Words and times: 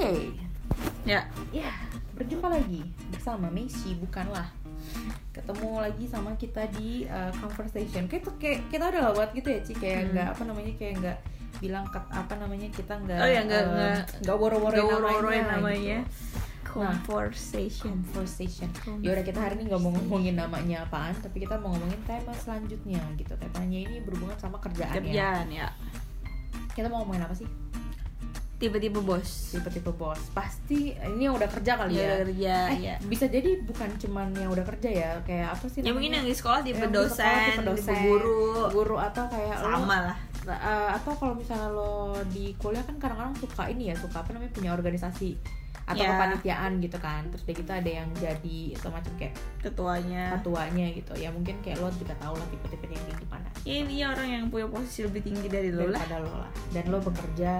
Oke, 0.00 0.32
Ya. 1.04 1.28
ya 1.52 1.68
berjumpa 2.16 2.48
lagi 2.48 2.80
bersama 3.10 3.48
Messi 3.48 3.92
bukanlah 3.94 4.48
ketemu 5.30 5.76
lagi 5.78 6.04
sama 6.06 6.32
kita 6.34 6.64
di 6.70 7.04
uh, 7.04 7.28
conversation 7.36 8.08
kayak 8.08 8.24
tuh 8.24 8.32
kayak 8.36 8.64
kita 8.68 8.88
udah 8.88 9.12
lewat 9.12 9.28
gitu 9.32 9.48
ya 9.50 9.60
Ci 9.60 9.72
kayak 9.74 10.00
Hmm. 10.00 10.10
nggak 10.10 10.28
apa 10.30 10.42
namanya 10.42 10.72
kayak 10.74 10.94
nggak 10.96 11.18
bilang 11.60 11.84
ket, 11.86 12.00
apa 12.08 12.32
namanya 12.34 12.68
kita 12.70 12.94
nggak 12.96 13.18
Oh 13.18 13.28
ya, 13.28 13.40
nggak- 13.42 13.60
uh, 13.60 13.68
nggak- 13.70 14.04
nggak 14.22 14.36
woro-woroin 14.38 14.72
nggak 14.78 14.88
woro-woroin 14.90 15.44
namanya, 15.44 15.52
namanya. 15.52 15.98
gitu. 16.00 16.70
Conversation. 16.70 17.92
conversation 18.06 18.68
ya 19.00 19.10
udah 19.10 19.24
kita 19.26 19.36
hari 19.38 19.54
ini 19.58 19.68
nggak 19.68 19.82
mau 19.82 19.92
ngomongin 19.92 20.34
namanya 20.34 20.76
apaan 20.82 21.12
tapi 21.18 21.44
kita 21.44 21.58
mau 21.58 21.68
ngomongin 21.70 22.00
tema 22.06 22.32
selanjutnya 22.32 23.04
gitu 23.16 23.36
temanya 23.36 23.78
ini 23.82 24.00
berhubungan 24.00 24.38
sama 24.38 24.56
kerjaan 24.56 24.96
ya 24.96 24.96
Kerjaan 25.02 25.46
ya. 25.50 25.68
kita 26.70 26.88
mau 26.88 27.04
ngomongin 27.04 27.20
apa 27.22 27.34
sih 27.34 27.48
Tiba-tiba 28.60 29.00
bos. 29.00 29.50
tipe-tipe 29.50 29.88
bos 29.90 30.20
pasti 30.30 30.92
ini 30.92 31.22
yang 31.24 31.32
udah 31.32 31.48
kerja 31.48 31.72
kali 31.74 31.92
Ya, 31.92 32.04
ya 32.04 32.14
kerja 32.20 32.54
eh, 32.68 32.78
ya. 32.78 32.94
bisa 33.02 33.24
jadi 33.24 33.56
bukan 33.60 33.88
cuman 33.96 34.30
yang 34.32 34.50
udah 34.50 34.64
kerja 34.66 34.88
ya 34.90 35.10
kayak 35.22 35.48
apa 35.50 35.64
sih 35.66 35.80
Ya 35.80 35.90
mungkin 35.90 36.12
yang 36.12 36.22
di 36.22 36.30
sekolah 36.30 36.60
tipe 36.60 36.76
Yang 36.76 36.84
di 36.84 36.92
sekolah 36.92 37.08
dosen, 37.08 37.40
tipe 37.50 37.64
dosen, 37.66 37.88
tipe 37.88 38.04
guru. 38.04 38.68
guru 38.70 38.96
atau 38.96 39.24
kayak 39.26 39.56
lo 39.58 39.68
Sama 39.74 39.96
lah. 40.04 40.16
eh, 40.46 40.88
atau 40.92 41.12
kalau 41.14 41.34
misalnya 41.34 41.68
lo 41.68 41.94
di 42.28 42.52
kuliah 42.54 42.80
kan 42.82 42.96
kadang-kadang 42.98 43.34
suka 43.34 43.64
ini 43.66 43.88
ya 43.88 43.96
suka 43.96 44.16
apa 44.18 44.30
namanya 44.30 44.52
punya 44.52 44.70
organisasi 44.70 45.40
atau 45.82 45.98
Ya. 45.98 46.12
kepanitiaan 46.12 46.78
gitu 46.78 46.98
kan 46.98 47.26
terus 47.26 47.42
dari 47.42 47.56
kita 47.56 47.72
ada 47.74 47.90
yang 47.96 48.08
jadi 48.14 48.58
semacam 48.76 49.12
kayak 49.16 49.34
Ketuanya. 49.58 50.24
ketuanya 50.36 50.86
gitu 50.92 51.12
ya 51.14 51.28
mungkin 51.28 51.58
kayak 51.58 51.76
lo 51.76 51.90
juga 51.92 52.14
tahu 52.16 52.34
lah 52.34 52.46
tipe-tipe 52.46 52.86
yang 52.88 53.04
kayak 53.04 53.18
gimana 53.18 53.48
Ya, 53.60 53.74
ini 53.78 54.00
orang 54.00 54.28
yang 54.30 54.44
punya 54.46 54.66
posisi 54.66 55.02
lebih 55.02 55.20
tinggi 55.22 55.46
dari 55.46 55.68
lo 55.68 55.84
lah. 55.84 55.98
daripada 55.98 56.16
lo 56.20 56.32
lah 56.38 56.50
dan 56.70 56.84
lo 56.86 56.98
bekerja 57.00 57.52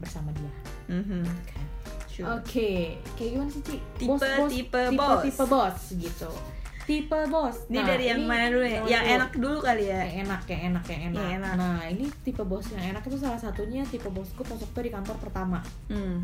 bersama 0.00 0.32
dia 0.32 0.52
Mhm. 0.90 1.22
kan 1.46 1.66
Sure. 2.10 2.26
Oke, 2.36 2.98
kayak 3.14 3.30
gimana 3.32 3.48
sih 3.48 3.62
Ci? 3.62 3.76
Tipe- 3.96 4.18
tipe 4.50 4.50
tipe, 4.50 4.82
bos. 4.92 5.22
tipe 5.22 5.44
bos 5.46 5.78
gitu. 5.94 6.30
Tipe 6.82 7.18
bos. 7.24 7.56
Ini 7.64 7.76
Nah, 7.76 7.86
dari 7.86 8.04
yang 8.04 8.20
mana 8.26 8.44
dulu 8.50 8.66
ya? 8.66 8.82
yang 8.84 9.04
enak 9.14 9.30
dulu 9.32 9.58
kali 9.62 9.86
ya. 9.86 10.02
Yang 10.02 10.26
enak, 10.26 10.42
yang 10.44 10.62
enak, 10.68 10.84
yang 10.84 11.02
enak. 11.06 11.16
Yang 11.16 11.32
enak. 11.38 11.52
Nah, 11.54 11.80
ini 11.86 12.04
tipe 12.20 12.42
bos 12.42 12.66
yang 12.68 12.84
enak 12.84 13.00
itu 13.00 13.16
salah 13.16 13.38
satunya 13.38 13.86
tipe 13.86 14.10
bosku 14.10 14.42
pas 14.42 14.58
waktu 14.58 14.78
di 14.82 14.90
kantor 14.90 15.16
pertama. 15.16 15.62
Hmm. 15.86 16.18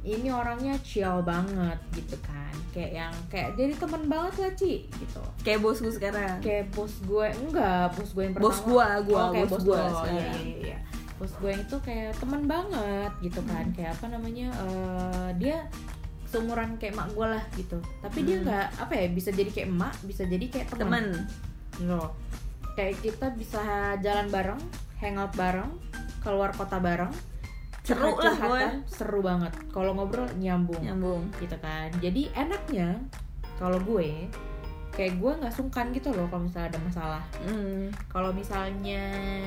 Ini 0.00 0.30
orangnya 0.30 0.78
chill 0.80 1.20
banget 1.20 1.76
gitu 1.92 2.16
kan. 2.22 2.54
Kayak 2.70 2.92
yang 2.96 3.14
kayak 3.28 3.58
jadi 3.58 3.74
temen 3.74 4.02
banget 4.06 4.34
lah 4.38 4.52
Ci 4.54 4.72
gitu. 4.88 5.20
Kayak 5.42 5.58
bos 5.60 5.82
gue 5.82 5.92
sekarang. 5.92 6.38
Kayak 6.38 6.70
bos 6.70 6.94
gue 7.02 7.26
enggak, 7.36 7.92
bos 7.92 8.10
gue 8.14 8.22
yang 8.22 8.32
pertama. 8.32 8.46
Bos 8.46 8.58
gua, 8.62 8.86
gua, 9.02 9.20
oh, 9.26 9.30
bos 9.44 9.50
bos, 9.58 9.60
gue. 9.66 9.80
Iya, 10.08 10.32
iya, 10.38 10.56
iya. 10.64 10.78
Bos 11.18 11.34
gue 11.34 11.50
yang 11.50 11.60
itu 11.60 11.76
kayak 11.78 12.14
teman 12.16 12.46
banget 12.46 13.12
gitu 13.20 13.40
kan. 13.44 13.64
Hmm. 13.64 13.74
Kayak 13.74 13.92
apa 13.98 14.06
namanya? 14.08 14.48
eh, 14.54 15.28
dia 15.36 15.56
seumuran 16.24 16.76
kayak 16.76 16.94
emak 16.94 17.08
gue 17.10 17.26
lah 17.28 17.44
gitu. 17.54 17.78
Tapi 17.98 18.18
dia 18.22 18.36
Hmm. 18.38 18.44
nggak 18.46 18.66
apa 18.78 18.92
ya 18.94 19.06
bisa 19.08 19.30
jadi 19.30 19.50
kayak 19.50 19.68
emak, 19.68 19.94
bisa 20.02 20.22
jadi 20.24 20.46
kayak 20.46 20.66
teman. 20.70 20.86
Temen. 20.86 21.06
Gitu 21.74 21.84
loh. 21.90 22.10
Kayak 22.72 22.94
kita 23.02 23.26
bisa 23.34 23.62
jalan 23.98 24.26
bareng, 24.28 24.60
hangout 24.98 25.34
bareng, 25.34 25.70
keluar 26.20 26.54
kota 26.54 26.78
bareng. 26.78 27.10
Seru 27.82 28.04
lah, 28.04 28.12
curhat-curhatan, 28.12 28.74
seru 28.84 29.20
banget. 29.20 29.52
Kalau 29.72 29.96
ngobrol 29.96 30.28
nyambung 30.36 30.76
Nyambung. 30.84 31.24
gitu 31.40 31.56
kan 31.56 31.88
jadi 31.98 32.28
enaknya 32.36 33.00
kalau 33.56 33.80
gue 33.80 34.28
kayak 34.98 35.14
gue 35.14 35.30
nggak 35.38 35.54
sungkan 35.54 35.94
gitu 35.94 36.10
loh 36.10 36.26
kalau 36.26 36.42
misalnya 36.42 36.74
ada 36.74 36.80
masalah 36.82 37.22
Hmm. 37.46 37.86
kalau 38.10 38.34
misalnya 38.34 39.02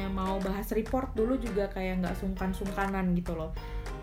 mau 0.08 0.40
bahas 0.40 0.72
report 0.72 1.12
dulu 1.12 1.36
juga 1.36 1.68
kayak 1.68 2.00
nggak 2.00 2.16
sungkan-sungkanan 2.16 3.12
gitu 3.14 3.36
loh 3.36 3.52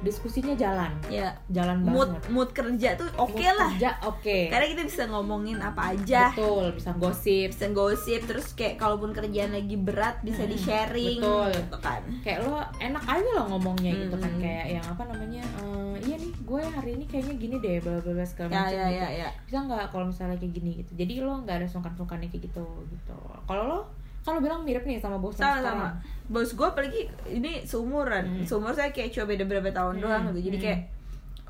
diskusinya 0.00 0.52
jalan 0.52 0.94
Ya. 1.06 1.34
jalan 1.48 1.82
Mood 1.82 2.06
banget 2.08 2.22
mood 2.28 2.50
kerja 2.50 2.88
tuh 2.94 3.08
oke 3.16 3.34
Mood 3.34 3.50
lah. 3.52 3.70
kerja 3.72 3.90
oke 4.02 4.38
Karena 4.46 4.66
kita 4.68 4.82
bisa 4.84 5.02
ngomongin 5.04 5.58
apa 5.58 5.92
aja. 5.92 6.30
betul 6.30 6.70
bisa 6.72 6.90
gosip 6.94 7.48
bisa 7.50 7.66
gosip 7.68 8.20
terus 8.24 8.46
kayak 8.52 8.76
kalaupun 8.76 9.10
kerjaan 9.10 9.50
lagi 9.50 9.74
berat 9.74 10.18
bisa 10.20 10.40
Hmm, 10.40 10.48
di 10.48 10.56
sharing 10.56 11.18
betul. 11.18 11.50
gitu 11.52 11.76
kan 11.78 12.02
kayak 12.20 12.38
lo 12.42 12.56
enak 12.76 13.04
aja 13.04 13.30
lo 13.32 13.42
ngomongnya 13.48 13.92
gitu 13.96 14.16
kan 14.16 14.30
Mm-mm. 14.30 14.40
kayak 14.40 14.66
yang 14.72 14.86
apa 14.86 15.02
namanya 15.04 15.42
eh, 15.42 15.94
iya 16.00 16.16
nih 16.16 16.32
gue 16.38 16.62
hari 16.64 16.90
ini 16.92 17.04
kayaknya 17.04 17.34
gini 17.36 17.56
deh 17.58 17.76
bla 17.78 17.98
bla 17.98 18.22
segala 18.22 18.48
ya 18.48 18.56
macam 18.56 18.70
ya 18.70 18.86
gitu. 18.86 18.94
ya 18.94 19.08
ya 19.16 19.28
bisa 19.42 19.58
nggak 19.60 19.84
kalau 19.88 20.06
misalnya 20.06 20.36
kayak 20.36 20.52
gini 20.52 20.70
gitu 20.76 20.92
jadi 20.94 21.14
lo 21.20 21.42
nggak 21.42 21.56
ada 21.56 21.68
sungkan-sungkannya 21.68 22.28
kayak 22.28 22.44
gitu 22.44 22.64
gitu 22.88 23.18
kalau 23.44 23.64
lo 23.66 23.80
kalau 24.28 24.38
bilang 24.38 24.60
mirip 24.60 24.84
nih 24.84 24.98
sama 24.98 25.16
bos 25.16 25.34
sama 25.34 25.58
sama 25.58 25.88
bos 26.26 26.52
gue 26.52 26.66
apalagi 26.66 27.00
ini 27.26 27.64
seumuran 27.64 28.24
Hmm. 28.28 28.44
seumur 28.44 28.72
saya 28.72 28.90
kayak 28.90 29.08
cuma 29.10 29.24
beda 29.26 29.44
berapa 29.44 29.70
tahun 29.70 29.94
Hmm, 29.94 30.02
doang 30.02 30.22
gitu 30.28 30.40
jadi 30.44 30.56
hmm. 30.56 30.64
kayak 30.66 30.80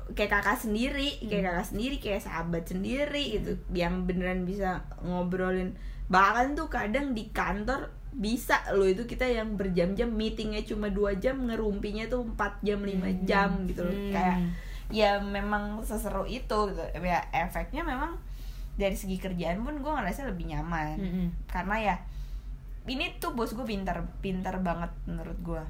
kayak 0.09 0.31
kakak 0.31 0.57
sendiri 0.57 1.09
kayak 1.21 1.35
Hmm. 1.35 1.49
kakak 1.51 1.67
sendiri 1.67 1.95
kayak 1.97 2.21
sahabat 2.21 2.63
sendiri 2.63 3.23
gitu 3.35 3.51
yang 3.71 4.05
beneran 4.05 4.41
bisa 4.41 4.69
ngobrolin 4.99 5.75
bahkan 6.07 6.55
tuh 6.55 6.65
kadang 6.67 7.11
di 7.11 7.27
kantor 7.29 7.91
bisa 8.09 8.57
lo 8.71 8.83
itu 8.83 9.05
kita 9.05 9.21
yang 9.23 9.53
berjam-jam 9.53 10.09
meetingnya 10.09 10.63
cuma 10.63 10.89
dua 10.89 11.13
jam 11.15 11.37
ngerumpinya 11.39 12.07
tuh 12.07 12.25
4 12.25 12.35
jam 12.59 12.79
5 12.81 12.89
Hmm. 13.05 13.21
jam 13.23 13.49
gitu 13.65 13.83
loh 13.83 13.93
Hmm. 13.93 14.09
kayak 14.09 14.37
ya 14.89 15.11
memang 15.19 15.83
seseru 15.83 16.25
itu 16.25 16.41
gitu 16.65 16.81
ya 16.97 17.21
efeknya 17.29 17.83
memang 17.83 18.17
dari 18.73 18.95
segi 18.95 19.19
kerjaan 19.19 19.61
pun 19.61 19.77
gue 19.77 19.91
ngerasa 19.91 20.25
lebih 20.25 20.47
nyaman 20.47 20.97
Mm-mm. 20.97 21.27
karena 21.45 21.75
ya 21.77 21.95
ini 22.89 23.15
tuh 23.17 23.31
bos 23.31 23.53
gue 23.53 23.63
pintar 23.63 24.01
pintar 24.19 24.57
banget 24.59 24.89
menurut 25.05 25.37
gue 25.39 25.63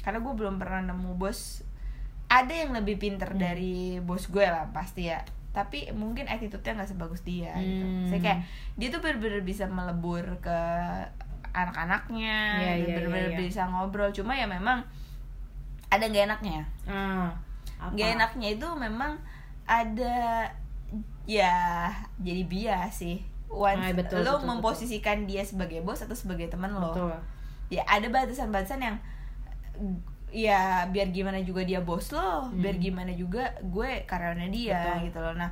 karena 0.00 0.22
gue 0.22 0.32
belum 0.32 0.56
pernah 0.56 0.80
nemu 0.86 1.18
bos 1.18 1.66
ada 2.30 2.54
yang 2.54 2.70
lebih 2.72 2.96
pintar 2.96 3.34
Hmm. 3.34 3.42
dari 3.42 3.98
bos 3.98 4.30
gue 4.30 4.46
lah 4.46 4.70
pasti 4.70 5.10
ya 5.10 5.20
tapi 5.50 5.90
mungkin 5.90 6.30
attitude-nya 6.30 6.78
nggak 6.78 6.90
sebagus 6.94 7.26
dia 7.26 7.50
gitu. 7.58 7.82
Hmm. 7.82 8.06
Saya 8.06 8.20
kayak 8.22 8.40
dia 8.78 8.88
tuh 8.88 9.02
bener-bener 9.02 9.42
bisa 9.42 9.66
melebur 9.66 10.22
ke 10.38 10.58
anak-anaknya, 11.50 12.38
Iya, 12.62 12.70
dan 12.70 12.78
iya, 12.78 12.94
bener-bener 12.94 13.30
iya, 13.34 13.34
iya. 13.34 13.48
bisa 13.50 13.62
ngobrol. 13.66 14.14
Cuma 14.14 14.38
ya 14.38 14.46
memang 14.46 14.86
ada 15.90 16.04
nggak 16.06 16.26
enaknya. 16.30 16.62
ah 16.86 17.34
apa? 17.82 17.96
Gak 17.98 18.10
enaknya 18.14 18.48
itu 18.54 18.68
memang 18.78 19.18
ada 19.66 20.46
ya 21.26 21.90
jadi 22.22 22.42
bias 22.46 23.02
sih. 23.02 23.18
Once 23.50 23.82
Ah, 23.82 23.90
betul, 23.92 24.22
lo 24.22 24.38
betul, 24.38 24.46
memposisikan 24.46 25.26
dia 25.26 25.42
sebagai 25.42 25.82
bos 25.82 25.98
atau 25.98 26.14
sebagai 26.14 26.46
teman 26.46 26.70
lo. 26.70 26.94
betul 26.94 27.12
Ya 27.68 27.82
ada 27.86 28.06
batasan-batasan 28.06 28.78
yang 28.80 28.96
ya 30.30 30.86
biar 30.86 31.10
gimana 31.10 31.42
juga 31.42 31.66
dia 31.66 31.82
bos 31.82 32.14
lo, 32.14 32.46
Hmm. 32.46 32.62
biar 32.62 32.78
gimana 32.78 33.10
juga 33.12 33.50
gue 33.60 34.06
karyawannya 34.06 34.50
dia 34.50 34.78
Betul. 34.94 35.06
gitu 35.10 35.18
loh. 35.18 35.34
Nah, 35.34 35.50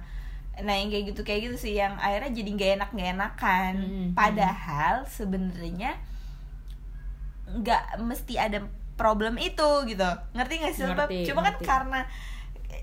nah 0.58 0.74
yang 0.74 0.90
kayak 0.90 1.04
gitu 1.14 1.20
kayak 1.22 1.40
gitu 1.50 1.56
sih 1.58 1.74
yang 1.74 1.94
akhirnya 1.98 2.30
jadi 2.32 2.50
nggak 2.54 2.70
enak 2.78 2.90
nggak 2.94 3.10
enakan. 3.18 3.74
Hmm, 3.78 4.08
Padahal 4.14 4.94
sebenarnya 5.06 5.98
nggak 7.48 7.82
mesti 8.04 8.34
ada 8.38 8.62
problem 8.94 9.38
itu 9.38 9.68
gitu. 9.86 10.06
Ngerti 10.34 10.54
nggak 10.58 10.72
sih? 10.74 10.82
Sebab 10.84 11.08
Ngerti, 11.10 11.26
Cuma 11.26 11.40
kan 11.42 11.54
ngerti. 11.54 11.66
karena 11.66 12.00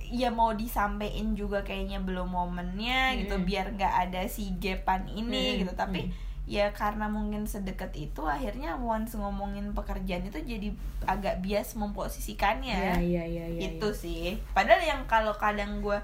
ya 0.05 0.33
mau 0.33 0.53
disampaikan 0.53 1.33
juga 1.33 1.61
kayaknya 1.61 2.01
belum 2.01 2.33
momennya 2.33 3.21
gitu 3.21 3.37
Mm-mm. 3.37 3.45
biar 3.45 3.65
nggak 3.73 3.93
ada 4.09 4.21
si 4.25 4.53
gapan 4.57 5.05
ini 5.09 5.57
Mm-mm. 5.57 5.59
gitu 5.65 5.73
tapi 5.77 6.09
Mm. 6.09 6.13
ya 6.45 6.69
karena 6.73 7.09
mungkin 7.09 7.49
sedekat 7.49 7.89
itu 7.97 8.21
akhirnya 8.21 8.77
once 8.77 9.17
ngomongin 9.17 9.73
pekerjaan 9.73 10.25
itu 10.25 10.37
jadi 10.41 10.69
agak 11.05 11.41
bias 11.41 11.73
memposisikannya 11.73 12.97
Iya 12.97 13.01
iya 13.01 13.23
iya 13.25 13.45
iya. 13.49 13.61
itu 13.73 13.89
sih 13.93 14.37
padahal 14.53 14.81
yang 14.81 15.01
kalau 15.09 15.33
kadang 15.33 15.81
gue 15.81 15.97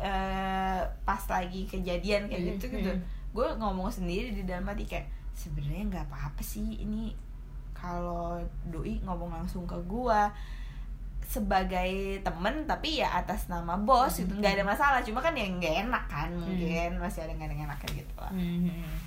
eh, 0.00 0.80
pas 1.04 1.22
lagi 1.28 1.68
kejadian 1.68 2.28
kayak 2.28 2.40
Mm, 2.40 2.48
gitu 2.56 2.64
gitu 2.72 2.92
mm. 2.92 3.02
gue 3.30 3.46
ngomong 3.60 3.92
sendiri 3.92 4.32
di 4.32 4.42
dalam 4.44 4.64
hati 4.64 4.88
kayak 4.88 5.06
sebenarnya 5.36 5.84
nggak 5.88 6.06
apa-apa 6.08 6.40
sih 6.40 6.80
ini 6.80 7.12
kalau 7.72 8.36
doi 8.68 9.00
ngomong 9.00 9.32
langsung 9.32 9.64
ke 9.64 9.76
gue 9.84 10.20
sebagai 11.30 11.90
temen 12.20 12.66
tapi 12.66 12.98
ya 12.98 13.14
atas 13.16 13.46
nama 13.46 13.78
bos 13.78 14.10
gitu 14.12 14.34
nggak 14.34 14.58
ada 14.58 14.64
masalah 14.66 14.98
cuma 14.98 15.22
kan 15.22 15.30
yang 15.32 15.56
nggak 15.56 15.86
enak 15.86 16.04
kan 16.04 16.26
mungkin 16.28 16.98
masih 16.98 17.22
ada 17.22 17.32
nggak 17.32 17.54
enak 17.62 17.78
kayak 17.78 18.02
gitu 18.02 18.14
lah 18.18 18.32
Mhm. 18.34 19.06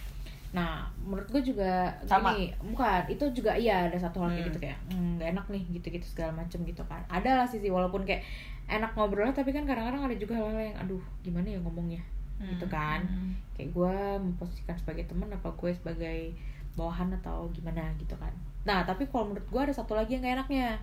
Nah, 0.53 0.85
menurut 1.01 1.25
gue 1.27 1.41
juga 1.43 1.89
Sama. 2.05 2.29
gini, 2.29 2.53
bukan 2.63 3.09
itu 3.09 3.25
juga 3.33 3.57
iya 3.57 3.89
ada 3.89 3.97
satu 3.97 4.21
hal 4.21 4.29
kayak 4.29 4.37
Hmm. 4.37 4.47
gitu 4.47 4.59
kayak 4.61 4.77
"Hmm, 4.85 5.17
nggak 5.17 5.29
enak 5.33 5.45
nih 5.49 5.63
gitu-gitu 5.73 6.05
segala 6.07 6.31
macem 6.37 6.61
gitu 6.61 6.85
kan. 6.85 7.01
Ada 7.09 7.31
lah 7.35 7.47
sisi 7.49 7.67
walaupun 7.67 8.05
kayak 8.05 8.21
enak 8.69 8.93
ngobrolnya 8.93 9.33
tapi 9.33 9.49
kan 9.49 9.65
kadang-kadang 9.65 10.05
ada 10.05 10.13
juga 10.13 10.37
hal-hal 10.37 10.61
yang 10.63 10.77
aduh 10.77 11.01
gimana 11.19 11.49
ya 11.49 11.57
ngomongnya 11.57 12.05
gitu 12.39 12.69
kan. 12.69 13.01
Hmm. 13.01 13.33
Kayak 13.51 13.73
gue 13.73 13.95
memposisikan 14.21 14.77
sebagai 14.77 15.03
teman 15.05 15.25
apa 15.27 15.49
gue 15.49 15.73
sebagai 15.73 16.37
bawahan 16.73 17.09
atau 17.15 17.49
gimana 17.49 17.89
gitu 17.97 18.13
kan. 18.15 18.29
Nah, 18.61 18.85
tapi 18.85 19.05
kalau 19.05 19.33
menurut 19.33 19.49
gue 19.49 19.61
ada 19.63 19.73
satu 19.73 19.93
lagi 19.93 20.13
yang 20.13 20.21
gak 20.21 20.37
enaknya. 20.37 20.77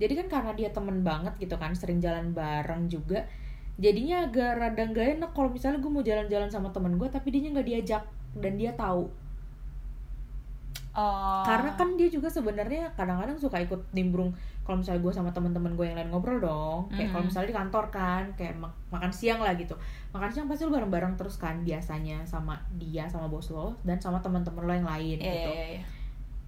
Jadi 0.00 0.12
kan 0.16 0.26
karena 0.26 0.52
dia 0.52 0.72
temen 0.72 1.04
banget 1.04 1.36
gitu 1.36 1.54
kan, 1.54 1.70
sering 1.72 2.00
jalan 2.00 2.32
bareng 2.32 2.88
juga. 2.88 3.28
Jadinya 3.76 4.24
agak 4.24 4.56
rada 4.56 4.84
gak 4.86 5.08
enak 5.14 5.30
kalau 5.30 5.48
misalnya 5.48 5.78
gue 5.78 5.88
mau 5.88 6.00
jalan-jalan 6.00 6.48
sama 6.48 6.68
temen 6.68 6.96
gue 6.96 7.06
tapi 7.06 7.28
dia 7.30 7.48
nggak 7.48 7.64
diajak 7.64 8.02
dan 8.34 8.54
dia 8.54 8.72
tahu 8.72 9.08
oh 10.90 11.42
karena 11.46 11.70
kan 11.74 11.94
dia 11.94 12.06
juga 12.06 12.26
sebenarnya 12.26 12.90
kadang-kadang 12.92 13.38
suka 13.38 13.56
ikut 13.56 13.78
nimbrung 13.90 14.34
kalau 14.62 14.82
misalnya 14.82 15.00
gue 15.00 15.12
sama 15.12 15.30
teman-teman 15.30 15.72
gue 15.72 15.86
yang 15.86 15.96
lain 15.96 16.10
ngobrol 16.10 16.38
dong 16.38 16.90
kayak 16.90 17.08
kalau 17.08 17.22
Mhm. 17.22 17.30
misalnya 17.30 17.48
di 17.48 17.56
kantor 17.56 17.84
kan 17.88 18.24
kayak 18.34 18.54
mak- 18.54 18.78
makan 18.90 19.10
siang 19.10 19.38
lah 19.38 19.54
gitu 19.54 19.74
makan 20.10 20.28
siang 20.28 20.46
pasti 20.46 20.66
lu 20.66 20.74
bareng-bareng 20.74 21.14
terus 21.14 21.38
kan 21.38 21.62
biasanya 21.62 22.22
sama 22.24 22.58
dia 22.72 23.06
sama 23.06 23.26
bos 23.26 23.48
lo 23.48 23.78
dan 23.80 23.96
sama 23.96 24.18
teman-teman 24.18 24.62
lo 24.62 24.72
yang 24.74 24.88
lain 24.88 25.16
Iya, 25.16 25.30
gitu 25.30 25.50
iya, 25.50 25.64
iya. 25.72 25.82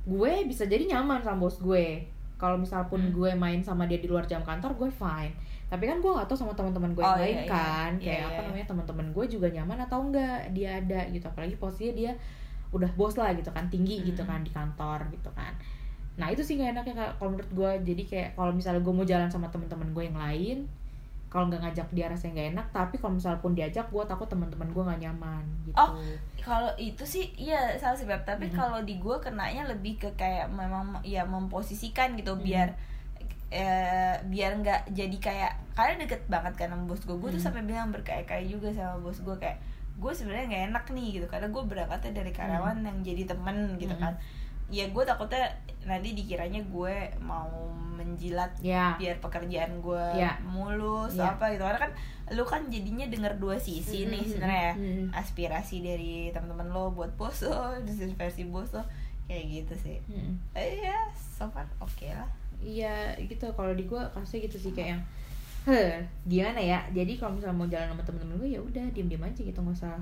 gue 0.05 0.33
bisa 0.45 0.67
jadi 0.67 0.85
nyaman 0.89 1.23
sama 1.23 1.39
bos 1.41 1.57
gue 1.57 2.03
kalau 2.43 2.59
misal 2.59 2.83
pun 2.85 2.99
Hmm. 2.99 3.15
gue 3.15 3.31
main 3.35 3.63
sama 3.63 3.87
dia 3.87 3.97
di 3.97 4.11
luar 4.11 4.27
jam 4.27 4.43
kantor 4.43 4.75
gue 4.75 4.91
fine 4.91 5.31
tapi 5.67 5.87
kan 5.87 5.97
gue 5.97 6.11
nggak 6.11 6.27
tahu 6.27 6.37
sama 6.37 6.53
teman-teman 6.53 6.91
gue 6.91 7.01
yang 7.01 7.09
Oh, 7.09 7.17
iya, 7.17 7.25
lain 7.25 7.39
iya. 7.39 7.49
kan 7.49 7.91
Iya, 7.95 8.03
kayak 8.03 8.19
iya, 8.19 8.27
apa 8.27 8.35
iya. 8.35 8.45
namanya 8.45 8.67
teman-teman 8.67 9.07
gue 9.09 9.25
juga 9.27 9.47
nyaman 9.49 9.79
atau 9.81 9.99
enggak 10.03 10.39
dia 10.51 10.71
ada 10.77 11.01
gitu 11.09 11.25
apalagi 11.25 11.55
posisinya 11.55 11.95
dia 11.95 12.13
udah 12.69 12.91
bos 12.93 13.15
lah 13.15 13.31
gitu 13.31 13.49
kan 13.49 13.65
tinggi 13.69 14.03
gitu 14.03 14.21
Hmm. 14.21 14.29
kan 14.29 14.41
di 14.43 14.51
kantor 14.51 14.99
gitu 15.09 15.31
kan 15.31 15.55
nah 16.13 16.29
itu 16.29 16.43
sih 16.43 16.55
gak 16.55 16.75
enaknya 16.75 16.93
kalau 17.15 17.31
menurut 17.31 17.49
gue 17.51 17.71
jadi 17.87 18.03
kayak 18.05 18.29
kalau 18.35 18.53
misalnya 18.53 18.81
gue 18.81 18.93
mau 18.93 19.07
jalan 19.07 19.29
sama 19.29 19.49
teman-teman 19.49 19.89
gue 19.91 20.05
yang 20.05 20.19
lain 20.19 20.59
kalau 21.33 21.49
nggak 21.49 21.65
ngajak 21.65 21.89
dia 21.91 22.07
rasanya 22.07 22.33
nggak 22.35 22.49
enak 22.53 22.67
tapi 22.71 22.95
kalau 22.95 23.17
misal 23.17 23.33
pun 23.39 23.53
diajak 23.53 23.89
gue 23.89 24.05
takut 24.05 24.29
teman-teman 24.29 24.69
gue 24.69 24.83
nggak 24.85 25.01
nyaman 25.01 25.41
gitu 25.65 25.73
Oh, 25.75 25.97
kalau 26.39 26.69
itu 26.77 27.01
sih 27.03 27.33
iya 27.35 27.57
salah 27.75 27.97
sih 27.97 28.05
Beb 28.05 28.21
tapi 28.23 28.47
Mhm. 28.47 28.55
kalau 28.55 28.79
di 28.83 28.97
gue 28.97 29.17
kenanya 29.19 29.65
lebih 29.65 29.97
ke 29.97 30.13
kayak 30.13 30.47
memang 30.47 31.01
ya 31.03 31.25
memposisikan 31.25 32.13
gitu 32.15 32.35
Mhm. 32.35 32.43
biar 32.43 32.69
eh, 33.51 34.17
biar 34.25 34.57
nggak 34.57 34.81
jadi 34.91 35.17
kayak 35.19 35.53
karena 35.73 36.01
deket 36.01 36.25
banget 36.27 36.53
kan 36.55 36.69
sama 36.69 36.85
bos 36.87 37.01
gue 37.01 37.13
gue 37.15 37.31
tuh 37.31 37.37
Mhm. 37.37 37.47
sampai 37.47 37.63
bilang 37.63 37.89
berkali-kali 37.89 38.47
juga 38.47 38.69
sama 38.71 38.97
bos 38.99 39.17
gue 39.19 39.37
kayak 39.37 39.61
gue 39.95 40.09
sebenarnya 40.11 40.47
nggak 40.47 40.65
enak 40.71 40.85
nih 40.91 41.09
gitu 41.15 41.27
karena 41.27 41.49
gue 41.49 41.63
berangkatnya 41.63 42.13
dari 42.15 42.33
karyawan 42.33 42.81
yang 42.81 42.99
jadi 43.03 43.25
temen 43.27 43.57
gitu 43.77 43.93
Mhm. 43.93 44.01
kan 44.01 44.15
ya 44.73 44.89
gue 44.89 45.05
takutnya 45.05 45.45
nanti 45.83 46.13
dikiranya 46.13 46.65
gue 46.65 46.95
mau 47.21 47.51
menjilat 47.93 48.49
ya 48.59 48.97
biar 48.97 49.21
pekerjaan 49.21 49.79
gue 49.79 50.05
Ya. 50.17 50.41
mulus 50.43 51.13
Ya. 51.13 51.29
apa 51.31 51.51
gitu 51.51 51.61
karena 51.61 51.81
kan 51.83 51.93
lu 52.31 52.43
kan 52.43 52.65
jadinya 52.67 53.05
denger 53.05 53.37
dua 53.37 53.55
sisi 53.57 54.09
nih 54.09 54.19
Mhm, 54.19 54.29
sebenarnya 54.33 54.63
ya 54.63 54.75
mhm. 54.75 55.07
aspirasi 55.13 55.77
dari 55.81 56.15
teman-teman 56.31 56.67
lo 56.67 56.89
buat 56.91 57.13
bos 57.15 57.45
lo 57.45 57.53
dari 57.87 58.11
versi 58.11 58.43
bos 58.45 58.73
lo 58.73 58.83
kayak 59.23 59.45
gitu 59.47 59.75
sih 59.79 59.99
Mm. 60.09 60.35
eh 60.53 60.83
ya 60.83 60.99
so 61.13 61.45
far 61.47 61.69
oke 61.79 62.09
lah 62.09 62.27
Iya 62.59 63.19
gitu 63.19 63.51
kalau 63.51 63.71
di 63.73 63.85
gue 63.85 63.99
kasih 64.13 64.39
gitu 64.41 64.57
sih 64.57 64.73
kayak 64.73 64.95
yang 64.95 65.03
Heh, 65.63 65.95
gimana 66.25 66.59
ya? 66.59 66.83
Jadi 66.91 67.15
kalau 67.17 67.35
misalnya 67.35 67.55
mau 67.55 67.67
jalan 67.67 67.87
sama 67.89 68.03
temen-temen 68.03 68.35
gue 68.37 68.51
ya 68.51 68.59
udah 68.59 68.83
diem-diem 68.91 69.19
aja 69.21 69.41
gitu 69.41 69.55
nggak 69.57 69.77
usah 69.77 69.95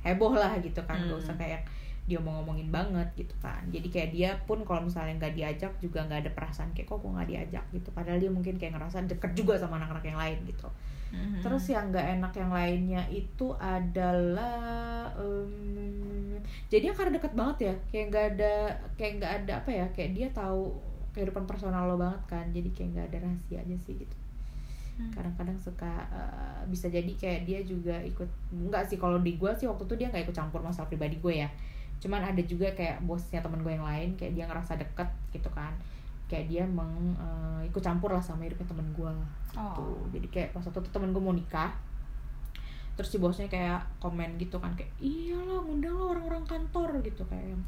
heboh 0.00 0.30
lah 0.32 0.54
gitu 0.56 0.78
kan, 0.80 0.94
nggak 1.00 1.10
Hmm. 1.12 1.24
usah 1.24 1.34
kayak 1.34 1.66
dia 2.04 2.20
mau 2.20 2.36
ngomongin 2.40 2.68
banget 2.68 3.08
gitu 3.16 3.34
kan. 3.40 3.64
Jadi 3.72 3.88
kayak 3.88 4.10
dia 4.12 4.30
pun 4.44 4.60
kalau 4.68 4.84
misalnya 4.84 5.16
nggak 5.20 5.34
diajak 5.38 5.72
juga 5.80 6.04
nggak 6.04 6.20
ada 6.28 6.30
perasaan 6.36 6.70
kayak 6.76 6.88
kok 6.90 6.98
gue 7.00 7.10
nggak 7.16 7.28
diajak 7.32 7.64
gitu. 7.72 7.88
Padahal 7.96 8.18
dia 8.20 8.30
mungkin 8.32 8.54
kayak 8.60 8.76
ngerasa 8.76 9.08
deket 9.08 9.32
juga 9.32 9.56
sama 9.56 9.80
anak-anak 9.80 10.04
yang 10.04 10.18
lain 10.20 10.38
gitu. 10.44 10.68
Mhm. 11.14 11.40
Terus 11.40 11.64
yang 11.70 11.88
nggak 11.94 12.06
enak 12.20 12.32
yang 12.36 12.50
lainnya 12.52 13.02
itu 13.08 13.46
adalah 13.56 15.08
em, 15.16 16.42
jadi 16.68 16.90
karena 16.92 17.16
deket 17.16 17.32
banget 17.38 17.56
ya 17.70 17.74
kayak 17.90 18.06
nggak 18.10 18.24
ada 18.36 18.52
kayak 18.98 19.12
nggak 19.22 19.32
ada 19.42 19.52
apa 19.62 19.70
ya 19.70 19.86
kayak 19.94 20.10
dia 20.16 20.28
tahu 20.34 20.74
kehidupan 21.14 21.46
personal 21.46 21.86
lo 21.86 21.96
banget 21.96 22.22
kan 22.26 22.44
jadi 22.50 22.68
kayak 22.74 22.88
nggak 22.92 23.06
ada 23.14 23.18
rahasia 23.30 23.58
aja 23.62 23.76
sih 23.86 23.96
gitu 24.02 24.16
Hmm. 24.94 25.10
kadang-kadang 25.10 25.58
suka 25.58 26.06
eh, 26.06 26.62
bisa 26.70 26.86
jadi 26.86 27.10
kayak 27.18 27.50
dia 27.50 27.60
juga 27.66 27.98
ikut 28.06 28.30
nggak 28.54 28.86
sih 28.86 28.94
kalau 28.94 29.18
di 29.18 29.34
gue 29.34 29.50
sih 29.58 29.66
waktu 29.66 29.90
itu 29.90 29.94
dia 29.98 30.06
nggak 30.06 30.30
ikut 30.30 30.36
campur 30.38 30.62
masalah 30.62 30.86
pribadi 30.86 31.18
gue 31.18 31.42
ya 31.42 31.50
cuman 32.04 32.20
ada 32.20 32.42
juga 32.44 32.68
kayak 32.76 33.00
bosnya 33.08 33.40
temen 33.40 33.64
gue 33.64 33.72
yang 33.72 33.86
lain 33.88 34.12
kayak 34.20 34.36
dia 34.36 34.44
ngerasa 34.44 34.76
deket 34.76 35.08
gitu 35.32 35.48
kan. 35.56 35.72
Kayak 36.28 36.46
dia 36.52 36.62
meng 36.68 37.16
eh, 37.16 37.72
ikut 37.72 37.80
campur 37.80 38.12
lah 38.12 38.20
sama 38.20 38.44
hidupnya 38.44 38.68
temen 38.68 38.88
gue. 38.92 39.12
Oh. 39.54 39.70
tuh 39.70 40.02
jadi 40.10 40.26
kayak 40.28 40.48
pas 40.50 40.66
waktu 40.66 40.82
itu 40.82 40.90
temen 40.90 41.14
gue 41.14 41.22
mau 41.22 41.30
nikah 41.30 41.70
terus 42.98 43.10
si 43.10 43.18
bosnya 43.18 43.46
kayak 43.46 43.82
komen 43.98 44.38
gitu 44.38 44.58
kan 44.58 44.70
kayak 44.74 44.90
iyalah 45.02 45.62
ngundang 45.62 45.94
lo 45.94 46.14
orang-orang 46.14 46.46
kantor 46.46 47.02
gitu 47.02 47.26
kayak 47.26 47.54
yang 47.54 47.62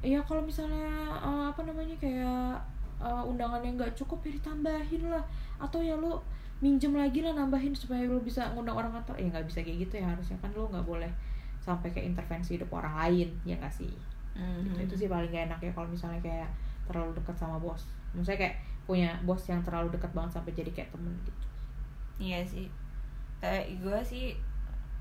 iya 0.00 0.20
kalau 0.24 0.40
misalnya 0.44 0.88
eh, 1.20 1.44
apa 1.52 1.60
namanya 1.64 1.96
kayak 2.00 2.56
eh, 3.00 3.24
undangannya 3.24 3.76
nggak 3.76 3.92
cukup 3.96 4.20
ya 4.24 4.36
ditambahin 4.40 5.12
lah. 5.12 5.24
Atau 5.60 5.84
ya 5.84 5.96
lo 5.96 6.24
minjem 6.60 6.92
lagi 6.92 7.24
lah 7.24 7.32
nambahin 7.32 7.72
supaya 7.72 8.04
lo 8.04 8.20
bisa 8.20 8.52
ngundang 8.52 8.76
orang 8.76 8.92
kantor. 8.96 9.16
Ya 9.20 9.28
nggak 9.32 9.46
bisa 9.48 9.60
kayak 9.64 9.88
gitu 9.88 9.94
ya 10.00 10.06
harusnya 10.08 10.36
kan 10.40 10.52
lo 10.52 10.68
nggak 10.68 10.84
boleh 10.84 11.12
sampai 11.60 11.92
kayak 11.92 12.12
intervensi 12.12 12.56
hidup 12.56 12.72
orang 12.72 12.96
lain 12.96 13.28
ya 13.44 13.54
nggak 13.56 13.70
sih 13.70 13.92
Mhm. 14.32 14.64
gitu 14.64 14.78
itu 14.86 14.94
sih 14.96 15.08
paling 15.08 15.28
gak 15.28 15.52
enak 15.52 15.60
ya 15.60 15.70
kalau 15.70 15.86
misalnya 15.86 16.20
kayak 16.20 16.48
terlalu 16.86 17.12
dekat 17.14 17.36
sama 17.36 17.58
bos 17.58 17.84
maksudnya 18.10 18.40
kayak 18.40 18.56
punya 18.82 19.10
bos 19.22 19.42
yang 19.44 19.60
terlalu 19.60 19.92
dekat 19.92 20.10
banget 20.10 20.32
sampai 20.34 20.52
jadi 20.56 20.70
kayak 20.72 20.90
temen 20.90 21.12
gitu 21.22 21.42
iya 22.18 22.40
sih 22.42 22.66
kayak 23.38 23.68
gue 23.78 23.98
sih 24.02 24.24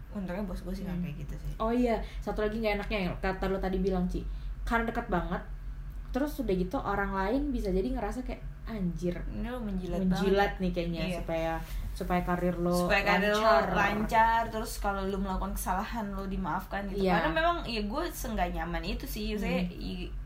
untungnya 0.09 0.43
bos 0.43 0.59
gue 0.59 0.73
sih 0.73 0.83
nggak 0.83 0.97
Hmm. 0.97 1.05
kayak 1.05 1.17
gitu 1.21 1.35
sih 1.37 1.53
Oh 1.57 1.69
iya, 1.69 2.01
satu 2.17 2.41
lagi 2.41 2.57
nggak 2.57 2.81
enaknya 2.81 2.99
yang 3.05 3.15
kata 3.19 3.45
lo 3.45 3.59
tadi 3.59 3.77
bilang 3.77 4.07
Ci, 4.07 4.25
karena 4.63 4.87
dekat 4.87 5.05
banget. 5.05 5.43
Terus 6.09 6.39
udah 6.39 6.55
gitu 6.55 6.77
orang 6.79 7.11
lain 7.13 7.41
bisa 7.51 7.69
jadi 7.69 7.85
ngerasa 7.93 8.25
kayak 8.25 8.41
anjir 8.69 9.15
ini 9.29 9.47
lo 9.47 9.59
menjilat, 9.59 9.99
menjilat 9.99 10.51
banget 10.51 10.51
nih 10.59 10.71
kayaknya 10.71 11.01
Iya. 11.03 11.17
supaya 11.17 11.53
supaya 11.91 12.21
karir 12.21 12.55
lo 12.55 12.75
supaya 12.79 13.01
karir 13.03 13.33
lo 13.33 13.41
lancar. 13.41 13.65
lancar 13.71 14.41
terus 14.47 14.77
kalau 14.77 15.01
lo 15.03 15.17
melakukan 15.17 15.51
kesalahan 15.51 16.05
lo 16.09 16.23
dimaafkan 16.25 16.85
gitu 16.87 17.01
Iya. 17.01 17.17
karena 17.17 17.29
memang 17.35 17.57
ya 17.65 17.81
gue 17.81 18.03
senggak 18.07 18.49
nyaman 18.51 18.83
itu 18.83 19.05
sih 19.05 19.33
saya 19.33 19.65
Hmm. 19.65 20.17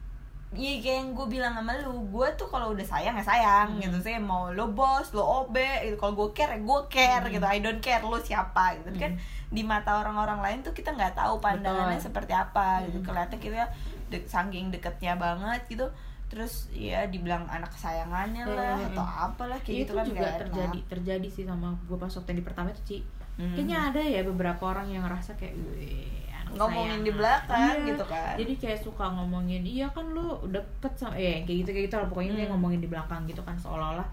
Iya 0.54 0.78
kayak 0.78 0.98
yang 1.00 1.10
gue 1.12 1.28
bilang 1.32 1.50
sama 1.52 1.74
lu, 1.76 2.06
gue 2.08 2.28
tuh 2.36 2.46
kalau 2.46 2.78
udah 2.78 2.86
sayang 2.86 3.18
ya 3.18 3.26
sayang 3.26 3.74
Hmm. 3.74 3.82
gitu 3.82 3.98
Saya 4.00 4.22
mau 4.22 4.54
lo 4.54 4.70
bos, 4.70 5.10
lo 5.10 5.26
OB, 5.42 5.58
gitu. 5.82 5.98
kalau 5.98 6.14
gue 6.14 6.30
care 6.32 6.54
ya 6.54 6.60
gue 6.62 6.80
care 6.88 7.26
Hmm. 7.26 7.34
gitu 7.34 7.46
I 7.48 7.58
don't 7.58 7.82
care 7.82 8.04
lo 8.04 8.22
siapa 8.22 8.78
gitu 8.78 8.94
kan 8.96 9.18
Di 9.50 9.62
mata 9.64 9.98
orang-orang 9.98 10.38
lain 10.40 10.60
tuh 10.62 10.70
kita 10.72 10.90
nggak 10.92 11.14
tahu 11.16 11.38
pandangannya 11.40 11.98
Betul. 11.98 12.06
seperti 12.06 12.34
apa 12.36 12.86
gitu 12.86 13.02
Hmm. 13.02 13.06
Kelihatan 13.08 13.38
kita 13.40 13.66
de- 14.08 14.28
saking 14.28 14.70
deketnya 14.70 15.14
banget 15.16 15.66
gitu 15.68 15.90
Terus 16.34 16.54
ya 16.72 17.06
dibilang 17.06 17.46
anak 17.46 17.70
kesayangannya 17.70 18.42
lah 18.44 18.74
Hmm. 18.76 18.90
atau 18.90 19.06
apalah 19.06 19.60
kayak 19.60 19.70
Iya, 19.70 19.80
gitu 19.80 19.86
itu 19.86 19.94
kan 19.94 20.06
juga 20.06 20.18
nggak 20.18 20.28
enak. 20.28 20.42
terjadi 20.44 20.80
terjadi 20.90 21.28
sih 21.30 21.44
sama 21.44 21.68
gue 21.80 21.94
pas 21.96 22.10
waktu 22.10 22.28
yang 22.28 22.40
di 22.40 22.46
pertama 22.46 22.68
itu 22.68 22.82
Ci. 22.84 22.98
Mhm. 23.36 23.54
Kayaknya 23.54 23.78
ada 23.88 24.02
ya 24.04 24.22
beberapa 24.24 24.64
orang 24.68 24.88
yang 24.88 25.04
ngerasa 25.04 25.32
kayak 25.36 25.54
"Wih, 25.56 26.10
anak 26.32 26.54
ngomongin 26.56 26.90
sayang." 26.92 27.04
di 27.04 27.12
belakang 27.12 27.62
Iya. 27.76 27.88
gitu 27.88 28.04
kan 28.08 28.34
jadi 28.36 28.54
kayak 28.56 28.80
suka 28.80 29.06
ngomongin 29.08 29.64
iya 29.64 29.88
kan 29.88 30.06
lu 30.08 30.26
deket 30.48 30.94
sama 30.96 31.14
eh 31.16 31.42
kayak 31.42 31.58
gitu 31.60 31.70
kayak 31.72 31.86
gitu 31.88 31.96
lah 31.96 32.08
pokoknya 32.08 32.32
dia 32.32 32.44
Hmm. 32.44 32.54
ngomongin 32.54 32.80
di 32.80 32.88
belakang 32.88 33.22
gitu 33.26 33.42
kan 33.42 33.56
seolah-olah 33.56 34.06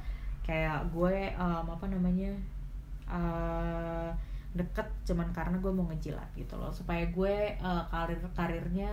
kayak 0.42 0.80
gue 0.90 1.14
em, 1.30 1.64
apa 1.66 1.84
namanya 1.86 2.32
eh, 3.06 4.10
deket 4.52 4.86
cuman 5.04 5.30
karena 5.30 5.56
gue 5.56 5.70
mau 5.70 5.86
ngejilat 5.86 6.26
gitu 6.34 6.54
loh 6.54 6.70
supaya 6.70 7.06
gue 7.06 7.34
eh, 7.54 7.82
karir 7.86 8.18
karirnya 8.32 8.90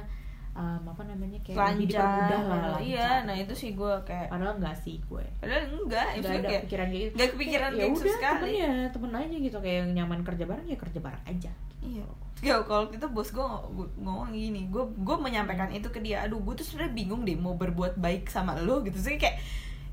em, 0.58 0.84
apa 0.84 1.04
namanya 1.04 1.38
kayak 1.40 1.54
lebih 1.54 1.70
lancar 1.70 1.86
dipermudah 1.86 2.42
lah 2.42 2.58
lancar. 2.58 2.80
iya 2.82 3.10
nah 3.24 3.36
itu 3.36 3.54
sih 3.54 3.72
gue 3.72 3.94
kayak 4.04 4.28
padahal 4.28 4.58
enggak 4.58 4.76
sih 4.76 4.98
gue 5.00 5.24
padahal 5.38 5.62
enggak 5.70 6.08
nggak 6.08 6.18
itu 6.18 6.28
ada 6.28 6.48
kayak 6.48 6.62
pikiran 6.66 6.88
kayak 6.88 7.04
gitu 7.04 7.14
nggak 7.14 7.30
kepikiran 7.30 7.70
ya 7.70 7.78
kayak 7.78 7.90
gitu 7.90 8.02
udah 8.02 8.16
sekali 8.16 8.42
temen 8.42 8.58
ya 8.58 8.72
temen 8.90 9.12
aja 9.14 9.36
gitu 9.40 9.58
kayak 9.60 9.78
yang 9.78 9.90
nyaman 9.96 10.20
kerja 10.22 10.44
bareng 10.44 10.68
ya 10.68 10.78
kerja 10.78 11.00
bareng 11.00 11.24
aja 11.26 11.52
Iya. 11.78 12.04
Ya 12.42 12.58
kalau 12.64 12.90
kita 12.90 13.06
bos 13.08 13.30
gue 13.30 13.48
ngomong 13.96 14.30
gini, 14.30 14.66
gue 14.68 14.82
gue 14.98 15.16
menyampaikan 15.16 15.70
itu 15.70 15.88
ke 15.88 16.02
dia. 16.02 16.26
Aduh, 16.26 16.42
gue 16.42 16.54
tuh 16.54 16.66
sebenarnya 16.66 16.90
bingung 16.92 17.22
deh 17.22 17.34
mau 17.34 17.54
berbuat 17.54 17.96
baik 17.96 18.28
sama 18.28 18.58
lo 18.58 18.82
gitu. 18.82 18.98
Sih 18.98 19.16
kayak 19.16 19.38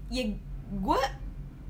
ya 0.09 0.33
gue 0.71 1.01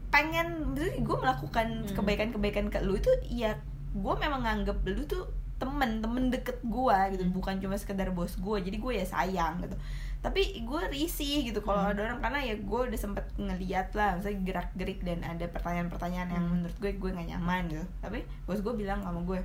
pengen, 0.08 0.72
gue 0.96 1.16
melakukan 1.16 1.82
Hmm. 1.82 1.92
kebaikan-kebaikan 1.92 2.70
ke 2.70 2.78
lu 2.80 2.94
itu 2.94 3.10
ya 3.28 3.58
gue 3.90 4.14
memang 4.16 4.42
nganggep 4.42 4.78
lu 4.86 5.02
tuh 5.04 5.26
temen 5.54 5.90
temen 5.99 6.25
deket 6.28 6.58
gue 6.61 6.99
gitu 7.11 7.23
Hmm. 7.23 7.32
bukan 7.32 7.54
cuma 7.58 7.75
sekedar 7.75 8.11
bos 8.11 8.34
gue 8.34 8.56
jadi 8.61 8.75
gue 8.75 8.92
ya 8.94 9.04
sayang 9.04 9.61
gitu 9.61 9.76
tapi 10.18 10.40
gue 10.58 10.82
risih 10.88 11.44
gitu 11.44 11.61
kalau 11.61 11.78
Hmm. 11.80 11.92
ada 11.92 12.00
orang 12.06 12.20
karena 12.20 12.40
ya 12.42 12.54
gue 12.56 12.80
udah 12.87 12.96
sempet 12.96 13.25
ngeliat 13.37 13.92
lah 13.92 14.16
misalnya 14.16 14.40
gerak 14.42 14.68
gerik 14.75 15.00
dan 15.00 15.20
ada 15.20 15.46
pertanyaan-pertanyaan 15.46 16.28
yang 16.30 16.42
Hmm. 16.42 16.52
menurut 16.58 16.76
gue 16.76 16.90
gue 16.92 17.11
nggak 17.11 17.28
nyaman 17.30 17.62
gitu 17.68 17.84
tapi 18.00 18.18
bos 18.42 18.58
gue 18.58 18.75
bilang 18.75 19.00
sama 19.00 19.20
gue 19.20 19.40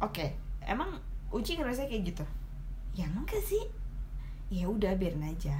oke 0.00 0.26
emang 0.62 0.94
Uci 1.30 1.54
ngerasa 1.54 1.86
kayak 1.86 2.02
gitu 2.08 2.24
ya 2.92 3.06
enggak 3.06 3.38
sih 3.40 3.62
ya 4.48 4.66
udah 4.66 4.94
biarin 4.94 5.22
aja 5.24 5.54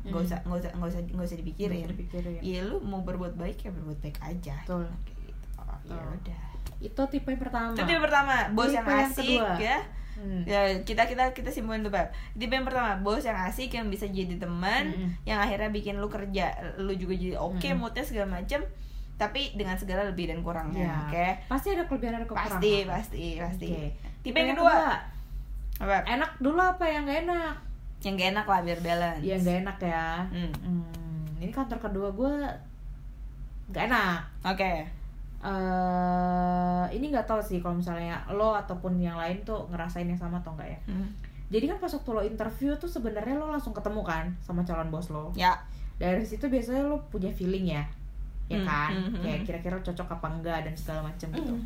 nggak 0.00 0.14
Hmm. 0.14 0.24
usah 0.24 0.38
nggak 0.40 0.58
usah 0.58 0.70
nggak 0.72 0.88
usah 0.88 1.00
nggak 1.04 1.26
usah 1.26 1.38
dipikirin 1.38 1.84
dipikirin. 1.88 2.38
Iya 2.40 2.60
lu 2.64 2.78
mau 2.80 3.02
berbuat 3.02 3.34
baik 3.34 3.58
ya 3.60 3.70
berbuat 3.70 3.98
baik 3.98 4.18
aja 4.20 4.54
Betul. 4.62 4.86
Gitu. 5.04 5.46
oh, 5.58 5.78
ya 5.84 5.98
udah 5.98 6.42
itu 6.78 7.02
tipe 7.08 7.26
yang 7.26 7.38
pertama 7.38 7.72
itu 7.72 7.86
yang 7.88 8.00
pertama 8.00 8.34
bos 8.50 8.68
yang 8.68 8.82
Tipe 8.82 8.92
yang 8.92 9.08
asik 9.08 9.26
kedua. 9.36 9.54
ya 9.58 9.78
Hmm. 10.14 10.42
ya 10.42 10.58
kita 10.82 11.06
kita 11.06 11.30
kita 11.30 11.46
simpulin 11.48 11.78
tuh 11.78 11.88
Bab. 11.88 12.10
tipe 12.32 12.50
yang 12.50 12.62
pertama 12.62 12.98
bos 12.98 13.22
yang 13.22 13.38
asik 13.40 13.70
yang 13.70 13.86
bisa 13.86 14.02
jadi 14.04 14.34
teman 14.34 14.90
Mm-mm. 14.90 15.14
yang 15.22 15.38
akhirnya 15.38 15.70
bikin 15.70 15.94
lu 15.94 16.06
kerja 16.06 16.50
lu 16.76 16.90
juga 16.92 17.14
jadi 17.14 17.34
oke 17.34 17.62
Mm-mm. 17.62 17.78
moodnya 17.78 18.02
segala 18.02 18.26
macem 18.32 18.66
tapi 19.14 19.54
dengan 19.54 19.74
segala 19.74 20.02
lebih 20.04 20.26
dan 20.26 20.42
kurangnya 20.42 20.82
Ya. 20.84 20.94
oke 21.04 21.26
pasti 21.46 21.70
ada 21.70 21.86
kelebihan 21.86 22.14
ada 22.16 22.24
kekurangan 22.24 22.50
pasti 22.52 22.74
pasti 22.84 23.24
pasti 23.36 23.68
Oke. 23.68 23.86
tipe 24.20 24.34
yang 24.36 24.50
kedua 24.52 24.98
apa 25.78 25.96
enak 26.04 26.30
dulu 26.36 26.58
apa 26.58 26.84
yang 26.84 27.02
gak 27.04 27.22
enak 27.24 27.54
yang 28.00 28.14
gak 28.16 28.28
enak 28.32 28.46
lah 28.48 28.60
biar 28.60 28.78
balance 28.80 29.22
ya 29.22 29.34
nggak 29.36 29.56
enak 29.60 29.78
ya 29.80 30.06
Hmm. 30.28 30.50
Hmm, 30.56 30.82
ini 31.38 31.52
kantor 31.52 31.78
kedua 31.80 32.08
gue 32.10 32.32
nggak 33.68 33.84
enak 33.86 34.18
oke 34.44 34.72
eh 35.38 36.84
ini 36.94 37.14
nggak 37.14 37.26
tahu 37.30 37.38
sih 37.38 37.62
kalau 37.62 37.78
misalnya 37.78 38.18
lo 38.34 38.54
ataupun 38.54 38.98
yang 38.98 39.14
lain 39.14 39.38
tuh 39.46 39.70
ngerasain 39.70 40.06
yang 40.06 40.18
sama 40.18 40.42
atau 40.42 40.54
enggak 40.58 40.74
ya. 40.74 40.80
Hmm. 40.90 41.08
jadi 41.48 41.64
kan 41.70 41.78
pas 41.80 41.92
waktu 41.94 42.10
lo 42.12 42.22
interview 42.26 42.76
tuh 42.76 42.90
sebenarnya 42.90 43.38
lo 43.38 43.48
langsung 43.48 43.72
ketemu 43.72 44.02
kan 44.04 44.26
sama 44.42 44.66
calon 44.66 44.90
bos 44.90 45.08
lo. 45.08 45.30
Ya. 45.32 45.54
Dari 45.98 46.22
situ 46.22 46.46
biasanya 46.46 46.86
lo 46.86 47.02
punya 47.08 47.30
feeling 47.32 47.70
ya 47.70 47.82
ya 48.48 48.58
Hmm, 48.58 48.66
kan? 48.66 48.90
hmm, 48.96 49.08
hmm, 49.12 49.20
kayak 49.20 49.38
hmm. 49.38 49.46
kira-kira 49.46 49.76
cocok 49.84 50.08
apa 50.08 50.26
enggak 50.32 50.58
dan 50.64 50.74
segala 50.74 51.00
macam 51.04 51.28
gitu. 51.36 51.52
Hmm. 51.52 51.64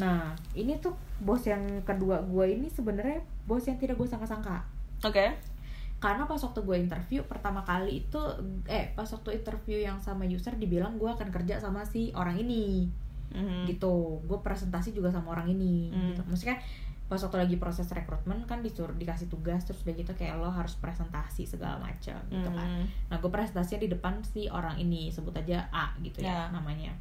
nah 0.00 0.32
ini 0.56 0.80
tuh 0.80 0.96
bos 1.20 1.44
yang 1.44 1.60
kedua 1.84 2.24
gue 2.24 2.46
ini 2.48 2.72
sebenarnya 2.72 3.20
bos 3.44 3.60
yang 3.68 3.76
tidak 3.76 4.00
gue 4.00 4.08
sangka-sangka. 4.08 4.64
Oke. 5.04 5.36
Karena 6.00 6.24
pas 6.24 6.40
waktu 6.40 6.60
gue 6.64 6.76
interview 6.80 7.20
pertama 7.28 7.60
kali 7.62 8.00
itu 8.02 8.18
eh 8.66 8.90
pas 8.96 9.04
waktu 9.04 9.38
interview 9.38 9.78
yang 9.78 10.00
sama 10.00 10.24
user 10.24 10.56
dibilang 10.56 10.96
gue 10.96 11.06
akan 11.06 11.28
kerja 11.28 11.60
sama 11.60 11.84
si 11.84 12.10
orang 12.16 12.40
ini 12.40 12.88
Mhm. 13.32 13.64
gitu 13.66 13.92
gue 14.22 14.38
presentasi 14.38 14.90
juga 14.90 15.08
sama 15.08 15.32
orang 15.32 15.48
ini 15.48 15.88
Hmm. 15.88 16.10
gitu 16.10 16.22
maksudnya 16.24 16.56
pas 17.04 17.20
waktu 17.20 17.38
lagi 17.38 17.56
proses 17.56 17.84
rekrutmen 17.86 18.40
kan 18.42 18.60
disuruh 18.60 18.92
dikasih 18.92 19.28
tugas 19.28 19.60
terus 19.62 19.82
udah 19.82 19.92
gitu 19.92 20.12
kayak 20.12 20.32
lo 20.34 20.48
harus 20.48 20.72
presentasi 20.76 21.44
segala 21.44 21.76
macam 21.78 22.16
gitu 22.26 22.48
kan 22.48 22.68
Mhm. 22.70 22.84
nah 23.08 23.16
gue 23.16 23.28
presentasinya 23.28 23.80
di 23.80 23.90
depan 23.90 24.14
si 24.22 24.48
orang 24.48 24.76
ini 24.76 25.08
sebut 25.08 25.32
aja 25.34 25.68
A 25.68 25.92
gitu 25.98 26.20
ya 26.20 26.48
Ya. 26.48 26.50
namanya 26.50 26.92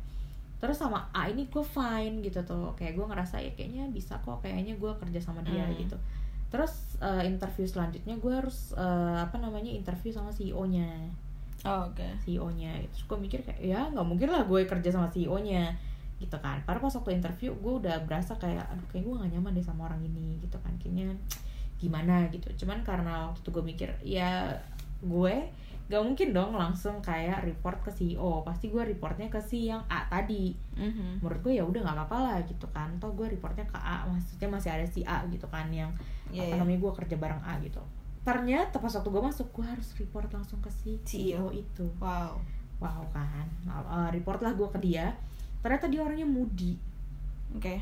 terus 0.58 0.76
sama 0.76 1.08
A 1.10 1.26
ini 1.26 1.48
gue 1.48 1.64
fine 1.64 2.20
gitu 2.22 2.44
tuh 2.44 2.76
kayak 2.76 2.94
gue 2.94 3.02
ngerasa 3.04 3.40
ya 3.40 3.52
kayaknya 3.52 3.88
bisa 3.90 4.20
kok 4.20 4.40
kayaknya 4.40 4.76
gue 4.76 4.92
kerja 4.96 5.20
sama 5.22 5.42
dia 5.42 5.64
Hmm. 5.64 5.74
gitu 5.76 5.96
terus 6.48 7.00
eh, 7.00 7.24
interview 7.24 7.64
selanjutnya 7.64 8.14
gue 8.14 8.34
harus 8.36 8.76
eh, 8.76 9.18
apa 9.18 9.40
namanya 9.40 9.72
interview 9.72 10.12
sama 10.12 10.28
CEO 10.30 10.68
nya 10.68 10.92
Oh, 11.64 11.88
oke 11.88 12.04
CEO 12.20 12.52
nya 12.52 12.74
terus 12.84 13.06
gue 13.06 13.18
mikir 13.18 13.40
kayak 13.40 13.62
ya 13.62 13.86
nggak 13.88 14.04
mungkin 14.04 14.28
lah 14.28 14.44
gue 14.44 14.66
kerja 14.66 14.90
sama 14.92 15.08
CEO 15.08 15.40
nya 15.40 15.72
gitu 16.22 16.38
kan. 16.38 16.62
Padahal 16.62 16.86
pas 16.86 16.94
waktu 16.94 17.18
interview 17.18 17.52
gue 17.58 17.74
udah 17.82 18.06
berasa 18.06 18.38
kayak 18.38 18.70
aduh 18.70 18.86
kayak 18.94 19.04
gue 19.04 19.14
gak 19.18 19.32
nyaman 19.34 19.58
deh 19.58 19.66
sama 19.66 19.90
orang 19.90 20.06
ini 20.06 20.38
gitu 20.38 20.62
kan. 20.62 20.70
Kayaknya 20.78 21.18
gimana 21.76 22.30
gitu. 22.30 22.48
Cuman 22.62 22.86
karena 22.86 23.34
waktu 23.34 23.42
itu 23.42 23.50
gue 23.50 23.64
mikir 23.66 23.90
ya 24.06 24.54
gue 25.02 25.36
gak 25.92 26.00
mungkin 26.08 26.32
dong 26.32 26.56
langsung 26.56 27.04
kayak 27.04 27.44
report 27.44 27.84
ke 27.84 27.92
CEO 27.92 28.46
pasti 28.48 28.72
gue 28.72 28.80
reportnya 28.80 29.28
ke 29.28 29.42
si 29.42 29.68
yang 29.68 29.82
A 29.90 30.06
tadi. 30.08 30.54
Mhm. 30.72 31.20
menurut 31.20 31.42
gue 31.44 31.54
ya 31.60 31.68
udah 31.68 31.84
nggak 31.84 31.98
apa-apa 32.00 32.18
lah 32.22 32.38
gitu 32.48 32.64
kan. 32.72 32.88
Toh 33.02 33.12
gue 33.12 33.28
reportnya 33.28 33.66
ke 33.68 33.76
A 33.76 34.06
maksudnya 34.08 34.48
masih 34.48 34.70
ada 34.72 34.86
si 34.88 35.02
A 35.04 35.26
gitu 35.28 35.50
kan 35.50 35.68
yang 35.74 35.92
Iya, 36.32 36.48
apa 36.48 36.56
iya. 36.56 36.60
namanya 36.64 36.80
gue 36.80 36.92
kerja 36.96 37.16
bareng 37.20 37.44
A 37.44 37.60
gitu. 37.60 37.84
Ternyata 38.24 38.80
pas 38.80 38.94
waktu 38.94 39.10
gue 39.10 39.24
masuk 39.26 39.48
gue 39.52 39.66
harus 39.68 39.90
report 40.00 40.30
langsung 40.32 40.62
ke 40.64 40.72
si 40.72 40.96
CEO 41.04 41.52
itu. 41.52 41.84
Wow. 42.00 42.40
Wow 42.80 43.04
kan. 43.12 43.46
Eh, 43.68 44.10
report 44.16 44.40
lah 44.40 44.56
gue 44.56 44.70
ke 44.72 44.80
dia 44.80 45.12
ternyata 45.62 45.86
dia 45.86 46.02
orangnya 46.02 46.26
moody. 46.26 46.76
Oke. 47.54 47.82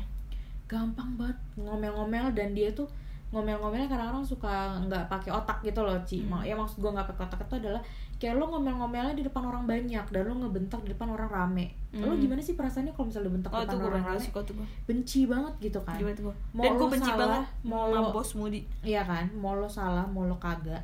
Gampang 0.66 1.16
banget 1.16 1.38
ngomel-ngomel 1.56 2.30
dan 2.30 2.52
dia 2.52 2.70
tuh 2.70 2.86
ngomel-ngomelnya 3.30 3.86
kadang-kadang 3.86 4.22
suka 4.22 4.50
nggak 4.82 5.06
pakai 5.06 5.30
otak 5.30 5.62
gitu 5.62 5.80
loh 5.80 5.94
Ci. 6.02 6.22
Hmm. 6.22 6.42
Ya 6.42 6.52
maksud 6.52 6.78
gue 6.78 6.90
nggak 6.90 7.08
pakai 7.08 7.22
otak 7.24 7.40
itu 7.44 7.56
adalah 7.58 7.82
kayak 8.16 8.36
lo 8.36 8.44
ngomel-ngomelnya 8.48 9.14
di 9.14 9.22
depan 9.22 9.42
orang 9.44 9.64
banyak 9.64 10.02
dan 10.04 10.22
lo 10.22 10.34
ngebentak 10.36 10.82
di 10.82 10.90
depan 10.90 11.08
orang 11.08 11.26
rame. 11.26 11.66
Lo 11.92 12.10
Hmm. 12.10 12.18
gimana 12.18 12.38
sih 12.38 12.52
perasaannya 12.52 12.90
kalau 12.90 13.06
misalnya 13.08 13.30
bentak 13.30 13.50
oh 13.50 13.58
depan 13.60 13.70
tuh 13.72 13.86
orang 13.88 14.04
rame? 14.04 14.20
suka 14.20 14.40
tuh 14.42 14.54
gue 14.56 14.66
benci 14.84 15.20
banget 15.24 15.52
gitu 15.60 15.78
kan? 15.80 15.96
Gimana 15.96 16.14
tuh 16.14 16.24
gue 16.24 16.36
Mau 16.52 16.60
dan 16.60 16.72
gue 16.72 16.80
lo 16.80 16.86
benci 16.88 17.06
salah, 17.08 17.18
banget 17.24 17.44
mau 17.62 17.84
lo- 17.88 18.12
bos 18.12 18.30
Moody. 18.34 18.60
Iya 18.82 19.02
kan, 19.02 19.24
mau 19.32 19.54
lo 19.54 19.66
salah, 19.66 20.04
mau 20.04 20.22
lo 20.22 20.36
kagak. 20.36 20.82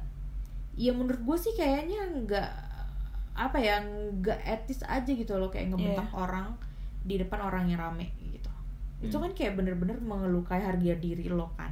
Ya 0.75 0.91
menurut 0.91 1.21
gue 1.21 1.37
sih 1.37 1.53
kayaknya 1.53 1.99
nggak 2.17 2.50
apa 3.35 3.59
ya 3.59 3.76
nggak 3.83 4.41
etis 4.41 4.81
aja 4.83 5.05
gitu 5.05 5.35
loh 5.35 5.47
kayak 5.47 5.69
ngebentak 5.69 6.09
orang 6.11 6.57
di 7.06 7.14
depan 7.16 7.38
orang 7.40 7.70
yang 7.70 7.78
rame 7.78 8.10
gitu. 8.26 8.50
Itu 8.98 9.16
Hmm. 9.16 9.30
kan 9.30 9.32
kayak 9.32 9.54
bener-bener 9.54 9.96
mengelukai 9.96 10.58
harga 10.58 10.94
diri 10.98 11.30
lo 11.30 11.54
kan. 11.54 11.70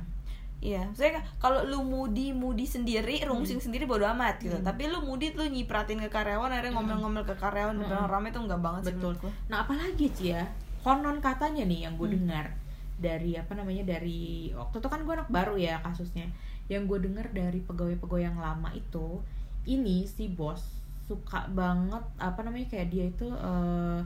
Iya, 0.65 0.89
saya 0.97 1.21
kalau 1.37 1.61
lu 1.67 1.85
mudi 1.85 2.33
mudi 2.33 2.65
sendiri, 2.65 3.21
rungsing 3.21 3.61
sendiri 3.61 3.85
bodo 3.85 4.09
amat 4.09 4.41
gitu. 4.41 4.57
Hmm. 4.57 4.65
Tapi 4.65 4.89
lu 4.89 5.05
mudi 5.05 5.29
lu 5.35 5.45
nyipratin 5.45 6.01
ke 6.01 6.09
karyawan, 6.09 6.49
akhirnya 6.49 6.73
ngomel-ngomel 6.73 7.27
ke 7.27 7.37
karyawan 7.37 7.77
Hmm. 7.77 7.85
orang 7.85 8.09
rame 8.09 8.29
tuh 8.33 8.49
enggak 8.49 8.63
banget 8.65 8.81
sih 8.81 8.95
Betul. 8.97 9.13
menurut 9.13 9.19
gua. 9.21 9.33
Nah 9.53 9.59
apalagi 9.61 10.07
sih 10.09 10.33
ya 10.33 10.49
konon 10.81 11.21
katanya 11.21 11.65
nih 11.65 11.85
yang 11.85 11.99
gue 11.99 12.09
Hmm. 12.09 12.17
dengar 12.17 12.47
dari 12.95 13.35
apa 13.35 13.53
namanya 13.53 13.85
dari 13.85 14.53
waktu 14.55 14.77
itu 14.79 14.89
kan 14.89 15.01
gue 15.03 15.13
anak 15.13 15.29
baru 15.29 15.55
ya 15.59 15.83
kasusnya. 15.83 16.31
Yang 16.71 16.83
gue 16.89 16.99
dengar 17.13 17.27
dari 17.29 17.61
pegawai-pegawai 17.61 18.25
yang 18.25 18.39
lama 18.41 18.73
itu 18.73 19.21
ini 19.67 20.09
si 20.09 20.33
bos 20.33 20.81
suka 21.05 21.45
banget 21.53 22.01
apa 22.17 22.41
namanya 22.41 22.73
kayak 22.73 22.89
dia 22.89 23.05
itu 23.05 23.29
eh, 23.29 24.01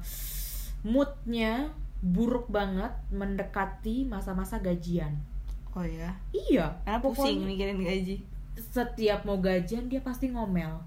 moodnya 0.86 1.74
buruk 1.98 2.46
banget 2.50 2.94
mendekati 3.10 4.06
masa-masa 4.06 4.62
gajian. 4.62 5.18
Oh 5.74 5.82
iya. 5.82 6.14
Iya. 6.30 6.78
Karena 6.86 7.00
pusing 7.02 7.42
mikirin 7.42 7.82
gaji. 7.82 8.22
Setiap 8.58 9.22
mau 9.26 9.38
gajian 9.38 9.86
dia 9.90 10.02
pasti 10.02 10.30
ngomel. 10.30 10.78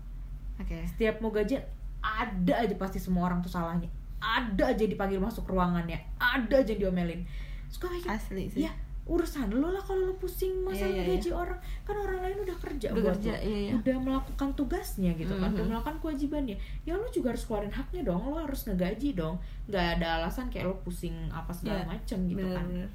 Oke. 0.62 0.78
setiap 0.94 1.18
mau 1.26 1.34
gajian 1.34 1.66
ada 2.02 2.54
aja 2.62 2.76
pasti 2.78 3.02
semua 3.02 3.30
orang 3.30 3.42
tuh 3.42 3.50
salahnya 3.50 3.90
ada 4.22 4.70
aja 4.70 4.86
dipanggil 4.86 5.18
masuk 5.18 5.50
ruangannya 5.50 5.98
ada 6.22 6.62
aja 6.62 6.74
diomelin 6.78 7.26
suka 7.74 7.90
mikir 7.90 8.10
Asli 8.10 8.46
sih. 8.54 8.70
ya 8.70 8.72
urusan 9.12 9.52
lo 9.52 9.68
lah 9.70 9.84
kalau 9.84 10.08
lo 10.08 10.16
pusing 10.16 10.64
masalah 10.64 10.88
Iya, 10.88 11.04
iya, 11.04 11.10
gaji 11.20 11.30
orang 11.36 11.60
kan 11.84 11.96
orang 11.96 12.24
lain 12.24 12.38
udah 12.42 12.58
kerja 12.58 12.88
Udah 12.90 13.04
buat 13.04 13.18
kerja, 13.20 13.34
lo. 13.36 13.44
iya, 13.44 13.58
iya. 13.60 13.72
udah 13.76 13.96
melakukan 14.00 14.50
tugasnya 14.56 15.12
gitu 15.14 15.34
kan 15.36 15.52
udah 15.52 15.66
melakukan 15.68 15.96
kewajibannya 16.00 16.56
ya 16.82 16.96
lo 16.96 17.04
juga 17.08 17.36
harus 17.36 17.44
keluarin 17.44 17.70
haknya 17.70 18.02
dong 18.02 18.24
lo 18.24 18.40
harus 18.40 18.64
ngegaji 18.64 19.10
dong 19.14 19.36
nggak 19.68 20.00
ada 20.00 20.08
alasan 20.18 20.48
kayak 20.48 20.66
lo 20.66 20.80
pusing 20.80 21.12
apa 21.30 21.52
segala 21.52 21.84
Iya, 21.84 21.88
macem 21.90 22.20
gitu 22.26 22.46
kan 22.48 22.64
Bener-bener. 22.64 22.90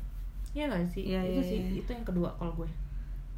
Iya 0.50 0.64
gak 0.66 0.88
sih 0.88 1.02
Iya, 1.04 1.20
itu 1.22 1.32
iya, 1.36 1.42
sih 1.44 1.58
iya. 1.60 1.78
itu 1.78 1.90
yang 1.92 2.06
kedua 2.06 2.28
kalau 2.34 2.52
gue 2.56 2.70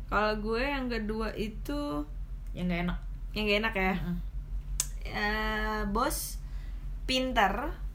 Kalau 0.06 0.32
gue 0.38 0.62
yang 0.62 0.86
kedua 0.86 1.28
itu 1.34 1.78
yang 2.54 2.64
gak 2.66 2.86
enak 2.86 2.98
yang 3.34 3.44
gak 3.44 3.58
enak 3.60 3.74
ya. 3.74 3.94
Mm-mm. 3.98 4.16
Eh, 5.04 5.82
bos 5.88 6.38
pinter 7.04 7.52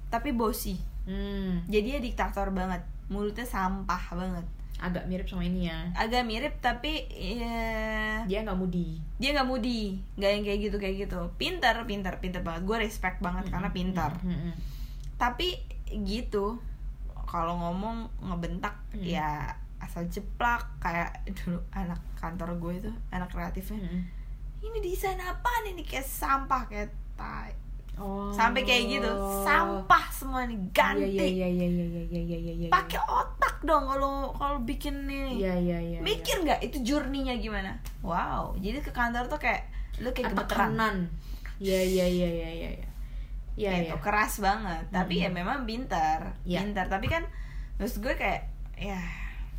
tapi 0.09 0.29
bosi. 0.29 0.77
hmm, 1.05 1.65
Jadi 1.67 1.87
dia 1.87 1.99
diktator 1.99 2.49
banget. 2.49 2.81
Mulutnya 3.07 3.43
sampah 3.43 4.03
banget. 4.11 4.45
Agak 4.83 5.07
mirip 5.07 5.23
sama 5.31 5.47
ini 5.47 5.71
ya. 5.71 5.79
Agak 5.95 6.27
mirip 6.27 6.59
tapi 6.59 7.07
ya 7.07 8.19
dia 8.27 8.43
nggak 8.43 8.59
mudi 8.59 8.99
dia 9.15 9.31
nggak 9.31 9.47
mudi 9.47 10.03
nggak 10.19 10.31
yang 10.35 10.43
kayak 10.43 10.59
gitu 10.59 10.75
kayak 10.75 10.95
gitu. 11.07 11.19
Pinter 11.39 11.87
pinter 11.87 12.19
pinter 12.19 12.43
banget. 12.43 12.67
Gue 12.67 12.77
respect 12.83 13.23
banget 13.23 13.47
karena 13.47 13.71
pintar 13.71 14.19
Mm-mm. 14.19 14.51
tapi 15.15 15.55
gitu. 15.87 16.59
Kalau 17.23 17.55
ngomong 17.57 18.11
ngebentak 18.21 18.75
Hmm. 18.93 19.01
ya 19.01 19.55
asal 19.81 20.05
jeplak 20.05 20.69
kayak 20.77 21.17
dulu 21.33 21.57
anak 21.73 21.97
kantor 22.13 22.59
gue 22.59 22.73
itu 22.77 22.91
anak 23.09 23.31
kreatifnya. 23.31 23.79
Mm-mm. 23.81 24.03
ini 24.63 24.77
desain 24.79 25.17
apa 25.17 25.49
ini? 25.65 25.81
Kayak 25.81 26.05
sampah 26.05 26.67
kayak 26.67 26.91
tai 27.15 27.55
Oh. 27.93 28.33
sampai 28.33 28.61
kayak 28.61 28.89
gitu 28.91 29.11
sampah 29.41 30.05
semua 30.09 30.43
nih 30.43 30.57
ganti 30.71 31.13
Iya 31.13 31.45
iya 31.45 31.47
iya 31.47 31.67
iya 31.67 31.85
iya 31.85 32.01
iya 32.03 32.19
iya 32.19 32.37
iya. 32.39 32.53
iya. 32.57 32.69
pakai 32.69 32.97
otak 32.99 33.61
dong 33.61 33.85
kalau 33.85 34.33
kalau 34.33 34.57
bikin 34.59 35.05
ini 35.05 35.37
Iya 35.39 35.53
iya 35.55 35.77
iya. 35.79 35.99
mikir 35.99 36.41
nggak 36.41 36.59
itu 36.63 36.81
journey-nya 36.81 37.37
gimana 37.37 37.77
wow 38.01 38.57
jadi 38.57 38.79
ke 38.79 38.89
kantor 38.89 39.27
tuh 39.27 39.37
kayak 39.37 39.69
lu 40.01 40.09
kayak 40.09 40.33
gemeteran. 40.33 41.05
Iya 41.59 41.79
iya 41.79 42.05
iya 42.07 42.29
iya 42.29 42.49
iya. 42.49 42.69
Iya 42.73 42.81
Iya 43.53 43.71
gitu, 43.85 43.93
iya. 43.93 44.01
keras 44.01 44.33
banget 44.39 44.83
tapi 44.89 45.21
ya 45.21 45.29
Mhm. 45.29 45.35
memang 45.35 45.59
pintar 45.63 46.33
Iya. 46.41 46.65
pintar 46.65 46.89
tapi 46.89 47.05
kan 47.05 47.21
maksud 47.75 48.01
gue 48.01 48.13
kayak 48.13 48.49
ya 48.73 48.97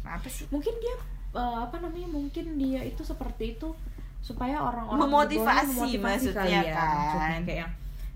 apa 0.02 0.26
sih 0.26 0.50
Mungkin 0.50 0.74
dia 0.76 0.96
eh, 1.32 1.56
apa 1.60 1.78
namanya? 1.78 2.06
Mungkin 2.08 2.54
dia 2.56 2.82
itu 2.82 3.02
seperti 3.02 3.54
itu 3.54 3.70
supaya 4.18 4.58
orang-orang 4.58 5.06
Memotivasi 5.06 5.70
memotivasi 5.72 5.98
maksudnya 6.30 6.34
kali 6.34 6.50
ya. 6.66 6.74
kan. 6.74 6.94
Maksudnya 6.98 7.40
kayak 7.44 7.58
yang 7.62 7.72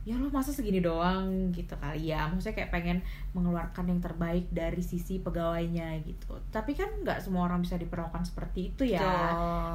ya 0.09 0.17
lo 0.17 0.33
masa 0.33 0.57
segini 0.57 0.81
doang 0.81 1.53
gitu 1.53 1.77
kali 1.77 2.09
ya. 2.09 2.25
Maksudnya 2.33 2.57
kayak 2.65 2.73
pengen 2.73 2.99
mengeluarkan 3.37 3.93
yang 3.93 4.01
terbaik 4.01 4.49
dari 4.49 4.81
sisi 4.81 5.21
pegawainya 5.21 6.01
gitu. 6.01 6.33
Tapi 6.49 6.73
kan 6.73 6.89
nggak 7.05 7.21
semua 7.21 7.45
orang 7.45 7.61
bisa 7.61 7.77
diperlakukan 7.77 8.25
seperti 8.25 8.73
itu 8.73 8.89
ya. 8.89 9.05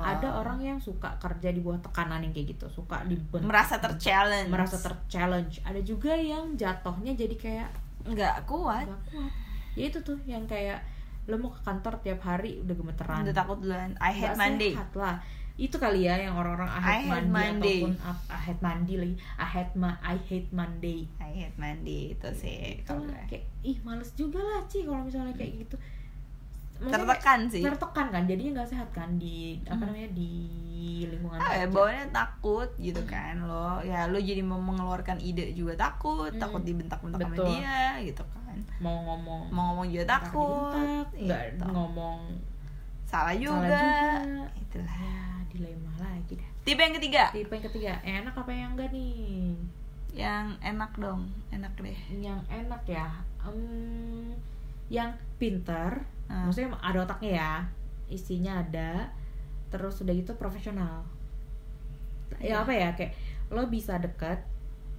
Ada 0.02 0.42
orang 0.42 0.58
yang 0.66 0.82
suka 0.82 1.22
kerja 1.22 1.54
di 1.54 1.62
bawah 1.62 1.78
tekanan 1.86 2.26
yang 2.26 2.34
kayak 2.34 2.58
gitu 2.58 2.66
suka 2.74 3.06
dibentak 3.06 3.46
merasa 3.46 3.78
terchallenge. 3.78 4.50
Merasa 4.50 4.82
terchallenge. 4.82 5.62
Ada 5.62 5.86
juga 5.86 6.18
yang 6.18 6.58
jatuhnya 6.58 7.14
jadi 7.14 7.36
kayak 7.38 7.70
nggak 8.10 8.50
kuat. 8.50 8.90
Gak 8.90 9.04
kuat. 9.14 9.32
Ya 9.78 9.86
itu 9.94 10.02
tuh 10.02 10.18
yang 10.26 10.50
kayak 10.50 10.82
lo 11.30 11.38
mau 11.40 11.54
ke 11.54 11.62
kantor 11.62 12.02
tiap 12.02 12.26
hari 12.26 12.58
udah 12.66 12.74
gemeteran. 12.74 13.22
Udah 13.22 13.38
takut 13.38 13.62
duluan. 13.62 13.94
I 14.02 14.10
hate 14.10 14.34
Nggak 14.34 14.42
Monday. 14.42 14.74
sehat 14.74 14.92
lah 14.98 15.16
itu 15.54 15.78
kali 15.78 16.04
ya 16.04 16.18
yang 16.18 16.34
orang-orang 16.34 16.66
I 16.66 16.82
hate, 16.82 16.90
I 16.90 16.94
hate 16.98 17.06
Monday, 17.06 17.30
Monday. 17.30 17.78
ataupun 17.78 17.94
I 18.28 18.40
hate 18.42 18.62
Monday 18.62 18.96
lagi 18.98 19.16
I 19.38 19.46
hate 19.46 19.74
ma 19.74 19.90
I 20.02 20.16
hate 20.20 20.50
Monday 20.50 21.00
I 21.18 21.30
hate 21.32 21.58
Monday 21.58 22.02
itu 22.12 22.30
sih 22.34 22.82
itu 22.82 22.90
lah 22.92 23.22
kayak 23.28 23.46
ih 23.62 23.78
males 23.82 24.10
juga 24.14 24.40
lah 24.40 24.66
Ci 24.66 24.82
kalau 24.82 25.06
misalnya 25.06 25.30
kayak 25.32 25.54
gitu 25.62 25.78
maksudnya 26.74 27.00
tertekan 27.00 27.40
sih 27.48 27.62
tertekan 27.62 28.08
kan 28.10 28.24
jadinya 28.26 28.52
nggak 28.58 28.70
sehat 28.72 28.90
kan 28.92 29.10
di 29.16 29.62
apa 29.64 29.78
Hmm. 29.78 29.82
namanya 29.88 30.10
di 30.12 30.32
lingkungan 31.06 31.38
ah, 31.38 31.54
ya, 31.54 31.64
kerja. 31.64 31.70
bawaannya 31.70 32.08
takut 32.12 32.70
gitu 32.76 33.02
kan 33.06 33.36
lo 33.40 33.78
ya 33.80 34.00
lo 34.06 34.18
jadi 34.18 34.42
mau 34.42 34.58
mengeluarkan 34.58 35.22
ide 35.22 35.54
juga 35.54 35.78
takut 35.80 36.34
Hmm. 36.34 36.42
takut 36.42 36.62
dibentak-bentak 36.62 37.24
sama 37.24 37.38
dia 37.46 37.78
gitu 38.02 38.24
kan 38.26 38.58
mau 38.82 38.98
ngomong 39.06 39.42
mau 39.48 39.64
ngomong 39.70 39.88
juga 39.88 40.18
takut 40.18 41.06
nggak 41.14 41.42
gitu. 41.56 41.66
ngomong 41.68 42.20
salah 43.06 43.38
juga. 43.38 43.54
salah 43.54 44.26
juga 44.26 44.50
itulah 44.58 44.98
ya 44.98 45.22
dilema 45.54 45.94
lagi 46.02 46.34
dah. 46.36 46.50
Tipe 46.66 46.82
yang 46.82 46.96
ketiga? 46.98 47.24
Tipe 47.30 47.54
yang 47.54 47.66
ketiga. 47.70 47.94
Yang 48.02 48.16
enak 48.26 48.36
apa 48.36 48.52
yang 48.52 48.70
enggak 48.74 48.90
nih? 48.90 49.54
Yang 50.14 50.48
enak 50.66 50.92
dong. 50.98 51.22
Enak 51.54 51.74
deh. 51.78 52.00
Yang 52.10 52.42
enak 52.50 52.82
ya. 52.90 53.08
Em, 53.46 54.34
yang 54.90 55.14
pinter. 55.38 56.04
Ah. 56.32 56.50
maksudnya 56.50 56.74
ada 56.82 57.00
otaknya 57.06 57.32
ya. 57.38 57.54
Isinya 58.10 58.66
ada. 58.66 59.14
Terus 59.70 60.02
udah 60.02 60.14
gitu 60.18 60.34
profesional. 60.36 61.06
Iya. 62.42 62.62
ya 62.62 62.64
apa 62.66 62.74
ya? 62.74 62.90
Kayak 62.98 63.14
lo 63.54 63.70
bisa 63.70 64.02
deket 64.02 64.42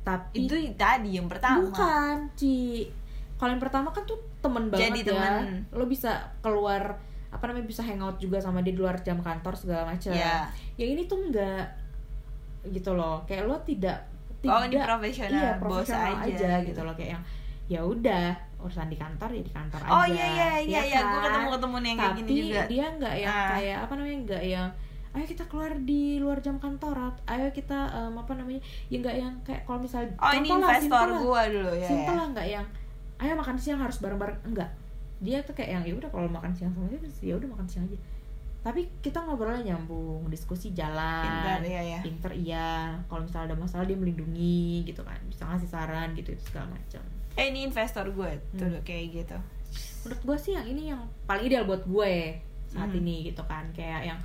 tapi 0.05 0.45
itu 0.47 0.55
tadi 0.77 1.17
yang 1.17 1.27
pertama. 1.27 1.65
Bukan 1.65 2.29
Ci. 2.37 2.93
Kalau 3.41 3.51
yang 3.51 3.63
pertama 3.65 3.89
kan 3.91 4.05
tuh 4.05 4.21
temen 4.45 4.69
banget 4.69 4.93
Jadi 4.93 5.01
ya. 5.01 5.07
temen. 5.11 5.65
lo 5.73 5.85
bisa 5.89 6.31
keluar 6.45 7.01
apa 7.35 7.51
namanya 7.51 7.67
bisa 7.67 7.83
hangout 7.83 8.17
juga 8.17 8.39
sama 8.39 8.63
dia 8.63 8.71
di 8.71 8.79
luar 8.79 9.03
jam 9.03 9.19
kantor 9.19 9.59
segala 9.59 9.83
macam. 9.91 10.15
Ya 10.15 10.47
yang 10.79 10.95
ini 10.95 11.03
tuh 11.05 11.19
enggak 11.19 11.67
gitu 12.65 12.95
loh. 12.95 13.27
Kayak 13.27 13.51
lo 13.51 13.59
tidak 13.61 13.99
oh 14.47 14.61
ini 14.63 14.77
tidak- 14.77 14.87
profesional 14.87 15.35
iya 15.35 15.51
bos 15.59 15.69
profesional 15.83 16.15
aja, 16.23 16.31
aja, 16.31 16.53
gitu. 16.63 16.81
loh. 16.81 16.95
Kayak 16.95 17.11
yang 17.19 17.23
ya 17.65 17.81
udah 17.81 18.27
urusan 18.61 18.89
di 18.89 18.97
kantor 18.97 19.29
ya 19.33 19.43
di 19.43 19.53
kantor 19.53 19.81
aja. 19.83 19.93
oh 19.93 20.07
iya 20.07 20.27
iya 20.27 20.49
iya 20.61 20.81
ya 20.81 20.83
iya. 20.85 21.01
Gue 21.03 21.17
kan? 21.17 21.25
ketemu 21.27 21.49
ketemu 21.51 21.77
yang 21.77 21.97
kayak 21.97 22.09
tapi 22.09 22.21
gini 22.23 22.41
juga. 22.49 22.63
dia 22.65 22.87
nggak 22.97 23.15
yang 23.19 23.35
Ah. 23.35 23.49
kayak 23.53 23.77
apa 23.85 23.93
namanya 23.93 24.19
nggak 24.25 24.43
yang 24.45 24.69
ayo 25.15 25.25
kita 25.25 25.45
keluar 25.47 25.73
di 25.79 26.03
luar 26.19 26.39
jam 26.41 26.57
kantor 26.59 26.97
ayo 27.25 27.47
kita 27.53 27.79
em, 27.87 28.15
apa 28.19 28.33
namanya 28.35 28.61
ya 28.89 28.97
nggak 28.99 29.17
yang 29.17 29.33
kayak 29.43 29.63
kalau 29.63 29.79
misal 29.79 30.03
oh 30.03 30.33
ini 30.33 30.49
investor 30.51 31.07
gue 31.15 31.43
dulu 31.55 31.71
ya, 31.73 31.87
simple 31.87 32.11
ya. 32.11 32.19
lah 32.19 32.27
nggak 32.35 32.47
yang 32.51 32.67
ayo 33.21 33.33
makan 33.33 33.57
siang 33.57 33.79
harus 33.79 33.97
bareng-bareng 34.03 34.39
enggak 34.45 34.71
dia 35.21 35.39
tuh 35.43 35.55
kayak 35.55 35.71
yang 35.71 35.85
ya 35.85 35.95
udah 35.97 36.11
kalau 36.11 36.27
makan 36.27 36.51
siang 36.55 36.73
sama 36.75 36.87
dia 36.91 36.99
ya 37.23 37.35
udah 37.37 37.49
makan 37.51 37.67
siang 37.69 37.85
aja. 37.87 37.99
Tapi 38.65 38.89
kita 39.05 39.21
ngobrolnya 39.21 39.77
nyambung 39.77 40.25
diskusi 40.33 40.73
jalan 40.73 41.21
pintar 41.21 41.61
ya 41.61 41.83
ya 41.85 42.01
pinter 42.01 42.33
iya. 42.33 42.71
Kalau 43.07 43.21
misalnya 43.23 43.53
ada 43.53 43.57
masalah 43.61 43.85
dia 43.85 43.97
melindungi 43.97 44.89
gitu 44.89 45.05
kan. 45.05 45.21
Bisa 45.29 45.45
ngasih 45.45 45.69
saran 45.69 46.17
gitu 46.17 46.33
itu 46.33 46.43
segala 46.49 46.73
macam. 46.73 47.05
Eh 47.37 47.53
ini 47.53 47.69
investor 47.69 48.09
gue 48.09 48.31
tuh 48.57 48.65
Hmm. 48.65 48.81
kayak 48.83 49.05
gitu. 49.13 49.37
Menurut 50.05 50.21
gue 50.25 50.37
sih 50.41 50.53
yang 50.57 50.65
ini 50.65 50.83
yang 50.91 51.03
paling 51.25 51.45
ideal 51.45 51.69
buat 51.69 51.85
gue 51.85 52.41
saat 52.73 52.89
Hmm. 52.89 53.01
ini 53.05 53.29
gitu 53.29 53.45
kan. 53.45 53.69
Kayak 53.77 54.13
yang 54.15 54.21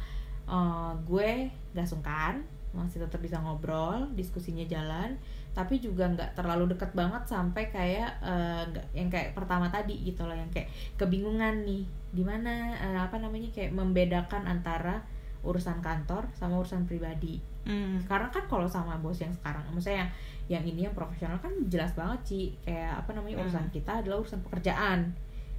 eh, 0.50 0.92
gue 1.04 1.30
gak 1.76 1.86
sungkan 1.86 2.42
masih 2.72 3.02
tetap 3.02 3.20
bisa 3.20 3.38
ngobrol 3.38 4.08
diskusinya 4.14 4.62
jalan 4.64 5.18
tapi 5.60 5.84
juga 5.84 6.08
nggak 6.08 6.40
terlalu 6.40 6.72
deket 6.72 6.96
banget 6.96 7.28
sampai 7.28 7.68
kayak 7.68 8.24
eh, 8.24 8.64
nggak 8.72 8.86
yang 8.96 9.12
kayak 9.12 9.36
pertama 9.36 9.68
tadi 9.68 10.00
gitu 10.08 10.24
loh 10.24 10.32
yang 10.32 10.48
kayak 10.48 10.72
kebingungan 10.96 11.68
nih 11.68 11.84
di 12.16 12.24
mana 12.24 12.72
eh, 12.80 12.96
apa 12.96 13.20
namanya 13.20 13.52
kayak 13.52 13.76
membedakan 13.76 14.48
antara 14.48 15.04
urusan 15.44 15.84
kantor 15.84 16.32
sama 16.32 16.56
urusan 16.58 16.88
pribadi. 16.88 17.44
Hmm. 17.60 18.00
karena 18.08 18.32
kan 18.32 18.48
kalau 18.48 18.66
sama 18.66 18.98
bos 18.98 19.20
yang 19.20 19.36
sekarang 19.36 19.62
maksudnya 19.70 20.08
yang 20.08 20.10
yang 20.50 20.64
ini 20.64 20.80
yang 20.88 20.96
profesional 20.96 21.38
kan 21.38 21.52
jelas 21.68 21.92
banget 21.94 22.20
sih 22.26 22.46
kayak 22.66 23.04
apa 23.04 23.12
namanya 23.14 23.44
urusan 23.44 23.68
Hmm. 23.68 23.76
kita 23.76 23.92
adalah 24.00 24.18
urusan 24.24 24.40
pekerjaan 24.48 25.12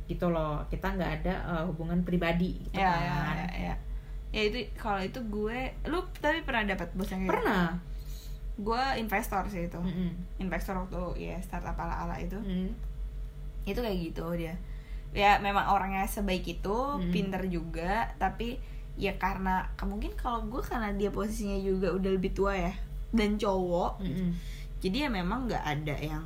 gitu 0.08 0.26
loh. 0.32 0.58
Kita 0.66 0.96
nggak 0.96 1.22
ada 1.22 1.34
uh, 1.46 1.64
hubungan 1.70 2.02
pribadi 2.02 2.56
gitu 2.66 2.80
ya 2.80 2.88
kan. 2.90 3.04
ya 3.04 3.14
ya 3.30 3.48
ya. 3.68 3.74
Ya 4.32 4.42
itu 4.48 4.58
kalau 4.74 4.98
itu 4.98 5.20
gue 5.22 5.58
lu 5.86 6.00
tapi 6.18 6.42
pernah 6.42 6.66
dapat 6.66 6.88
bos 6.98 7.06
yang 7.12 7.22
kayak 7.28 7.30
pernah 7.36 7.66
gue 8.60 8.82
investor 8.96 9.42
sih 9.46 9.64
itu 9.64 9.76
Mm-mm. 9.76 10.10
investor 10.38 10.76
waktu 10.76 11.00
ya 11.18 11.36
startup 11.40 11.74
ala 11.74 12.04
ala 12.04 12.16
itu 12.16 12.36
Mm. 12.36 12.70
itu 13.62 13.76
kayak 13.76 13.98
gitu 14.02 14.24
dia 14.34 14.54
ya 15.10 15.36
memang 15.38 15.66
orangnya 15.68 16.04
sebaik 16.04 16.44
itu 16.44 16.76
Mm. 16.96 17.10
pinter 17.10 17.42
juga 17.46 18.12
tapi 18.16 18.60
ya 18.94 19.16
karena 19.16 19.64
mungkin 19.82 20.12
kalau 20.14 20.44
gue 20.44 20.60
karena 20.60 20.92
dia 20.92 21.08
posisinya 21.08 21.56
juga 21.56 21.88
udah 21.90 22.10
lebih 22.10 22.30
tua 22.30 22.52
ya 22.52 22.72
dan 23.10 23.34
cowok 23.34 23.98
Mm-mm. 23.98 24.30
jadi 24.78 24.96
ya 25.04 25.08
memang 25.10 25.44
nggak 25.44 25.64
ada 25.64 25.96
yang 25.96 26.24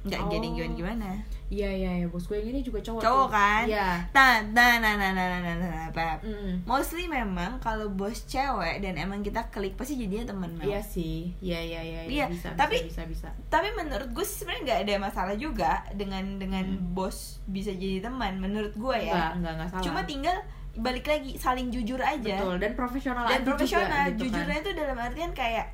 nggak 0.00 0.16
Oh. 0.18 0.28
jadi 0.28 0.46
gimana 0.50 0.74
gimana 0.74 1.08
iya 1.50 1.66
iya 1.68 1.90
iya 1.96 2.06
bos 2.06 2.24
gue 2.24 2.36
yang 2.36 2.48
ini 2.48 2.62
juga 2.62 2.78
cowok 2.80 3.02
Cowok 3.02 3.26
tuh. 3.26 3.34
kan? 3.34 3.64
iya 3.66 3.88
nah 4.08 4.38
nah 4.48 4.78
nah 4.78 4.94
nah 4.94 5.10
nah 5.10 5.26
nah 5.26 5.38
nah, 5.42 5.56
nah, 5.58 5.86
nah. 5.90 6.16
Mm. 6.22 6.62
mostly 6.62 7.04
memang 7.04 7.58
kalau 7.58 7.90
bos 7.90 8.22
cewek 8.24 8.78
dan 8.78 8.94
emang 8.96 9.18
kita 9.18 9.42
klik 9.48 9.74
pasti 9.74 9.94
jadinya 9.96 10.30
teman 10.30 10.50
memang. 10.52 10.64
iya 10.64 10.80
sih 10.80 11.34
iya 11.38 11.58
iya 11.58 11.80
iya 11.82 12.00
Iya, 12.06 12.26
bisa 12.28 12.54
tapi- 12.54 12.80
bisa 12.80 13.02
bisa, 13.04 13.28
bisa. 13.28 13.50
tapi 13.50 13.66
menurut 13.72 14.08
gue 14.08 14.22
sebenarnya 14.22 14.62
nggak 14.64 14.80
ada 14.80 14.94
masalah 15.00 15.34
juga 15.34 15.72
dengan 15.92 16.38
dengan 16.38 16.62
Hmm. 16.62 16.92
bos 16.92 17.42
bisa 17.44 17.70
jadi 17.72 17.98
teman 18.00 18.38
menurut 18.38 18.70
gue 18.72 18.96
ya 19.02 19.34
nggak 19.34 19.52
nggak 19.52 19.68
salah 19.68 19.82
cuma 19.82 20.00
tinggal 20.02 20.38
balik 20.72 21.02
lagi 21.04 21.34
saling 21.34 21.68
jujur 21.68 21.98
aja 21.98 22.38
betul 22.38 22.54
dan 22.56 22.72
profesional 22.72 23.26
dan 23.26 23.42
profesional 23.42 24.06
juga, 24.06 24.14
gitu 24.14 24.22
jujurnya 24.30 24.54
kan. 24.54 24.62
itu 24.62 24.70
dalam 24.72 24.96
artian 24.96 25.32
kayak 25.32 25.66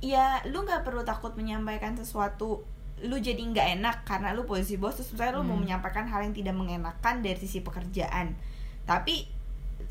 ya 0.00 0.38
lu 0.46 0.62
nggak 0.62 0.80
perlu 0.80 1.02
takut 1.02 1.34
menyampaikan 1.34 1.92
sesuatu 1.92 2.62
lu 3.02 3.16
jadi 3.16 3.40
nggak 3.40 3.68
enak 3.76 3.96
karena 4.04 4.30
lu 4.30 4.44
posisi 4.44 4.76
bos 4.76 4.92
terus 4.92 5.10
misalnya 5.10 5.36
lu 5.36 5.42
mau 5.42 5.54
Hmm. 5.54 5.64
menyampaikan 5.64 6.04
hal 6.04 6.20
yang 6.20 6.32
tidak 6.32 6.52
mengenakan 6.52 7.14
dari 7.18 7.34
sisi 7.34 7.60
pekerjaan 7.60 8.36
tapi 8.84 9.24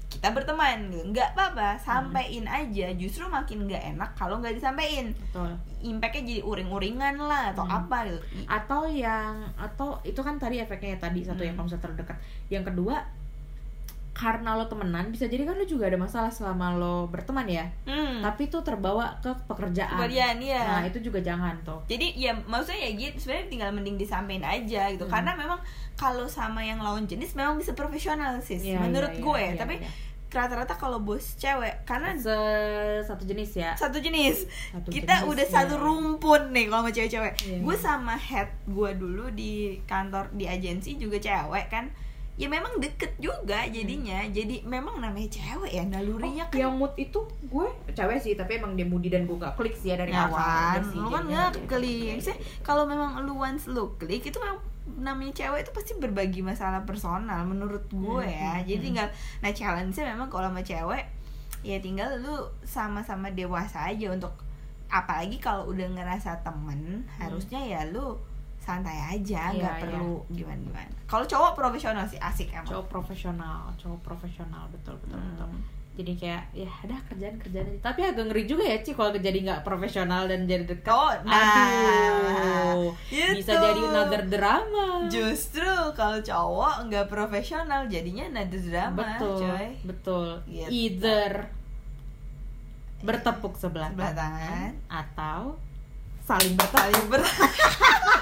kita 0.10 0.30
berteman 0.30 0.90
nggak 0.90 1.34
apa-apa 1.34 1.70
Hmm. 1.76 1.82
sampein 2.12 2.46
aja 2.46 2.90
justru 2.94 3.26
makin 3.26 3.66
nggak 3.66 3.94
enak 3.94 4.10
kalau 4.14 4.38
nggak 4.38 4.54
disampaikan 4.54 5.14
impactnya 5.80 6.22
jadi 6.24 6.42
uring-uringan 6.42 7.16
lah 7.20 7.50
atau 7.52 7.64
Hmm. 7.64 7.78
apa 7.80 7.98
gitu 8.06 8.20
atau 8.46 8.82
yang 8.86 9.34
atau 9.56 9.98
itu 10.04 10.18
kan 10.18 10.36
tadi 10.36 10.58
efeknya 10.58 10.94
ya 10.94 11.00
tadi 11.00 11.20
satu 11.22 11.42
yang 11.42 11.54
Hmm. 11.54 11.62
kalau 11.62 11.68
misalnya 11.68 11.86
terdekat 11.88 12.18
yang 12.48 12.64
kedua 12.64 12.96
karena 14.20 14.52
lo 14.52 14.68
temenan 14.68 15.08
bisa 15.08 15.26
jadi 15.26 15.48
kan 15.48 15.56
lo 15.56 15.64
juga 15.64 15.88
ada 15.88 15.96
masalah 15.96 16.28
selama 16.28 16.76
lo 16.76 17.08
berteman 17.08 17.48
ya 17.48 17.72
hmm. 17.88 18.20
tapi 18.20 18.46
itu 18.46 18.60
terbawa 18.60 19.16
ke 19.18 19.32
pekerjaan 19.48 19.96
kemudian 19.96 20.36
ya 20.38 20.60
nah 20.60 20.84
itu 20.84 21.00
juga 21.00 21.24
jangan 21.24 21.56
tuh 21.64 21.80
jadi 21.88 22.12
ya 22.20 22.32
maksudnya 22.44 22.84
ya 22.84 22.92
gitu 23.00 23.16
sebenarnya 23.18 23.48
tinggal 23.48 23.70
mending 23.72 23.96
disampaikan 23.96 24.44
aja 24.46 24.92
gitu 24.92 25.08
Hmm. 25.08 25.14
karena 25.16 25.32
memang 25.34 25.60
kalau 25.96 26.28
sama 26.28 26.60
yang 26.60 26.78
lawan 26.78 27.08
jenis 27.08 27.32
memang 27.32 27.56
bisa 27.56 27.72
profesional 27.72 28.36
sih 28.40 28.60
Iya, 28.60 28.84
menurut 28.84 29.16
iya, 29.16 29.24
gue 29.24 29.40
iya, 29.42 29.56
tapi 29.56 29.76
iya. 29.80 29.88
rata-rata 30.30 30.76
kalau 30.76 31.00
bos 31.00 31.34
cewek 31.36 31.82
karena 31.84 32.12
Se- 32.14 33.02
satu 33.02 33.24
jenis 33.24 33.56
ya 33.56 33.72
satu 33.74 33.98
jenis 33.98 34.46
Satu 34.70 34.92
kita 34.92 35.24
jenis, 35.24 35.32
udah 35.32 35.46
iya. 35.48 35.56
satu 35.56 35.74
rumpun 35.76 36.52
nih 36.52 36.68
kalau 36.68 36.84
sama 36.84 36.92
cewek-cewek 36.92 37.34
Iya, 37.40 37.58
gue 37.64 37.74
iya. 37.74 37.82
sama 37.82 38.14
head 38.14 38.52
gue 38.68 38.92
dulu 38.94 39.32
di 39.32 39.54
kantor 39.84 40.28
di 40.36 40.44
agensi 40.44 40.96
juga 40.96 41.18
cewek 41.18 41.68
kan 41.68 41.88
ya 42.40 42.48
memang 42.48 42.80
deket 42.80 43.20
juga 43.20 43.68
jadinya 43.68 44.24
jadi 44.26 44.64
memang 44.64 44.98
namanya 44.98 45.28
cewek 45.30 45.70
ya 45.70 45.84
nalurinya 45.84 46.48
Hmm. 46.48 46.48
Oh, 46.48 46.56
kan 46.56 46.62
yang 46.62 46.74
mood 46.74 46.94
itu 46.96 47.20
gue 47.44 47.68
cewek 47.92 48.18
sih 48.18 48.34
tapi 48.34 48.56
emang 48.56 48.74
dia 48.74 48.88
moody 48.88 49.12
dan 49.12 49.28
gue 49.28 49.36
gak 49.36 49.54
klik 49.54 49.76
sih 49.76 49.92
ya 49.92 50.00
dari 50.00 50.10
Ya 50.10 50.24
awal 50.24 50.40
kan, 50.40 50.82
sih, 50.86 50.96
lu 50.96 51.10
kan 51.10 51.24
nggak 51.26 51.48
jadi 51.52 51.60
klik. 51.68 52.16
Maksudnya, 52.16 52.38
gitu. 52.40 52.64
kalau 52.64 52.84
memang 52.86 53.12
lu 53.22 53.36
once 53.36 53.68
lu 53.68 53.92
klik 53.94 54.24
itu 54.24 54.40
memang 54.40 54.64
namanya 54.90 55.34
cewek 55.36 55.60
itu 55.62 55.72
pasti 55.72 55.92
berbagi 55.94 56.40
masalah 56.40 56.82
personal 56.82 57.44
menurut 57.44 57.84
gue 57.86 58.24
Hmm, 58.24 58.32
ya. 58.32 58.52
hmm, 58.56 58.64
Jadi 58.64 58.74
hmm. 58.74 58.86
tinggal 58.88 59.08
nah 59.40 59.52
challenge-nya 59.52 60.04
memang 60.10 60.28
kalau 60.28 60.48
sama 60.48 60.64
cewek 60.64 61.04
ya 61.60 61.78
tinggal 61.78 62.08
lu 62.18 62.36
sama-sama 62.64 63.28
dewasa 63.30 63.84
aja 63.86 64.08
untuk 64.10 64.32
apalagi 64.88 65.38
kalau 65.38 65.68
udah 65.68 65.92
ngerasa 65.92 66.40
temen 66.40 67.04
harusnya 67.14 67.60
ya 67.60 67.84
lu 67.86 68.16
santai 68.70 68.98
aja. 69.10 69.50
Iya, 69.50 69.58
nggak 69.58 69.74
iya. 69.74 69.82
perlu 69.82 70.14
gimana 70.30 70.62
gimana 70.62 70.92
kalau 71.04 71.26
cowok 71.26 71.52
profesional 71.56 72.06
sih 72.06 72.20
asik 72.20 72.48
emang 72.52 72.70
cowok 72.70 72.88
profesional 72.88 73.74
cowok 73.76 74.00
profesional 74.00 74.70
betul 74.70 74.94
betul 75.00 75.18
betul 75.20 75.50
Hmm. 75.50 75.66
jadi 75.98 76.14
kayak 76.16 76.44
ya 76.56 76.72
ada 76.80 76.96
kerjaan 77.04 77.36
kerjaan 77.38 77.66
aja. 77.68 77.82
tapi 77.84 78.00
agak 78.02 78.24
ngeri 78.26 78.44
juga 78.46 78.64
ya 78.64 78.78
Ci 78.80 78.94
kalau 78.94 79.12
jadi 79.12 79.36
nggak 79.42 79.62
profesional 79.64 80.24
dan 80.26 80.46
jadi 80.46 80.64
dekat 80.64 80.88
Oh, 81.20 81.28
nah, 81.28 81.36
aduh 81.36 82.96
bisa 83.10 83.52
Itu. 83.52 83.60
jadi 83.60 83.82
another 83.84 84.24
drama 84.26 84.86
Justru 85.10 85.68
kalau 85.94 86.22
cowok 86.22 86.88
nggak 86.88 87.06
profesional 87.06 87.84
jadinya 87.86 88.32
nada 88.32 88.56
drama, 88.56 88.96
betul 88.96 89.44
coy. 89.44 89.68
betul 89.84 90.28
Gitu. 90.46 90.70
either 90.70 91.32
bertepuk 93.00 93.56
sebelah, 93.56 93.90
Sebelah 93.90 94.12
tangan. 94.14 94.72
atau 94.88 95.56
saling 96.22 96.54
bertepuk 96.54 96.80
Saling 96.80 97.06
ber 97.10 97.22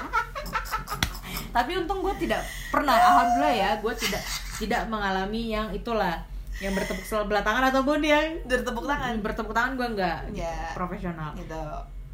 tapi 1.58 1.74
untung 1.74 1.98
gue 1.98 2.14
tidak 2.22 2.38
pernah 2.70 2.94
alhamdulillah 2.94 3.50
ya 3.50 3.70
gue 3.82 3.94
tidak 3.98 4.22
tidak 4.62 4.86
mengalami 4.86 5.50
yang 5.50 5.74
itulah 5.74 6.22
yang 6.62 6.70
bertepuk 6.70 7.02
sebelah 7.02 7.42
tangan 7.42 7.66
ataupun 7.66 7.98
yang 7.98 8.38
bertepuk 8.46 8.86
tangan. 8.86 9.18
bertepuk 9.18 9.50
tangan 9.50 9.72
gue 9.74 9.88
nggak 9.98 10.18
Ya. 10.34 10.70
profesional 10.74 11.34
Gitu. 11.34 11.62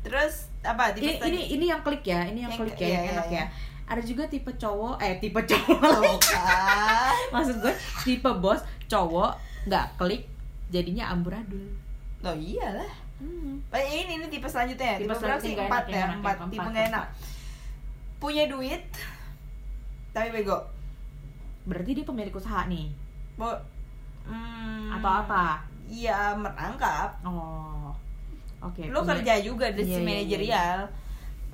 Terus 0.05 0.49
apa? 0.61 0.93
ini, 0.97 1.17
ini 1.21 1.41
ini 1.57 1.65
yang 1.69 1.81
klik 1.81 2.05
ya 2.05 2.25
ini 2.25 2.45
yang, 2.45 2.53
Yang 2.53 2.61
klik 2.73 2.77
ya 2.81 2.89
yang 2.89 3.05
iya, 3.05 3.13
enak 3.17 3.27
iya, 3.29 3.37
ya 3.41 3.45
ada 3.85 4.01
juga 4.01 4.25
tipe 4.25 4.49
cowok 4.49 4.97
eh 4.97 5.21
tipe 5.21 5.41
cowok 5.45 5.81
kan. 6.25 7.13
maksud 7.37 7.57
gue 7.61 7.75
tipe 8.01 8.31
bos 8.37 8.61
cowok 8.85 9.33
nggak 9.65 9.87
klik 9.97 10.25
jadinya 10.69 11.13
amburadul 11.13 11.69
Loh 12.25 12.33
iyalah. 12.33 12.89
hmm. 13.21 13.61
Eh, 13.69 13.85
ini 14.01 14.17
ini 14.17 14.27
tipe 14.33 14.49
selanjutnya. 14.49 14.97
Tipe, 14.97 15.05
Tipe 15.05 15.13
berapa 15.13 15.37
selanjutnya 15.37 15.45
sih? 15.45 15.53
nggak 15.53 15.69
Empat 15.69 15.85
ya, 15.85 16.05
empat. 16.17 16.35
Tipe 16.35 16.41
keempat, 16.57 16.69
nggak 16.73 16.87
enak. 16.89 17.07
Punya 18.17 18.45
duit, 18.49 18.83
tapi 20.15 20.31
bego. 20.33 20.57
berarti 21.65 21.91
dia 21.93 22.05
pemilik 22.05 22.31
usaha 22.31 22.65
nih 22.65 22.93
Bo, 23.35 23.51
hmm, 24.25 24.95
atau 24.95 25.13
apa 25.19 25.45
Iya 25.85 26.33
merangkap. 26.35 27.19
oh 27.23 27.93
oke 28.61 28.81
Lu 28.87 28.99
punya- 28.99 29.11
kerja 29.13 29.35
juga 29.39 29.69
dari 29.69 29.83
Iya, 29.83 29.91
sisi 29.91 29.99
iya, 29.99 30.07
manajerial. 30.07 30.79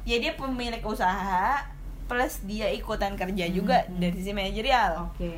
Ya 0.03 0.17
dia 0.19 0.33
pemilik 0.33 0.83
usaha 0.83 1.67
plus 2.07 2.43
dia 2.43 2.67
ikutan 2.69 3.15
kerja 3.15 3.45
juga 3.49 3.81
Hmm, 3.81 3.91
hmm. 3.91 4.01
dari 4.01 4.15
sisi 4.15 4.31
manajerial. 4.31 4.93
oke 5.05 5.33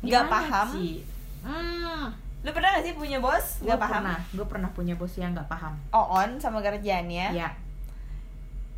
Nggak 0.00 0.22
Gimana 0.22 0.32
paham? 0.32 0.66
sih? 0.70 0.94
hmm 1.40 2.04
Lu 2.38 2.50
pernah 2.50 2.70
gak 2.72 2.84
sih 2.84 2.94
punya 2.94 3.18
bos? 3.18 3.58
gue 3.58 3.66
Gak 3.66 3.76
paham? 3.78 3.94
pernah 4.00 4.18
gue 4.30 4.46
pernah 4.46 4.70
punya 4.70 4.94
bos 4.94 5.12
yang 5.12 5.34
nggak 5.34 5.48
paham 5.48 5.74
On 5.90 6.30
sama 6.38 6.60
kerjaannya. 6.60 7.34
ya 7.34 7.48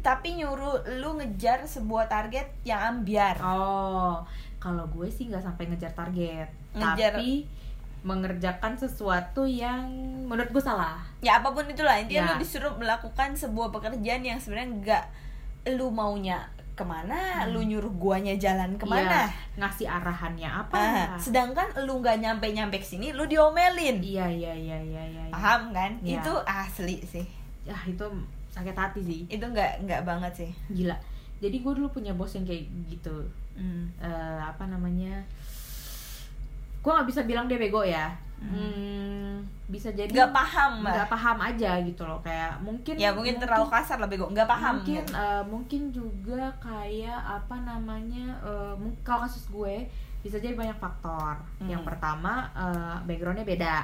Tapi 0.01 0.29
nyuruh 0.35 0.81
lu 0.97 1.15
ngejar 1.15 1.63
sebuah 1.63 2.07
target 2.07 2.49
yang 2.63 2.81
ambiar. 2.97 3.37
oh 3.39 4.21
kalau 4.57 4.85
gue 4.89 5.09
sih 5.09 5.25
nggak 5.25 5.41
sampai 5.43 5.65
ngejar 5.67 5.93
target 5.95 6.49
Ngejar- 6.73 7.17
tapi 7.17 7.49
mengerjakan 8.01 8.75
sesuatu 8.75 9.45
yang 9.45 9.85
menurut 10.25 10.49
gue 10.51 10.61
salah 10.63 11.01
Ya 11.21 11.37
apa 11.37 11.49
pun 11.51 11.65
itulah 11.65 11.97
intinya 11.97 12.23
Ya. 12.23 12.29
lu 12.31 12.37
disuruh 12.39 12.73
melakukan 12.75 13.33
sebuah 13.35 13.69
pekerjaan 13.71 14.21
yang 14.21 14.37
sebenarnya 14.37 14.71
nggak 14.75 15.05
lu 15.75 15.89
maunya 15.89 16.41
ke 16.71 16.81
mana, 16.83 17.45
Hmm. 17.45 17.53
lu 17.53 17.61
nyuruh 17.63 17.93
guanya 17.95 18.33
jalan 18.35 18.73
ke 18.75 18.85
mana. 18.85 19.05
Iya, 19.05 19.25
ngasih 19.59 19.85
arahannya 19.87 20.49
apa 20.49 20.73
Ah, 20.75 21.13
sedangkan 21.15 21.69
lu 21.85 22.01
nggak 22.01 22.17
nyampe 22.19 22.49
nyampe 22.49 22.81
sini, 22.81 23.13
lu 23.13 23.25
diomelin. 23.25 24.01
iya 24.01 24.25
iya 24.25 24.49
iya 24.51 24.79
iya 24.79 25.03
iya 25.05 25.23
iya. 25.23 25.29
Paham 25.29 25.69
kan? 25.71 25.93
Iya. 26.01 26.21
Itu 26.21 26.33
asli 26.41 27.01
sih. 27.03 27.27
ya 27.61 27.77
itu 27.85 28.01
sakit 28.51 28.75
hati 28.75 29.01
sih 29.01 29.21
Itu 29.27 29.45
nggak 29.45 29.83
nggak 29.83 30.03
banget 30.03 30.33
sih. 30.37 30.51
gila 30.69 30.97
jadi 31.39 31.57
gue 31.57 31.73
dulu 31.73 31.89
punya 31.91 32.13
bos 32.13 32.31
yang 32.31 32.43
kayak 32.43 32.63
gitu 32.87 33.27
Hmm. 33.53 33.93
Eh, 33.97 34.41
apa 34.41 34.65
namanya 34.65 35.21
gue 36.77 36.89
nggak 36.89 37.07
bisa 37.07 37.23
bilang 37.23 37.45
dia 37.45 37.57
bego 37.57 37.83
ya 37.83 38.09
Hmm. 38.41 38.57
Hmm, 38.57 39.35
bisa 39.69 39.93
jadi 39.93 40.09
Nggak 40.09 40.33
paham 40.33 40.81
nggak 40.83 41.09
paham 41.09 41.39
aja 41.43 41.77
gitu 41.79 42.03
loh 42.03 42.17
kayak 42.19 42.57
mungkin 42.59 42.97
Ya 42.97 43.13
mungkin 43.13 43.37
terlalu 43.37 43.69
kasar 43.69 43.97
lah 43.97 44.09
bego. 44.09 44.27
Nggak 44.27 44.49
paham. 44.49 44.81
mungkin 44.81 44.97
gitu. 44.99 45.13
eh, 45.13 45.43
mungkin 45.45 45.83
juga 45.91 46.49
kayak 46.57 47.21
apa 47.21 47.57
namanya 47.61 48.41
mung- 48.75 48.97
kalau 49.01 49.29
kasus 49.29 49.45
gue 49.47 49.85
bisa 50.21 50.37
jadi 50.37 50.53
banyak 50.55 50.73
faktor 50.75 51.37
Hmm. 51.59 51.69
yang 51.69 51.83
pertama 51.83 52.49
eh, 52.51 52.97
backgroundnya 53.05 53.45
beda 53.45 53.77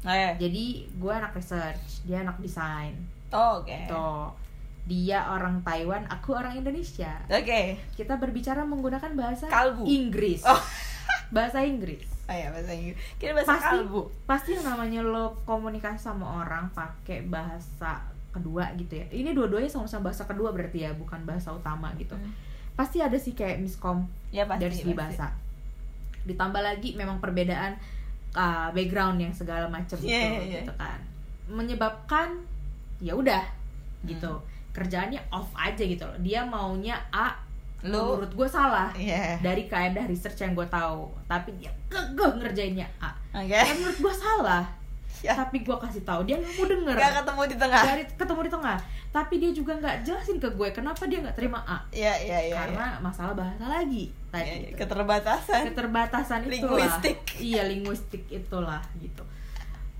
Eh. 0.00 0.32
jadi 0.38 0.64
gue 0.88 1.12
anak 1.12 1.34
research 1.34 2.00
dia 2.02 2.22
anak 2.22 2.40
desain 2.40 2.96
Oh, 3.30 3.60
Oke. 3.60 3.76
Tuh. 3.84 4.32
dia 4.84 5.20
orang 5.26 5.60
Taiwan 5.60 6.00
aku 6.06 6.32
orang 6.32 6.56
Indonesia 6.56 7.12
Oke. 7.26 7.76
kita 7.92 8.16
berbicara 8.16 8.62
menggunakan 8.62 9.12
bahasa 9.12 9.44
Kalbu. 9.46 9.84
Inggris 9.84 10.40
Oh. 10.42 10.56
bahasa 11.30 11.60
Inggris 11.60 12.08
Oh 12.24 12.32
ya 12.32 12.48
bahasa 12.48 12.72
Inggris. 12.72 12.96
Kira 13.16 13.32
bahasa 13.32 13.52
pasti 13.54 13.76
kalbu. 13.78 14.00
pasti 14.24 14.50
yang 14.52 14.64
namanya 14.66 15.00
lo 15.02 15.36
komunikasi 15.42 15.96
sama 15.98 16.40
orang 16.40 16.68
pakai 16.70 17.20
bahasa 17.22 18.00
kedua 18.28 18.72
gitu 18.74 18.92
ya 18.94 19.04
ini 19.10 19.32
dua-duanya 19.32 19.66
sama-sama 19.66 20.08
bahasa 20.08 20.24
kedua 20.24 20.48
berarti 20.50 20.82
ya 20.82 20.92
bukan 20.92 21.20
bahasa 21.22 21.52
utama 21.52 21.92
gitu 21.94 22.12
Hmm. 22.14 22.32
pasti 22.72 22.98
ada 22.98 23.16
sih 23.16 23.32
kayak 23.32 23.58
miskom 23.58 24.08
Ya 24.30 24.44
pasti. 24.44 24.60
dari 24.62 24.72
segi 24.74 24.88
pasti. 24.88 25.00
bahasa 25.14 25.26
ditambah 26.24 26.60
lagi 26.60 26.92
memang 26.94 27.16
perbedaan 27.18 27.76
uh, 28.32 28.68
background 28.70 29.16
yang 29.18 29.32
segala 29.32 29.64
macam 29.66 29.96
Iya, 29.98 30.00
gitu 30.00 30.16
iya, 30.16 30.40
iya. 30.40 30.54
gitu 30.58 30.72
kan 30.74 31.00
menyebabkan 31.48 32.28
ya 32.98 33.12
udah 33.12 33.42
gitu 34.02 34.30
Hmm. 34.30 34.44
kerjaannya 34.76 35.18
off 35.28 35.50
aja 35.52 35.80
gitu 35.80 36.02
loh 36.02 36.18
dia 36.18 36.40
maunya 36.40 36.94
A 37.08 37.34
Lu 37.80 38.18
menurut 38.18 38.32
gue 38.32 38.48
salah 38.48 38.90
Iya. 38.92 39.38
dari 39.38 39.64
kaedah 39.64 40.02
research 40.04 40.38
yang 40.40 40.50
gue 40.52 40.66
tahu 40.66 41.06
tapi 41.24 41.54
dia 41.54 41.70
kekeh 41.86 42.32
ngerjainnya 42.36 42.86
A 42.98 43.10
Oke. 43.32 43.50
yang 43.50 43.76
menurut 43.76 43.98
gue 44.00 44.14
salah 44.16 44.66
Ya. 45.18 45.34
tapi 45.34 45.60
gue 45.60 45.74
kasih 45.76 46.02
tahu 46.02 46.22
dia 46.22 46.38
nggak 46.38 46.54
mau 46.54 46.66
denger 46.68 46.94
Gak 46.94 47.12
ketemu 47.16 47.40
di 47.44 47.56
tengah. 47.56 47.82
dari 47.84 48.02
ketemu 48.08 48.40
di 48.40 48.52
tengah 48.52 48.78
tapi 49.08 49.34
dia 49.36 49.50
juga 49.52 49.72
nggak 49.74 49.96
jelasin 50.00 50.36
ke 50.36 50.48
gue 50.48 50.68
kenapa 50.70 51.02
dia 51.06 51.18
nggak 51.18 51.34
terima 51.34 51.58
A 51.60 51.78
Iya 51.90 52.14
iya 52.16 52.38
iya. 52.44 52.54
karena 52.56 52.86
masalah 53.00 53.34
bahasa 53.34 53.66
lagi 53.66 54.14
tadi 54.28 54.46
iya. 54.46 54.68
gitu. 54.68 54.78
keterbatasan. 54.78 55.62
keterbatasan 55.66 56.40
itulah 56.44 56.70
Linguistik. 56.78 57.18
iya 57.40 57.62
linguistik 57.64 58.22
itulah 58.28 58.78
gitu 58.96 59.22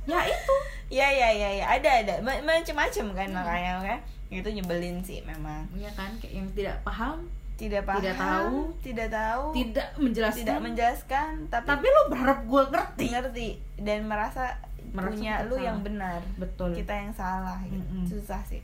ya 0.08 0.20
itu 0.24 0.54
Iya 0.88 1.04
iya 1.06 1.28
iya 1.30 1.48
iya. 1.54 1.64
ada 1.68 1.90
ada 2.00 2.14
Ma- 2.18 2.40
macem-macem 2.42 3.12
kan 3.12 3.28
Hmm. 3.28 3.36
makanya 3.36 3.72
kan 3.78 3.98
itu 4.30 4.48
nyebelin 4.50 5.00
sih 5.00 5.20
memang. 5.22 5.68
ya 5.74 5.88
kan 5.92 6.16
kayak 6.16 6.34
yang 6.34 6.48
tidak 6.50 6.76
paham 6.82 7.28
Tidak 7.54 7.82
paham. 7.82 7.98
Tidak 7.98 8.16
tahu. 8.16 8.56
Tidak 8.80 9.08
tahu. 9.10 9.44
tidak 9.52 9.88
menjelaskan 9.96 10.40
tidak 10.40 10.58
menjelaskan 10.62 11.30
tapi, 11.48 11.66
tapi 11.66 11.86
lo 11.86 12.02
berharap 12.06 12.40
gue 12.42 12.62
ngerti 12.66 13.04
ngerti 13.10 13.48
dan 13.78 14.00
merasa, 14.04 14.54
Merasa 14.88 15.10
punya 15.10 15.32
lu 15.42 15.52
salah. 15.52 15.66
yang 15.66 15.78
benar. 15.82 16.20
betul 16.36 16.70
Kita 16.72 16.94
yang 16.94 17.12
salah 17.12 17.58
gitu. 17.62 17.76
Mm-mm. 17.76 18.04
Susah 18.06 18.40
sih. 18.42 18.62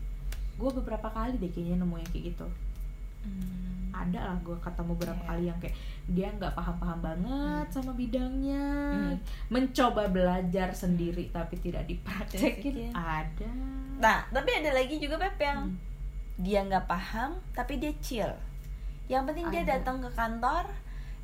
gue 0.55 0.69
beberapa 0.73 1.05
kali 1.07 1.35
deh 1.35 1.49
kayaknya 1.49 1.77
nemu 1.77 1.95
yang 1.95 2.09
kayak 2.09 2.25
gitu 2.31 2.47
ada 3.97 4.19
lah 4.21 4.37
gue 4.39 4.57
ketemu 4.59 4.91
beberapa 4.91 5.17
Iya. 5.17 5.27
kali 5.27 5.43
yang 5.45 5.59
kayak 5.59 5.75
dia 6.05 6.27
nggak 6.29 6.53
paham-paham 6.53 6.99
banget 7.01 7.65
Hmm. 7.65 7.73
sama 7.73 7.91
bidangnya 7.91 8.65
Hmm. 8.91 9.15
mencoba 9.47 10.03
belajar 10.07 10.69
sendiri 10.69 11.29
tapi 11.29 11.55
tidak 11.57 11.87
Praktekin. 12.03 12.59
dipraktekin 12.59 12.91
ada 12.91 13.51
Nah, 13.95 14.27
tapi 14.27 14.51
ada 14.51 14.71
lagi 14.71 14.99
juga 14.99 15.15
Pep 15.15 15.39
yang 15.39 15.65
Hmm. 15.65 15.79
dia 16.35 16.59
nggak 16.61 16.83
paham 16.83 17.39
tapi 17.51 17.79
dia 17.79 17.95
chill. 17.97 18.27
Yang 19.07 19.23
penting 19.31 19.47
dia 19.49 19.63
datang 19.63 19.97
ke 19.97 20.09
kantor, 20.11 20.67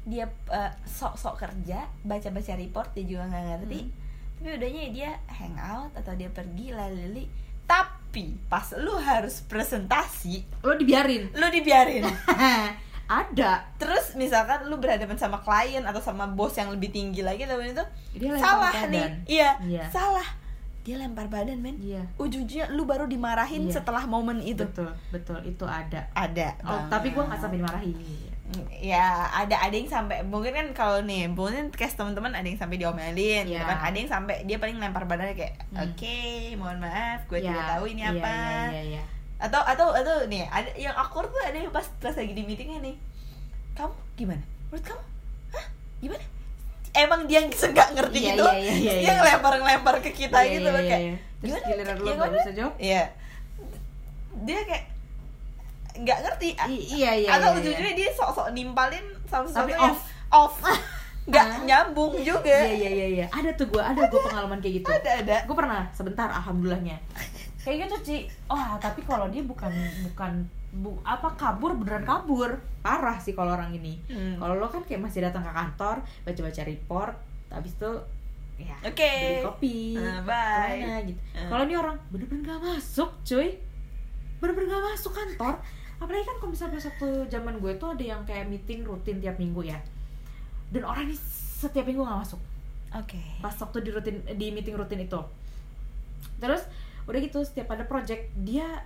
dia 0.04 0.24
eh, 0.48 0.72
sok-sok 0.82 1.36
kerja, 1.38 1.84
baca-baca 2.02 2.54
report 2.56 2.90
dia 2.94 3.06
juga 3.06 3.28
nggak 3.28 3.46
ngerti. 3.46 3.82
Hmm. 3.84 3.94
Tapi 4.40 4.50
udahnya 4.56 4.84
dia 4.90 5.12
hangout 5.28 5.92
atau 5.94 6.14
dia 6.16 6.30
pergi 6.30 6.72
lali 6.72 7.28
Tapi 7.68 8.01
pas 8.46 8.76
lu 8.76 8.92
harus 8.98 9.40
presentasi, 9.42 10.44
lo 10.62 10.76
dibiarin 10.76 11.32
lu 11.32 11.48
dibiarin. 11.48 12.04
ada 13.12 13.68
Terus 13.76 14.16
misalkan 14.16 14.68
lu 14.68 14.78
berhadapan 14.78 15.16
sama 15.16 15.40
klien 15.40 15.84
atau 15.84 16.00
sama 16.00 16.28
bos 16.28 16.56
yang 16.56 16.70
lebih 16.70 16.90
tinggi 16.90 17.20
lagi 17.20 17.44
tapi 17.44 17.72
itu 17.72 17.84
dia 18.16 18.36
salah 18.36 18.72
badan. 18.72 18.92
nih. 18.92 19.08
Iya, 19.28 19.50
Iya. 19.62 19.84
salah. 19.90 20.28
Dia 20.82 20.98
lempar 20.98 21.30
badan, 21.30 21.62
men. 21.62 21.78
iya 21.78 22.02
Ujung-ujungnya 22.18 22.74
lu 22.74 22.84
baru 22.84 23.06
dimarahin 23.06 23.70
Iya. 23.70 23.78
setelah 23.78 24.02
momen 24.04 24.42
itu. 24.42 24.66
betul 24.66 24.90
betul 25.10 25.38
itu 25.44 25.62
ada 25.62 26.10
Ada. 26.12 26.58
oh, 26.60 26.68
banget. 26.68 26.90
tapi 26.90 27.08
gue 27.12 27.22
nggak 27.22 27.40
sampai 27.40 27.58
dimarahin 27.60 27.96
ya 28.78 29.06
ada 29.32 29.56
ada 29.58 29.72
yang 29.72 29.88
sampai 29.88 30.22
mungkin 30.22 30.52
kan 30.52 30.68
kalau 30.72 31.00
nih 31.02 31.26
mungkin 31.26 31.70
case 31.70 31.94
teman-teman 31.94 32.32
ada 32.32 32.44
yang 32.44 32.56
sampai 32.56 32.76
diomelin 32.76 33.46
gitu 33.46 33.56
Iya. 33.56 33.64
kan 33.66 33.80
ada 33.82 33.96
yang 33.96 34.10
sampai 34.10 34.44
dia 34.44 34.58
paling 34.58 34.76
lempar 34.76 35.06
badannya 35.06 35.34
kayak 35.34 35.56
Hmm. 35.70 35.86
oke 35.86 36.20
mohon 36.56 36.78
maaf 36.78 37.24
gue 37.26 37.40
tidak 37.40 37.56
Ya, 37.58 37.72
tahu 37.72 37.86
ini 37.88 38.02
iya, 38.02 38.12
apa 38.12 38.28
iya, 38.28 38.60
iya, 38.70 38.82
iya. 38.92 39.04
atau 39.40 39.62
atau 39.62 39.88
atau 39.92 40.16
nih 40.26 40.44
ada 40.46 40.68
yang 40.76 40.92
awkward 40.94 41.28
tuh 41.28 41.40
ada 41.40 41.56
yang 41.56 41.70
pas 41.70 41.88
pas 41.98 42.12
lagi 42.12 42.30
di 42.30 42.42
meetingnya 42.42 42.80
nih 42.82 42.96
kamu 43.72 43.96
gimana 44.16 44.44
menurut 44.68 44.84
kamu 44.84 45.04
hah 45.50 45.66
gimana 45.98 46.24
emang 46.94 47.22
dia 47.24 47.40
nggak 47.42 47.90
ngerti 47.94 48.20
Iya, 48.20 48.28
gitu 48.30 48.44
iya, 48.44 48.52
iya, 48.54 48.74
iya, 48.74 48.92
dia 48.94 49.02
iya. 49.02 49.14
ngelempar 49.16 49.54
ngelempar 49.58 49.96
ke 50.00 50.12
kita 50.12 50.40
Iya, 50.40 50.52
gitu 50.54 50.68
loh 50.68 50.82
iya, 50.82 50.90
kayak 50.90 51.02
iya. 51.02 51.16
terus 51.40 51.48
gimana 51.48 51.68
giliran 51.72 51.96
lo 51.96 52.04
Ya, 52.04 52.12
gimana? 52.12 52.36
bisa 52.36 52.52
jawab 52.52 52.74
iya 52.78 53.04
dia 54.42 54.60
kayak 54.62 54.86
nggak 55.94 56.20
ngerti. 56.22 56.50
I- 56.56 56.88
iya 56.96 57.12
iya 57.18 57.30
atau 57.32 57.50
iya, 57.50 57.54
iya. 57.54 57.60
ujung-ujungnya 57.60 57.96
dia 57.96 58.10
sok-sok 58.12 58.48
nimpalin 58.52 59.06
sama 59.26 59.44
sesuatu 59.44 59.60
Tapi 59.64 59.72
yang 59.74 59.84
off. 59.88 60.02
off. 60.32 60.56
Nggak 61.22 61.46
Ah. 61.46 61.62
nyambung 61.62 62.18
juga. 62.20 62.50
Iya 62.50 62.74
iya 62.74 62.90
iya 62.92 63.08
iya. 63.14 63.26
Ada 63.30 63.54
tuh 63.54 63.70
gue 63.70 63.78
ada 63.78 64.02
gue 64.04 64.22
pengalaman 64.22 64.58
kayak 64.58 64.82
gitu. 64.82 64.90
Ada 64.90 65.22
ada. 65.22 65.36
Gue 65.46 65.54
pernah 65.54 65.86
sebentar 65.92 66.26
alhamdulillahnya. 66.28 66.98
Kayak 67.62 67.78
gitu 67.86 67.96
Ci. 68.02 68.18
Wah 68.48 68.74
tapi 68.76 69.02
kalau 69.02 69.30
dia 69.30 69.46
bukan 69.46 69.70
bukan 70.04 70.42
bu, 70.74 70.98
apa 71.04 71.30
kabur 71.36 71.78
beneran 71.78 72.02
kabur. 72.04 72.58
Parah 72.82 73.16
sih 73.16 73.32
kalau 73.32 73.54
orang 73.54 73.70
ini. 73.72 74.02
Hmm. 74.08 74.36
kalau 74.36 74.58
lo 74.58 74.66
kan 74.66 74.82
kayak 74.82 74.98
masih 75.00 75.22
datang 75.22 75.42
ke 75.42 75.52
kantor 75.52 75.96
baca 76.02 76.42
baca 76.42 76.62
report 76.66 77.14
habis 77.48 77.74
itu 77.76 77.92
ya 78.58 78.76
Oke. 78.82 79.06
beli 79.06 79.38
kopi. 79.42 79.78
Ah, 79.96 80.22
bye. 80.22 80.74
ke 80.74 80.82
mana 80.82 80.98
gitu. 81.04 81.22
Ah. 81.34 81.48
kalau 81.48 81.64
ini 81.64 81.76
orang 81.76 81.96
bener-bener 82.10 82.42
gak 82.48 82.62
masuk 82.62 83.10
cuy. 83.22 83.62
Bener-bener 84.38 84.68
gak 84.72 84.86
masuk 84.90 85.14
kantor 85.14 85.54
apalagi 86.02 86.26
kan 86.26 86.36
kalau 86.42 86.50
misalnya 86.50 86.82
pas 86.82 86.86
waktu 86.90 87.10
zaman 87.30 87.56
gue 87.62 87.74
tuh 87.78 87.94
ada 87.94 88.04
yang 88.04 88.22
kayak 88.26 88.50
meeting 88.50 88.82
rutin 88.82 89.22
tiap 89.22 89.38
minggu 89.38 89.62
ya. 89.70 89.78
Dan 90.74 90.82
orang 90.82 91.06
ini 91.06 91.16
setiap 91.62 91.86
minggu 91.86 92.02
gak 92.02 92.26
masuk. 92.26 92.42
Oke. 92.98 93.22
Pas 93.40 93.54
waktu 93.54 93.78
di 93.86 93.90
rutin 93.94 94.18
di 94.34 94.48
meeting 94.50 94.74
rutin 94.74 95.06
itu. 95.06 95.22
Terus 96.42 96.66
udah 97.06 97.20
gitu 97.22 97.46
setiap 97.46 97.78
ada 97.78 97.86
project 97.86 98.34
dia 98.42 98.82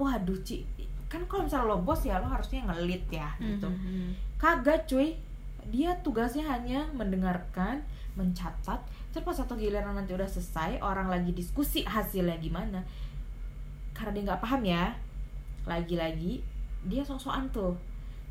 waduh 0.00 0.40
Ci 0.44 0.64
kan 1.10 1.26
kalau 1.26 1.44
misalnya 1.44 1.74
lo 1.74 1.82
bos 1.82 2.06
ya 2.06 2.22
lo 2.22 2.30
harusnya 2.30 2.62
ngelit 2.70 3.02
ya 3.10 3.34
gitu. 3.42 3.66
Mhm. 3.66 4.38
kagak 4.38 4.86
cuy. 4.86 5.18
Dia 5.68 5.92
tugasnya 6.00 6.48
hanya 6.48 6.88
mendengarkan 6.96 7.84
mencatat 8.16 8.80
terus 9.10 9.26
pas 9.26 9.36
satu 9.36 9.58
giliran 9.58 9.90
nanti 9.90 10.14
udah 10.14 10.24
selesai 10.24 10.78
orang 10.80 11.10
lagi 11.10 11.34
diskusi 11.34 11.82
hasilnya 11.82 12.38
gimana. 12.38 12.86
Karena 13.92 14.10
dia 14.14 14.22
nggak 14.30 14.40
paham 14.40 14.62
ya 14.64 14.94
lagi-lagi 15.68 16.40
dia 16.82 17.02
sok-sokan 17.02 17.44
tuh 17.50 17.76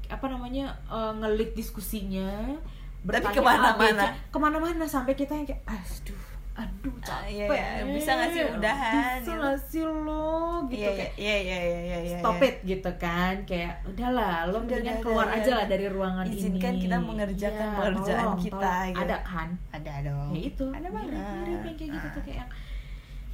apa 0.06 0.26
namanya 0.26 0.74
eh, 0.88 1.12
ngelit 1.16 1.54
diskusinya 1.54 2.58
bertanya 3.00 3.32
ke 3.32 3.40
mana-mana. 3.40 4.04
Ke 4.28 4.38
mana-mana 4.38 4.84
sampai 4.84 5.14
kita 5.14 5.32
yang 5.32 5.46
kayak 5.46 5.62
aduh 5.64 6.18
aduh 6.60 6.92
Ah, 7.08 7.24
capek 7.24 7.48
iya, 7.48 7.48
iya. 7.48 7.84
Bisa 7.88 8.12
nggak 8.12 8.30
sih 8.30 8.44
udahan, 8.52 9.16
bisa 9.24 9.32
gitu. 9.32 9.40
nggak 9.40 9.58
sih 9.64 9.84
lo 9.88 10.36
gitu 10.68 10.84
Iya, 10.84 10.90
kayak 10.92 11.14
iya, 11.16 11.36
iya, 11.40 11.58
iya, 11.58 11.80
iya, 11.80 11.98
iya, 12.04 12.18
stop 12.20 12.36
iya. 12.36 12.48
it 12.52 12.56
gitu 12.68 12.92
kan 13.00 13.34
kayak 13.48 13.74
udahlah 13.88 14.36
lo 14.44 14.60
Udah, 14.60 14.62
mendingan 14.68 14.84
udah, 14.92 15.00
keluar 15.00 15.28
udah, 15.32 15.38
aja 15.40 15.52
lah 15.56 15.66
dari 15.72 15.86
ruangan 15.88 16.26
Izinkan 16.28 16.74
ini 16.76 16.82
kita 16.84 16.98
mengerjakan 17.00 17.64
Iya, 17.64 17.78
pekerjaan 17.80 18.20
tolong, 18.28 18.40
kita, 18.44 18.60
tolong. 18.60 18.88
gitu. 18.92 19.00
ada 19.00 19.18
kan 19.24 19.50
Ada 19.72 19.94
dong. 20.04 20.30
ya 20.36 20.42
itu 20.44 20.66
Ada 20.68 20.88
banget. 20.92 21.08
mirip-mirip 21.16 21.62
yang 21.64 21.78
kayak 21.80 21.92
gitu 21.96 22.08
tuh 22.12 22.22
kayak 22.28 22.38
yang 22.44 22.50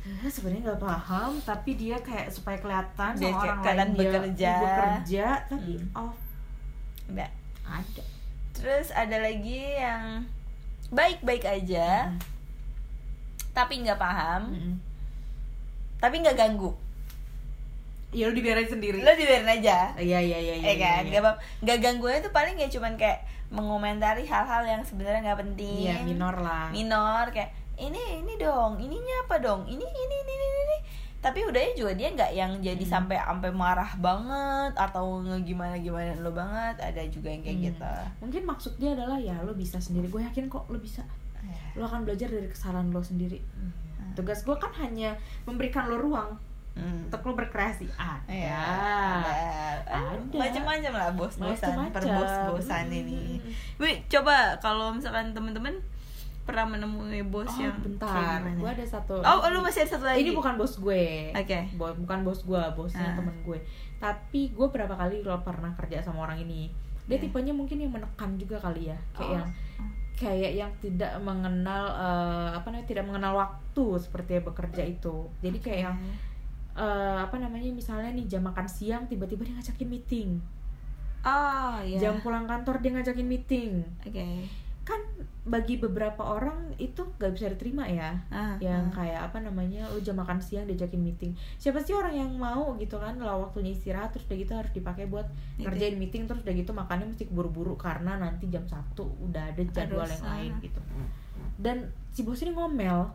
"Ah, 0.05 0.27
sebenarnya 0.27 0.61
nggak 0.67 0.83
paham 0.83 1.31
tapi 1.41 1.73
dia 1.73 1.97
kayak 1.97 2.29
supaya 2.29 2.57
kelihatan 2.57 3.11
Dia 3.15 3.25
sama 3.27 3.41
orang 3.41 3.59
lain 3.59 3.89
dia 3.89 3.97
bekerja. 3.99 4.53
bekerja 4.55 5.25
tapi 5.47 5.73
Hmm. 5.75 5.89
off 5.97 6.17
Udah. 7.07 7.29
ada 7.63 8.03
Terus 8.51 8.87
ada 8.89 9.17
lagi 9.19 9.59
yang 9.75 10.23
baik-baik 10.87 11.43
aja, 11.43 12.07
Hmm. 12.07 12.21
tapi 13.51 13.79
nggak 13.79 13.97
paham, 13.97 14.41
Mm-mm. 14.49 14.75
tapi 15.97 16.15
nggak 16.17 16.35
ganggu. 16.35 16.71
ya 18.11 18.25
lo 18.25 18.33
dibiarin 18.33 18.63
sendiri 18.63 18.97
Lo 18.97 19.11
dibiarin 19.11 19.43
aja. 19.49 19.91
iya 19.97 20.17
iya 20.17 20.39
iya 20.39 20.55
ya 20.57 20.73
kan 20.77 21.03
iya. 21.03 21.09
nggak 21.09 21.21
apa 21.21 21.31
nggak 21.59 21.77
gangguannya 21.79 22.21
tuh 22.21 22.31
paling 22.31 22.55
ya 22.55 22.69
cuman 22.69 22.95
kayak 22.95 23.19
mengomentari 23.49 24.23
hal-hal 24.23 24.63
yang 24.63 24.79
sebenarnya 24.81 25.19
nggak 25.21 25.39
penting 25.41 25.83
iya 25.83 25.99
minor 25.99 26.31
lah 26.33 26.71
minor 26.71 27.27
kayak 27.29 27.51
ini 27.77 27.97
ini 28.19 28.33
dong 28.35 28.77
ininya 28.77 29.15
apa 29.23 29.35
dong? 29.37 29.65
Ini 29.65 29.79
ini 29.79 30.15
ini 30.17 30.33
ini, 30.33 30.47
ini. 30.61 30.77
tapi 31.17 31.41
udahnya 31.41 31.73
juga 31.73 31.91
dia 31.91 32.13
nggak 32.13 32.31
yang 32.31 32.51
jadi 32.59 32.85
Hmm. 32.85 32.93
sampai 33.01 33.17
sampai 33.17 33.49
marah 33.49 33.91
banget 33.97 34.77
atau 34.77 35.17
ngegimana 35.19 35.73
gimana 35.75 36.13
lo 36.15 36.29
banget. 36.29 36.77
Ada 36.77 37.01
juga 37.09 37.27
yang 37.27 37.41
kayak 37.41 37.57
Hmm. 37.57 37.65
gitu. 37.65 37.93
Mungkin 38.21 38.41
maksud 38.45 38.73
dia 38.77 38.93
adalah 38.93 39.17
ya 39.17 39.33
lo 39.41 39.51
bisa 39.51 39.77
sendiri. 39.77 40.05
Gue 40.05 40.21
yakin 40.21 40.45
kok 40.45 40.69
lo 40.69 40.77
bisa. 40.77 41.01
Lo 41.73 41.83
akan 41.83 42.05
belajar 42.05 42.29
dari 42.29 42.45
kesalahan 42.45 42.89
lo 42.89 43.01
sendiri. 43.01 43.41
Tugas 44.13 44.41
gue 44.41 44.53
kan 44.55 44.69
hanya 44.75 45.17
memberikan 45.43 45.89
lo 45.89 45.97
ruang 45.97 46.37
Hmm. 46.71 47.07
untuk 47.07 47.23
lo 47.23 47.33
berkreasi. 47.33 47.87
Ada. 47.91 48.21
Iya, 48.27 48.63
Ada. 49.81 50.27
macam-macam 50.29 50.91
lah 50.93 51.09
bos-bosan, 51.11 51.89
perbos-bosan 51.89 52.85
Mm, 52.85 52.99
ini. 53.01 53.21
Wih, 53.75 54.03
coba 54.05 54.59
kalau 54.59 54.91
misalkan 54.91 55.31
temen-temen 55.31 55.79
pernah 56.45 56.65
menemui 56.67 57.19
bos 57.23 57.45
oh 57.47 57.57
yang 57.57 57.73
bentar 57.77 58.37
gue 58.39 58.69
ada 58.71 58.85
satu 58.85 59.17
Oh, 59.17 59.37
oh, 59.39 59.49
lu 59.49 59.59
masih 59.59 59.81
ada 59.81 59.91
satu 59.91 60.05
lagi? 60.05 60.21
ini 60.21 60.31
bukan 60.31 60.55
bos 60.55 60.77
gue 60.77 61.33
Oke. 61.33 61.59
Bo- 61.73 61.97
bukan 61.97 62.19
bos 62.21 62.39
gue 62.41 62.61
bosnya 62.71 63.01
Ah. 63.03 63.15
temen 63.15 63.33
gue 63.41 63.59
tapi 63.97 64.49
gue 64.49 64.67
berapa 64.67 64.93
kali 64.93 65.21
lo 65.21 65.41
pernah 65.41 65.73
kerja 65.73 65.99
sama 65.99 66.23
orang 66.23 66.39
ini 66.39 66.69
dia 67.05 67.15
Iya. 67.15 67.23
tipenya 67.23 67.51
mungkin 67.51 67.77
yang 67.79 67.91
menekan 67.91 68.33
juga 68.35 68.57
kali 68.59 68.87
ya 68.87 68.97
kayak 69.11 69.25
Oh. 69.27 69.35
yang 69.35 69.49
kayak 70.15 70.51
yang 70.55 70.71
tidak 70.79 71.11
mengenal 71.19 71.83
eh, 71.89 72.49
apa 72.53 72.67
namanya 72.67 72.87
tidak 72.87 73.03
mengenal 73.03 73.33
waktu 73.35 73.85
seperti 73.97 74.39
bekerja 74.39 74.83
itu 74.83 75.27
jadi 75.39 75.57
kayak 75.59 75.79
yang 75.83 75.97
eh, 76.73 77.17
apa 77.19 77.35
namanya 77.35 77.67
misalnya 77.69 78.09
nih 78.11 78.25
jam 78.25 78.41
makan 78.41 78.63
siang 78.63 79.03
tiba-tiba 79.05 79.43
dia 79.43 79.55
ngajakin 79.55 79.89
meeting 79.89 80.29
Oh, 81.21 81.81
iya. 81.81 81.97
jam 81.99 82.21
pulang 82.21 82.45
kantor 82.45 82.77
dia 82.79 82.93
ngajakin 82.93 83.25
meeting 83.25 83.81
Oke. 83.99 84.45
kan 84.83 85.01
bagi 85.45 85.77
beberapa 85.77 86.25
orang 86.25 86.73
itu 86.75 87.05
gak 87.15 87.29
bisa 87.31 87.45
diterima 87.47 87.85
ya 87.85 88.17
Ah, 88.27 88.57
yang 88.57 88.89
ah. 88.89 88.93
kayak 88.95 89.21
apa 89.23 89.37
namanya 89.39 89.85
lu 89.87 90.01
jam 90.01 90.13
makan 90.13 90.37
siang 90.37 90.65
diajakin 90.65 90.97
meeting 90.97 91.31
siapa 91.55 91.77
sih 91.77 91.93
orang 91.93 92.13
yang 92.13 92.31
mau 92.33 92.73
gitu 92.75 92.97
kan 92.97 93.13
lah 93.15 93.37
waktunya 93.37 93.69
istirahat 93.69 94.09
terus 94.09 94.25
udah 94.25 94.35
gitu 94.35 94.51
harus 94.51 94.71
dipakai 94.71 95.05
buat 95.05 95.29
Meeting. 95.55 95.63
ngerjain 95.63 95.95
meeting 95.95 96.23
terus 96.25 96.41
udah 96.41 96.55
gitu 96.55 96.71
makannya 96.71 97.05
mesti 97.07 97.23
buru-buru 97.27 97.73
karena 97.75 98.17
nanti 98.17 98.47
jam 98.47 98.65
satu 98.65 99.05
udah 99.21 99.45
ada 99.47 99.61
jadwal 99.67 100.03
yang 100.03 100.17
salah. 100.17 100.33
lain 100.35 100.51
gitu 100.59 100.81
dan 101.55 101.77
si 102.09 102.21
bos 102.21 102.41
ini 102.41 102.51
ngomel 102.51 103.05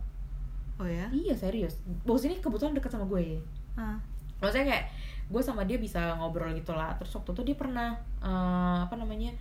Oh 0.77 0.87
ya? 0.87 1.11
iya 1.11 1.35
serius 1.35 1.77
bos 2.01 2.23
ini 2.23 2.39
kebetulan 2.39 2.73
deket 2.73 2.89
sama 2.89 3.05
gue 3.05 3.43
Ah. 3.75 3.99
maksudnya 4.39 4.71
kayak 4.71 4.87
gue 5.27 5.43
sama 5.43 5.63
dia 5.63 5.77
bisa 5.77 6.15
ngobrol 6.15 6.51
gitu 6.53 6.73
lah 6.73 6.95
terus 6.95 7.11
waktu 7.13 7.31
itu 7.33 7.43
dia 7.45 7.57
pernah 7.57 7.91
eh, 8.19 8.79
apa 8.81 8.95
namanya 8.95 9.35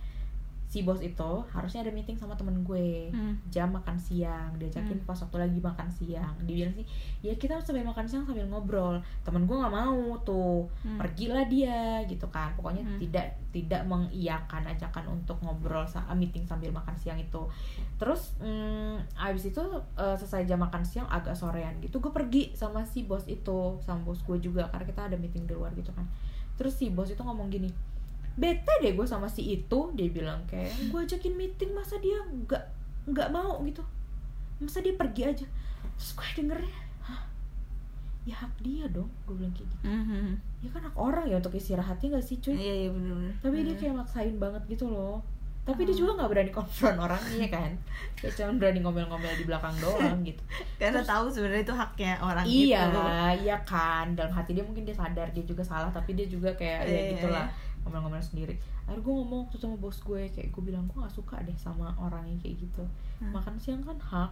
si 0.70 0.86
bos 0.86 1.02
itu 1.02 1.30
harusnya 1.50 1.82
ada 1.82 1.90
meeting 1.90 2.14
sama 2.14 2.38
temen 2.38 2.62
gue 2.62 3.10
Hmm. 3.10 3.34
jam 3.46 3.66
makan 3.68 3.98
siang 3.98 4.54
diajakin 4.54 4.94
Hmm. 4.94 5.02
pas 5.02 5.18
waktu 5.18 5.36
lagi 5.40 5.58
makan 5.58 5.90
siang 5.90 6.30
dia 6.40 6.62
bilang 6.62 6.78
sih 6.78 6.86
ya 7.20 7.34
kita 7.34 7.58
sambil 7.58 7.82
makan 7.82 8.06
siang 8.06 8.22
sambil 8.22 8.46
ngobrol 8.46 8.94
temen 9.20 9.44
gue 9.44 9.56
nggak 9.56 9.74
mau 9.74 9.98
tuh 10.20 10.70
Hmm. 10.80 10.94
pergilah 10.94 11.42
dia 11.44 12.06
gitu 12.06 12.22
kan 12.28 12.54
pokoknya 12.54 12.86
Hmm. 12.86 12.98
tidak 12.98 13.26
tidak 13.50 13.82
mengiyakan 13.82 14.62
ajakan 14.64 15.10
untuk 15.10 15.42
ngobrol 15.42 15.82
saat 15.82 16.14
meeting 16.14 16.46
sambil 16.46 16.70
makan 16.70 16.94
siang 16.94 17.18
itu 17.18 17.42
terus 17.98 18.38
mm, 18.38 19.10
abis 19.18 19.50
itu 19.50 19.58
eh, 19.96 20.14
selesai 20.14 20.46
jam 20.46 20.62
makan 20.62 20.80
siang 20.80 21.10
agak 21.10 21.34
sorean 21.34 21.74
gitu 21.80 21.98
gue 21.98 22.14
pergi 22.14 22.54
sama 22.54 22.86
si 22.86 23.02
bos 23.02 23.26
itu 23.26 23.74
sama 23.82 24.06
bos 24.06 24.22
gue 24.22 24.38
juga 24.38 24.70
karena 24.70 24.86
kita 24.86 25.02
ada 25.04 25.16
meeting 25.16 25.44
di 25.44 25.52
luar 25.52 25.74
gitu 25.74 25.90
kan 25.90 26.06
terus 26.54 26.78
si 26.78 26.88
bos 26.88 27.08
itu 27.08 27.18
ngomong 27.18 27.50
gini 27.50 27.66
bete 28.40 28.72
deh 28.80 28.92
gue 28.92 29.04
sama 29.04 29.28
si 29.28 29.54
itu. 29.54 29.80
Dia 29.92 30.08
bilang 30.08 30.40
kayak 30.46 30.72
gue 30.88 30.98
ajakin 30.98 31.34
meeting 31.34 31.70
masa 31.70 32.00
dia 32.00 32.16
nggak 32.18 32.64
nggak 33.06 33.28
mau? 33.28 33.60
Gitu. 33.60 33.84
Masa 34.58 34.80
dia 34.80 34.94
pergi 34.94 35.22
aja. 35.26 35.46
Terus 35.94 36.10
gue 36.10 36.28
dengernya 36.34 36.80
hah? 37.02 37.22
Ya 38.22 38.34
hak 38.34 38.52
dia 38.58 38.84
dong 38.86 39.08
gue 39.24 39.34
bilang 39.34 39.52
kayak 39.52 39.68
gitu. 39.68 39.76
Mhm. 39.82 40.32
ya 40.60 40.68
kan 40.68 40.80
hak 40.82 40.92
orang 40.94 41.24
ya 41.24 41.36
untuk 41.36 41.52
istirahatnya 41.52 42.06
gak 42.10 42.20
sih 42.22 42.36
cuy? 42.36 42.52
Iya, 42.52 42.74
iya 42.78 42.88
benar-benar. 42.90 43.32
tapi 43.38 43.56
dia 43.62 43.74
kayak 43.74 43.94
maksain 43.96 44.36
banget 44.36 44.62
gitu 44.68 44.88
loh. 44.88 45.20
Tapi 45.60 45.84
dia 45.84 45.92
Oh. 45.92 45.98
juga 45.98 46.12
nggak 46.16 46.30
berani 46.30 46.50
konfront 46.50 46.98
orangnya 46.98 47.48
kan? 47.48 47.70
Dia 48.16 48.28
cuma 48.30 48.52
berani 48.56 48.80
ngomel-ngomel 48.80 49.34
di 49.34 49.44
belakang 49.44 49.72
doang 49.76 50.20
gitu. 50.28 50.40
Karena 50.76 51.00
tahu 51.00 51.28
sebenarnya 51.28 51.62
itu 51.62 51.74
haknya 51.74 52.12
orang 52.18 52.44
iya 52.44 52.80
gitu. 52.88 53.00
iya 53.42 53.56
kan. 53.62 54.12
Dalam 54.12 54.32
hati 54.32 54.52
dia 54.52 54.64
mungkin 54.64 54.84
dia 54.84 54.92
sadar 54.92 55.28
dia 55.30 55.40
juga 55.42 55.60
salah 55.60 55.88
tapi 55.88 56.12
dia 56.12 56.24
juga 56.24 56.48
kayak 56.52 56.80
Iya, 56.82 56.90
ya 56.90 56.96
iya, 56.98 57.10
gitulah 57.14 57.46
ngomel-ngomel 57.82 58.20
sendiri. 58.20 58.54
Akhirnya 58.84 59.00
gue 59.00 59.14
ngomong 59.14 59.42
tuh 59.48 59.58
sama 59.58 59.74
bos 59.74 59.98
gue 59.98 60.28
kayak 60.28 60.48
gue 60.48 60.62
bilang 60.62 60.84
gue 60.86 60.98
gak 60.98 61.10
suka 61.10 61.40
deh 61.40 61.54
sama 61.54 61.90
orang 61.96 62.24
yang 62.24 62.38
kayak 62.38 62.60
gitu. 62.60 62.84
Hmm. 63.18 63.32
makan 63.32 63.54
siang 63.56 63.80
kan 63.80 63.96
hak 63.96 64.30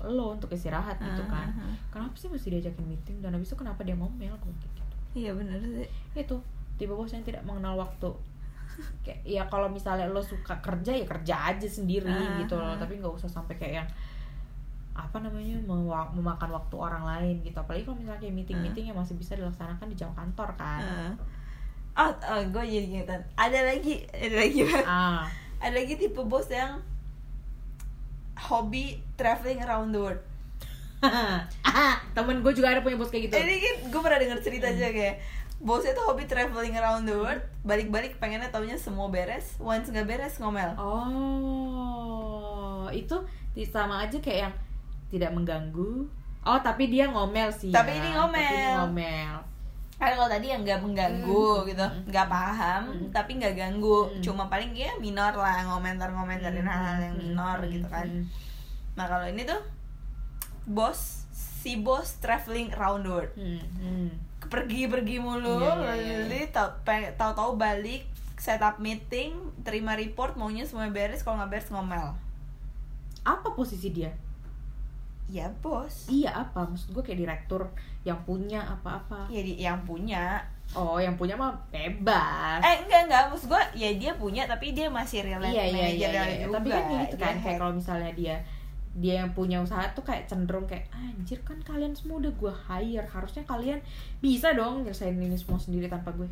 lo 0.00 0.32
untuk 0.32 0.48
istirahat 0.48 0.94
gitu 0.96 1.22
Ah, 1.26 1.42
kan. 1.42 1.48
ah. 1.58 1.74
kenapa 1.90 2.14
sih 2.14 2.26
mesti 2.26 2.48
diajakin 2.50 2.86
meeting? 2.86 3.16
Dan 3.18 3.34
habis 3.34 3.48
itu 3.48 3.56
kenapa 3.56 3.82
dia 3.82 3.92
ngomel? 3.92 4.30
Gue 4.32 4.52
kayak 4.54 4.70
gitu. 4.70 4.82
Iya 5.18 5.30
benar 5.34 5.58
sih. 5.58 5.88
itu 6.14 6.36
tipe 6.76 6.92
bos 6.92 7.10
yang 7.10 7.22
tidak 7.22 7.42
mengenal 7.42 7.74
waktu. 7.76 8.10
Kayak 9.02 9.20
ya 9.24 9.42
kalau 9.44 9.66
misalnya 9.66 10.06
lo 10.06 10.22
suka 10.22 10.54
kerja 10.62 10.94
ya 10.94 11.02
kerja 11.02 11.34
aja 11.50 11.66
sendiri 11.66 12.06
gitu 12.38 12.54
loh. 12.54 12.78
tapi 12.78 12.96
nggak 12.96 13.10
usah 13.10 13.26
sampai 13.26 13.58
kayak 13.58 13.74
yang 13.82 13.88
apa 14.94 15.18
namanya 15.18 15.54
memakan 16.12 16.50
waktu 16.52 16.74
orang 16.74 17.02
lain 17.02 17.34
gitu. 17.42 17.54
Apalagi 17.54 17.82
kalau 17.82 17.98
misalnya 17.98 18.18
kayak 18.20 18.34
meeting 18.34 18.58
meeting 18.60 18.84
yang 18.86 18.96
masih 18.96 19.14
bisa 19.14 19.34
dilaksanakan 19.34 19.86
di 19.86 19.94
jam 19.94 20.10
kantor 20.12 20.54
kan. 20.54 21.14
Oh, 21.98 22.14
oh 22.14 22.40
gue 22.46 22.62
jadi 22.62 22.86
ingetan. 22.86 23.26
Ada 23.34 23.74
lagi, 23.74 24.06
ada 24.14 24.36
lagi, 24.38 24.62
ah 24.86 25.26
ada 25.58 25.74
lagi 25.74 25.98
tipe 25.98 26.22
bos 26.22 26.46
yang 26.46 26.78
hobi 28.38 29.02
traveling 29.18 29.58
around 29.66 29.90
the 29.90 29.98
world. 29.98 30.22
ah 31.66 31.94
temen 32.14 32.42
gue 32.42 32.52
juga 32.54 32.74
ada 32.74 32.82
punya 32.82 32.98
bos 32.98 33.10
kayak 33.10 33.30
gitu 33.30 33.34
Ini 33.38 33.56
kan 33.62 33.74
gue 33.90 34.00
pernah 34.02 34.18
denger 34.18 34.38
cerita 34.42 34.66
aja 34.66 34.90
kayak 34.90 35.22
bosnya 35.58 35.90
tuh 35.94 36.06
hobi 36.06 36.26
traveling 36.30 36.74
around 36.78 37.02
the 37.06 37.14
world, 37.18 37.42
balik-balik 37.66 38.14
pengennya 38.22 38.50
taunya 38.50 38.78
semua 38.78 39.10
beres, 39.10 39.58
once 39.58 39.90
nggak 39.90 40.06
beres 40.06 40.38
ngomel. 40.38 40.70
oh 40.78 42.86
itu 42.94 43.18
sama 43.66 44.06
aja 44.06 44.22
kayak 44.22 44.38
yang 44.46 44.54
tidak 45.10 45.34
mengganggu 45.34 46.06
oh 46.46 46.58
tapi 46.62 46.86
dia 46.88 47.10
ngomel 47.10 47.50
sih 47.50 47.74
Tapi 47.74 47.90
ya. 47.90 47.98
ini 47.98 48.08
ngomel. 48.14 48.38
tapi 48.38 48.54
ini 48.54 48.70
ngomel 48.78 49.34
Kan 49.98 50.14
kalau 50.14 50.26
tadi 50.26 50.46
yang 50.48 50.62
nggak 50.62 50.78
mengganggu 50.78 51.48
Hmm. 51.58 51.66
gitu, 51.66 51.86
nggak 52.06 52.28
paham, 52.28 52.82
Hmm. 52.86 53.10
tapi 53.10 53.34
nggak 53.34 53.52
ganggu, 53.52 54.06
Hmm. 54.06 54.22
cuma 54.22 54.46
paling 54.46 54.70
ya 54.70 54.94
minor 54.96 55.34
lah 55.34 55.66
ngomentar-ngomentarin 55.66 56.62
hal-hal 56.62 56.98
yang 57.02 57.16
minor 57.16 57.58
gitu 57.66 57.86
kan. 57.86 58.06
Nah 58.94 59.04
kalau 59.04 59.26
ini 59.26 59.42
tuh 59.42 59.58
bos 60.64 61.26
si 61.32 61.74
bos 61.76 62.14
traveling 62.16 62.70
around 62.72 63.02
the 63.02 63.10
world, 63.10 63.32
Hmm, 63.34 63.58
hmm. 63.76 64.08
pergi-pergi 64.46 65.18
mulu, 65.18 65.58
Iya, 65.58 65.74
iya, 65.92 65.94
iya. 66.24 66.46
lalu 66.46 66.46
pe- 66.80 67.12
tahu-tahu 67.12 67.58
balik 67.58 68.06
setup 68.36 68.78
meeting, 68.78 69.34
terima 69.60 69.92
report, 69.92 70.38
maunya 70.38 70.62
semua 70.62 70.86
beres, 70.88 71.20
kalau 71.20 71.36
nggak 71.36 71.50
beres 71.52 71.68
ngomel. 71.68 72.14
apa 73.20 73.52
posisi 73.52 73.90
dia 73.90 74.08
Ya 75.28 75.52
bos, 75.60 76.08
iya 76.08 76.32
apa? 76.32 76.64
Maksud 76.64 76.96
gue 76.96 77.04
kayak 77.04 77.20
direktur 77.20 77.68
yang 78.00 78.16
punya 78.24 78.64
apa-apa. 78.64 79.28
Ya 79.28 79.44
di, 79.44 79.60
yang 79.60 79.84
punya. 79.84 80.40
Oh 80.72 80.96
yang 80.96 81.20
punya 81.20 81.36
mah 81.36 81.52
bebas. 81.68 82.64
Eh 82.64 82.74
enggak 82.84 83.08
enggak. 83.08 83.22
Maksud 83.28 83.52
gue 83.52 83.62
ya 83.76 83.92
dia 83.92 84.16
punya 84.16 84.48
tapi 84.48 84.72
dia 84.72 84.88
masih 84.88 85.28
relate 85.28 85.52
iya 85.52 85.64
iya 85.68 85.88
iya, 85.92 86.08
iya. 86.08 86.48
juga 86.48 86.60
tapi 86.60 86.68
kan 86.72 86.84
kayak 86.88 87.00
gitu 87.04 87.16
kan? 87.20 87.34
kayak 87.44 87.56
kalau 87.60 87.72
misalnya 87.76 88.12
dia 88.16 88.36
dia 88.98 89.14
yang 89.20 89.30
punya 89.36 89.60
usaha 89.60 89.84
tuh 89.92 90.02
kayak 90.02 90.26
cenderung 90.26 90.64
kayak 90.64 90.88
anjir 90.90 91.38
kan 91.44 91.60
kalian 91.60 91.92
semua 91.92 92.24
udah 92.24 92.32
gue 92.32 92.52
hire. 92.64 93.08
Harusnya 93.12 93.44
kalian 93.44 93.84
bisa 94.24 94.56
dong 94.56 94.88
nyelesain 94.88 95.12
ini 95.12 95.36
semua 95.36 95.60
sendiri 95.60 95.92
tanpa 95.92 96.08
gue. 96.16 96.28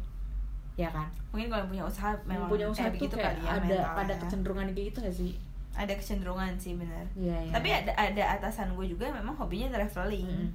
Ya 0.80 0.88
kan? 0.88 1.12
Mungkin 1.36 1.52
kalau 1.52 1.68
yang 1.68 1.70
punya 1.72 1.84
usaha 1.84 2.16
yang 2.16 2.24
memang 2.24 2.48
punya 2.48 2.66
usaha 2.72 2.88
eh, 2.88 2.96
tuh 2.96 3.12
kayak 3.12 3.44
kali 3.44 3.44
ya 3.44 3.52
ada 3.60 3.78
ada 4.04 4.14
kecenderungan 4.24 4.72
kayak 4.72 4.88
gitu 4.88 4.98
gak 5.04 5.12
sih 5.12 5.36
ada 5.76 5.92
kecenderungan 5.92 6.56
sih 6.56 6.72
benar 6.74 7.04
iya 7.12 7.36
iya. 7.44 7.52
Tapi 7.52 7.68
ada 7.68 7.92
ada 7.92 8.24
atasan 8.40 8.72
gue 8.72 8.88
juga 8.88 9.12
memang 9.12 9.36
hobinya 9.36 9.68
traveling. 9.68 10.24
Mm. 10.24 10.50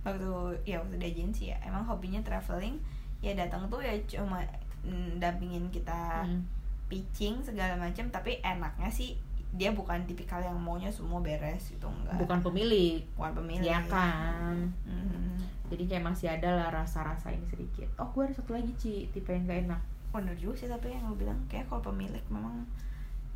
waktu 0.00 0.32
ya 0.64 0.80
waktu 0.80 0.96
di 0.96 1.06
agensi 1.12 1.52
ya 1.52 1.56
emang 1.60 1.84
hobinya 1.84 2.24
traveling. 2.24 2.80
Ya 3.20 3.36
datang 3.36 3.68
tuh 3.68 3.84
ya 3.84 3.92
cuma 4.08 4.40
mm, 4.80 5.20
dampingin 5.20 5.68
kita 5.68 6.24
Mm. 6.24 6.40
pitching 6.88 7.38
segala 7.44 7.76
macam 7.76 8.08
tapi 8.08 8.40
enaknya 8.40 8.88
sih 8.90 9.14
dia 9.50 9.70
bukan 9.70 10.06
tipikal 10.06 10.38
yang 10.38 10.56
maunya 10.56 10.88
semua 10.88 11.20
beres 11.20 11.68
gitu 11.70 11.86
enggak. 11.86 12.16
Bukan 12.16 12.38
pemilik. 12.40 13.02
Bukan 13.18 13.34
pemilik. 13.44 13.66
Ya 13.66 13.78
kan? 13.86 14.72
Mhm. 14.86 15.36
jadi 15.70 15.86
kayak 15.86 16.02
masih 16.02 16.26
ada 16.26 16.50
lah 16.50 16.68
rasa-rasa 16.74 17.30
ini 17.30 17.46
sedikit. 17.46 17.86
Oh 17.94 18.10
gue 18.10 18.26
ada 18.26 18.34
satu 18.34 18.58
lagi 18.58 18.74
Ci 18.74 19.06
tipe 19.14 19.30
yang 19.30 19.46
gak 19.46 19.70
enak. 19.70 19.80
Bener 20.10 20.34
juga 20.34 20.58
sih 20.58 20.66
tapi 20.66 20.90
yang 20.90 21.06
lo 21.06 21.14
bilang 21.14 21.38
kayak 21.46 21.70
kalau 21.70 21.78
pemilik 21.84 22.22
memang 22.26 22.66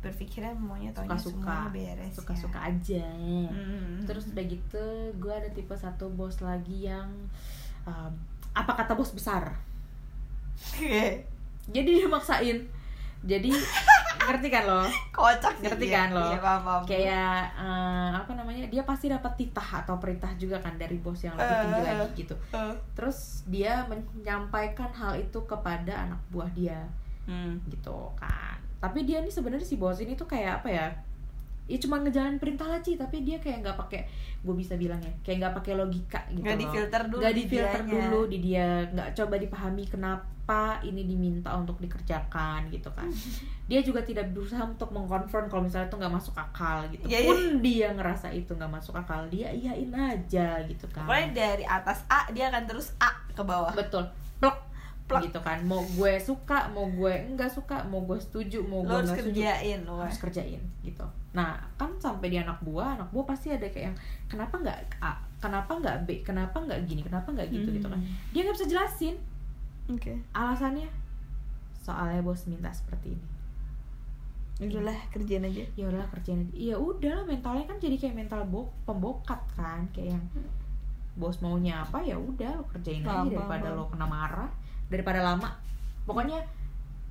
berpikirnya 0.05 0.53
maunya 0.53 0.91
taunya 0.91 1.09
suka-suka 1.11 1.57
beres 1.67 2.05
ya. 2.05 2.13
suka-suka 2.13 2.59
aja 2.63 3.05
Mhm. 3.49 4.05
terus 4.05 4.29
udah 4.29 4.45
gitu 4.45 4.85
gue 5.15 5.33
ada 5.33 5.49
tipe 5.49 5.73
satu 5.73 6.05
bos 6.09 6.37
lagi 6.39 6.85
yang 6.85 7.09
um, 7.83 8.11
apa 8.51 8.71
kata 8.75 8.93
bos 8.93 9.11
besar 9.11 9.57
jadi 11.65 11.89
dia 11.95 12.07
maksain 12.07 12.61
jadi 13.21 13.49
ngerti 14.25 14.47
kan 14.49 14.63
lo 14.63 14.81
kocak 15.11 15.53
sih 15.55 15.65
Ngerti 15.65 15.85
dia. 15.85 15.97
kan 15.99 16.09
lo? 16.09 16.25
Iya, 16.25 16.39
paham, 16.39 16.61
paham. 16.63 16.81
kayak 16.83 17.37
eh, 17.57 18.09
apa 18.11 18.31
namanya 18.33 18.65
dia 18.65 18.81
pasti 18.81 19.05
dapat 19.05 19.33
titah 19.35 19.85
atau 19.85 19.99
perintah 19.99 20.33
juga 20.33 20.57
kan 20.57 20.73
dari 20.75 20.97
bos 20.97 21.19
yang 21.19 21.33
lebih 21.35 21.53
tinggi 21.59 21.77
Eh. 21.77 21.85
lagi 21.91 22.09
gitu 22.17 22.35
Eh. 22.49 22.73
terus 22.93 23.45
dia 23.45 23.85
menyampaikan 23.85 24.89
hal 24.91 25.13
itu 25.15 25.37
kepada 25.43 26.05
anak 26.05 26.17
buah 26.27 26.49
dia 26.51 26.81
Hmm. 27.25 27.57
gitu 27.67 27.93
kan 28.15 28.57
tapi 28.85 29.03
dia 29.03 29.19
ini 29.19 29.27
sebenarnya 29.27 29.65
si 29.65 29.75
bos 29.75 29.97
ini 29.97 30.13
tuh 30.13 30.25
kayak 30.25 30.61
apa 30.61 30.69
ya? 30.69 30.87
Ya 31.65 31.81
cuma 31.81 31.97
ngejalanin 31.97 32.37
perintah 32.37 32.69
lah 32.69 32.77
Ci. 32.77 32.93
Tapi 32.93 33.25
dia 33.25 33.41
kayak 33.41 33.65
nggak 33.65 33.77
pakai 33.77 34.05
gue 34.45 34.53
bisa 34.53 34.77
bilang 34.77 35.01
ya 35.01 35.09
kayak 35.25 35.37
nggak 35.41 35.55
pakai 35.57 35.73
logika 35.73 36.21
gitu 36.29 36.45
Nggak 36.45 36.59
difilter 36.61 37.01
dulu 37.09 37.19
nggak 37.25 37.33
di 37.33 37.41
difilter 37.41 37.81
dianya. 37.81 37.93
dulu 38.05 38.19
di 38.29 38.37
dia. 38.37 38.69
Nggak 38.93 39.09
coba 39.17 39.35
dipahami 39.41 39.83
kenapa 39.89 40.33
ini 40.85 41.01
diminta 41.03 41.49
untuk 41.57 41.81
dikerjakan 41.81 42.69
gitu 42.69 42.93
kan. 42.93 43.09
Dia 43.65 43.81
juga 43.81 44.05
tidak 44.05 44.29
berusaha 44.29 44.61
untuk 44.61 44.93
mengkonfront 44.93 45.49
kalau 45.49 45.65
misalnya 45.65 45.89
itu 45.89 45.97
nggak 45.97 46.13
masuk 46.13 46.37
akal 46.37 46.85
gitu. 46.93 47.01
Iya, 47.09 47.17
iya. 47.17 47.29
pun 47.33 47.39
dia 47.65 47.87
ngerasa 47.97 48.29
itu 48.29 48.53
nggak 48.53 48.69
masuk 48.69 48.93
akal 48.93 49.25
dia 49.25 49.49
iyain 49.49 49.89
aja 49.89 50.61
gitu 50.69 50.85
kan. 50.93 51.09
Pokoknya 51.09 51.33
dari 51.33 51.65
atas 51.65 52.05
A 52.05 52.29
dia 52.29 52.53
akan 52.53 52.69
terus 52.69 52.93
A 53.01 53.09
ke 53.33 53.41
bawah. 53.41 53.73
betul. 53.73 54.05
Plok 54.37 54.64
Plok. 55.05 55.21
gitu 55.29 55.39
kan. 55.45 55.61
Mau 55.69 55.85
gue 55.85 56.13
suka 56.17 56.65
mau 56.73 56.89
gue 56.89 57.13
enggak 57.29 57.53
suka 57.53 57.85
mau 57.85 58.01
gue 58.09 58.17
setuju 58.17 58.65
mau 58.65 58.81
Lo 58.81 58.89
gue 58.89 58.97
harus 59.05 59.09
nggak 59.13 59.21
setuju 59.21 59.37
kerjain 59.37 59.79
lo. 59.85 59.93
harus 60.01 60.17
kerjain 60.17 60.61
gitu. 60.81 61.05
Nah 61.37 61.61
kan 61.77 61.93
sampai 62.01 62.27
di 62.33 62.37
anak 62.41 62.57
buah 62.65 62.97
anak 62.97 63.09
buah 63.13 63.25
pasti 63.29 63.53
ada 63.53 63.69
kayak 63.69 63.93
yang 63.93 63.97
kenapa 64.25 64.57
nggak 64.57 64.77
A 65.05 65.13
kenapa 65.37 65.71
nggak 65.77 65.97
B 66.09 66.25
kenapa 66.25 66.57
nggak 66.57 66.79
gini 66.89 67.05
kenapa 67.05 67.29
nggak 67.29 67.53
gitu 67.53 67.69
gitu 67.69 67.85
kan. 67.85 68.01
Dia 68.33 68.41
nggak 68.49 68.55
bisa 68.57 68.65
jelasin. 68.65 69.15
Oke. 69.93 70.17
alasannya? 70.33 70.89
Soalnya 71.85 72.25
bos 72.25 72.49
minta 72.49 72.73
seperti 72.73 73.13
ini. 73.13 73.25
Udahlah 74.65 74.97
kerjain 75.13 75.45
aja. 75.45 75.61
ya 75.77 75.85
udahlah 75.85 76.09
kerjain 76.09 76.49
aja. 76.49 76.53
Ya 76.57 76.75
udahlah 76.81 77.21
mentalnya 77.29 77.69
kan 77.69 77.77
jadi 77.77 77.93
kayak 78.01 78.15
mental 78.25 78.41
bo 78.49 78.73
pembokat 78.89 79.37
kan. 79.53 79.85
Kayak 79.93 80.17
yang 80.17 80.25
bos 81.15 81.37
maunya 81.45 81.85
apa 81.85 82.03
ya 82.03 82.17
udah 82.19 82.59
lo 82.59 82.65
kerjain 82.67 83.05
Paham, 83.05 83.31
aja 83.31 83.39
daripada 83.39 83.67
lo 83.71 83.87
kena 83.87 84.03
marah 84.09 84.51
daripada 84.87 85.21
lama 85.21 85.49
pokoknya 86.05 86.39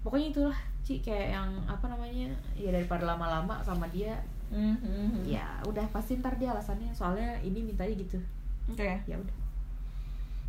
pokoknya 0.02 0.28
itulah 0.30 0.58
Ci 0.84 1.00
kayak 1.00 1.32
yang 1.32 1.48
apa 1.64 1.88
namanya 1.88 2.28
ya 2.52 2.68
daripada 2.68 3.08
lama-lama 3.08 3.60
sama 3.64 3.88
dia 3.88 4.14
Hmm. 4.54 5.24
ya 5.24 5.42
udah 5.66 5.82
pasti 5.90 6.20
ntar 6.20 6.36
dia 6.38 6.52
alasannya 6.52 6.92
soalnya 6.94 7.40
ini 7.42 7.64
mintanya 7.64 7.96
gitu 7.96 8.20
Oke. 8.70 8.86
ya 9.08 9.16
udah 9.16 9.34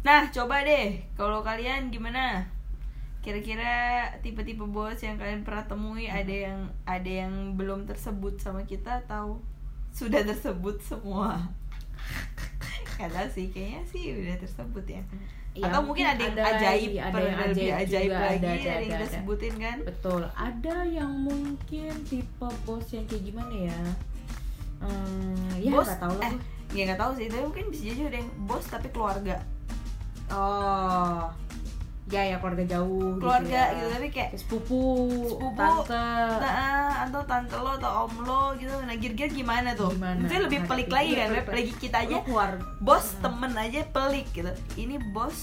Nah, 0.06 0.30
coba 0.30 0.62
deh 0.62 1.02
kalau 1.18 1.42
kalian 1.42 1.90
gimana? 1.90 2.46
Kira-kira 3.26 4.06
tipe-tipe 4.22 4.62
bos 4.62 5.02
yang 5.02 5.18
kalian 5.18 5.42
pernah 5.42 5.66
temui 5.66 6.06
ada 6.06 6.30
yang 6.30 6.70
ada 6.86 7.10
yang 7.10 7.58
belum 7.58 7.90
tersebut 7.90 8.38
sama 8.38 8.62
kita 8.70 9.02
atau 9.10 9.42
sudah 9.90 10.22
tersebut 10.22 10.78
semua? 10.78 11.42
Kata 13.02 13.26
sih 13.26 13.50
kayaknya 13.50 13.82
sih 13.90 14.14
udah 14.14 14.38
tersebut 14.38 14.86
ya. 14.86 15.02
Ya, 15.56 15.72
atau 15.72 15.88
mungkin 15.88 16.04
ada 16.04 16.20
yang 16.20 16.36
ajaib, 16.36 16.92
lagi, 16.92 17.00
ada 17.00 17.16
yang 17.16 17.40
lebih 17.40 17.70
ajaib, 17.72 17.80
ajaib 17.80 18.10
juga, 18.12 18.20
lagi 18.20 18.36
ada, 18.36 18.44
dari 18.44 18.60
ada, 18.60 18.68
yang 18.68 18.76
ada, 18.76 18.86
kita 18.86 18.98
ada. 19.00 19.16
sebutin 19.16 19.54
kan? 19.56 19.78
betul 19.88 20.22
ada 20.36 20.76
yang 20.84 21.12
mungkin 21.16 21.92
tipe 22.12 22.50
bos 22.68 22.88
yang 22.92 23.06
kayak 23.08 23.24
gimana 23.24 23.56
ya 23.72 23.80
Hmm, 24.76 25.50
ya 25.58 25.72
Bos, 25.72 25.88
nggak 25.88 26.02
tahu 26.04 26.16
lah 26.20 26.30
eh. 26.30 26.38
Ya 26.76 26.82
nggak 26.92 27.00
tahu 27.00 27.12
sih, 27.16 27.26
tapi 27.32 27.44
mungkin 27.48 27.66
bisa 27.72 27.82
jadi 27.88 28.02
ada 28.12 28.18
yang 28.20 28.30
bos 28.44 28.66
tapi 28.68 28.88
keluarga. 28.92 29.40
oh 30.30 31.32
ya 32.06 32.22
ya 32.24 32.38
keluarga 32.38 32.66
jauh 32.70 33.18
Keluarga 33.18 33.62
gitu, 33.66 33.74
gitu, 33.74 33.82
ya. 33.82 33.92
tapi 33.92 34.08
kayak 34.10 34.30
sepupu, 34.36 34.82
Sepupu, 35.26 35.58
tante 35.58 36.06
Nah, 36.38 37.02
atau 37.02 37.22
tante 37.26 37.56
lo 37.56 37.72
atau 37.74 38.06
om 38.06 38.16
lo 38.22 38.44
gitu. 38.54 38.76
Nah, 38.78 38.94
kira-kira 38.94 39.26
gimana 39.28 39.74
tuh? 39.74 39.90
Gimana? 39.90 40.22
Mungkin 40.22 40.42
lebih 40.46 40.60
Nah, 40.62 40.68
pelik 40.68 40.88
iya, 40.88 40.96
lagi 40.96 41.12
kan, 41.12 41.28
pelik, 41.28 41.46
lagi 41.50 41.72
kita 41.82 41.98
aja 42.00 42.16
Lu 42.16 42.22
keluar 42.24 42.50
bos 42.80 43.06
Hmm. 43.08 43.22
temen 43.24 43.52
aja 43.56 43.80
pelik 43.88 44.28
gitu. 44.32 44.52
Ini 44.76 44.96
bos 45.10 45.38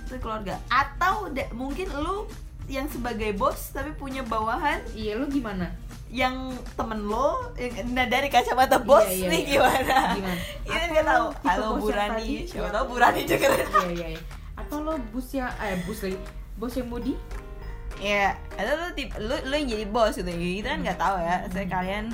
itu 0.00 0.14
keluarga. 0.18 0.62
Atau 0.68 1.26
mungkin 1.52 1.90
lu 1.92 2.30
yang 2.66 2.86
sebagai 2.86 3.30
bos 3.32 3.70
tapi 3.70 3.90
punya 3.92 4.22
bawahan 4.22 4.82
iya 4.92 5.14
lu 5.14 5.26
gimana 5.26 5.70
yang 6.08 6.34
temen 6.74 6.98
lo 7.00 7.54
yang- 7.54 7.94
nah 7.94 8.02
dari 8.04 8.26
kacamata 8.26 8.78
bos 8.80 9.06
Iya, 9.06 9.14
iya, 9.16 9.28
nih 9.28 9.38
iya. 9.40 9.50
gimana? 9.52 9.96
Gimana? 10.12 10.38
Ini 10.64 10.74
Atau 10.76 10.86
nggak 10.88 11.04
tahu. 11.04 11.26
Halo 11.44 11.66
Burani, 11.76 12.30
siapa 12.42 12.68
tahu 12.70 12.84
Burani 12.88 13.22
juga. 13.22 13.46
iya 13.50 13.86
iya 13.86 14.08
iya 14.14 14.22
atau 14.56 14.80
lo 14.80 14.96
bus 15.10 15.28
yang 15.30 15.52
eh 15.58 15.76
bus 15.82 16.00
lagi 16.02 16.18
bos 16.56 16.72
yang 16.72 16.88
mudi 16.88 17.14
Ya, 17.96 18.36
atau 18.52 18.76
lu 18.76 18.92
tip, 18.92 19.08
lu 19.16 19.32
lu 19.40 19.54
yang 19.54 19.68
jadi 19.70 19.86
bos 19.86 20.12
gitu. 20.12 20.28
Kita 20.28 20.68
kan 20.68 20.84
nggak 20.84 20.98
tahu 20.98 21.16
ya. 21.16 21.36
Saya 21.48 21.64
Hmm. 21.64 21.72
kalian 21.72 22.04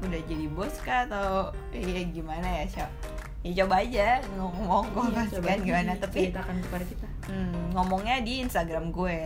udah 0.00 0.20
jadi 0.24 0.46
bos 0.48 0.74
kah 0.80 1.04
atau 1.04 1.28
ya 1.68 2.00
gimana 2.06 2.48
ya, 2.48 2.64
Syok? 2.64 2.90
Ya 3.38 3.52
coba 3.60 3.76
aja 3.78 4.24
ngomong 4.34 4.88
Iya, 4.88 4.96
kok 5.20 5.24
coba 5.30 5.46
kan 5.46 5.58
gimana 5.62 5.92
tapi 5.94 6.18
ceritakan 6.26 6.56
kepada 6.58 6.84
kita 6.86 7.08
hmm, 7.26 7.70
ngomongnya 7.70 8.16
di 8.18 8.32
Instagram 8.40 8.88
gue 8.88 9.18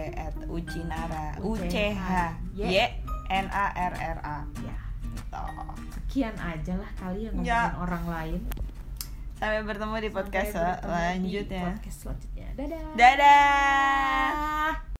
@ucinara 0.49 1.39
U 1.39 1.55
C 1.57 1.75
H 1.91 2.35
Y. 2.53 2.77
N 3.31 3.47
A 3.49 3.67
R 3.73 3.95
R 3.95 4.19
A 4.21 4.37
ya 4.61 4.77
gitu. 5.07 5.43
sekian 5.89 6.35
aja 6.37 6.77
lah 6.77 6.91
kali 6.95 7.25
yang 7.25 7.35
ngomongin 7.35 7.49
Ya. 7.49 7.73
orang 7.79 8.05
lain 8.05 8.41
Sampai 9.35 9.65
bertemu 9.65 9.95
di 9.99 10.11
podcast 10.11 10.51
Sampai 10.51 10.67
bertemu 10.69 10.83
di 10.85 10.85
podcast 10.85 10.85
selanjutnya 10.85 11.65
dadah 12.57 12.93
Dadah. 12.97 14.83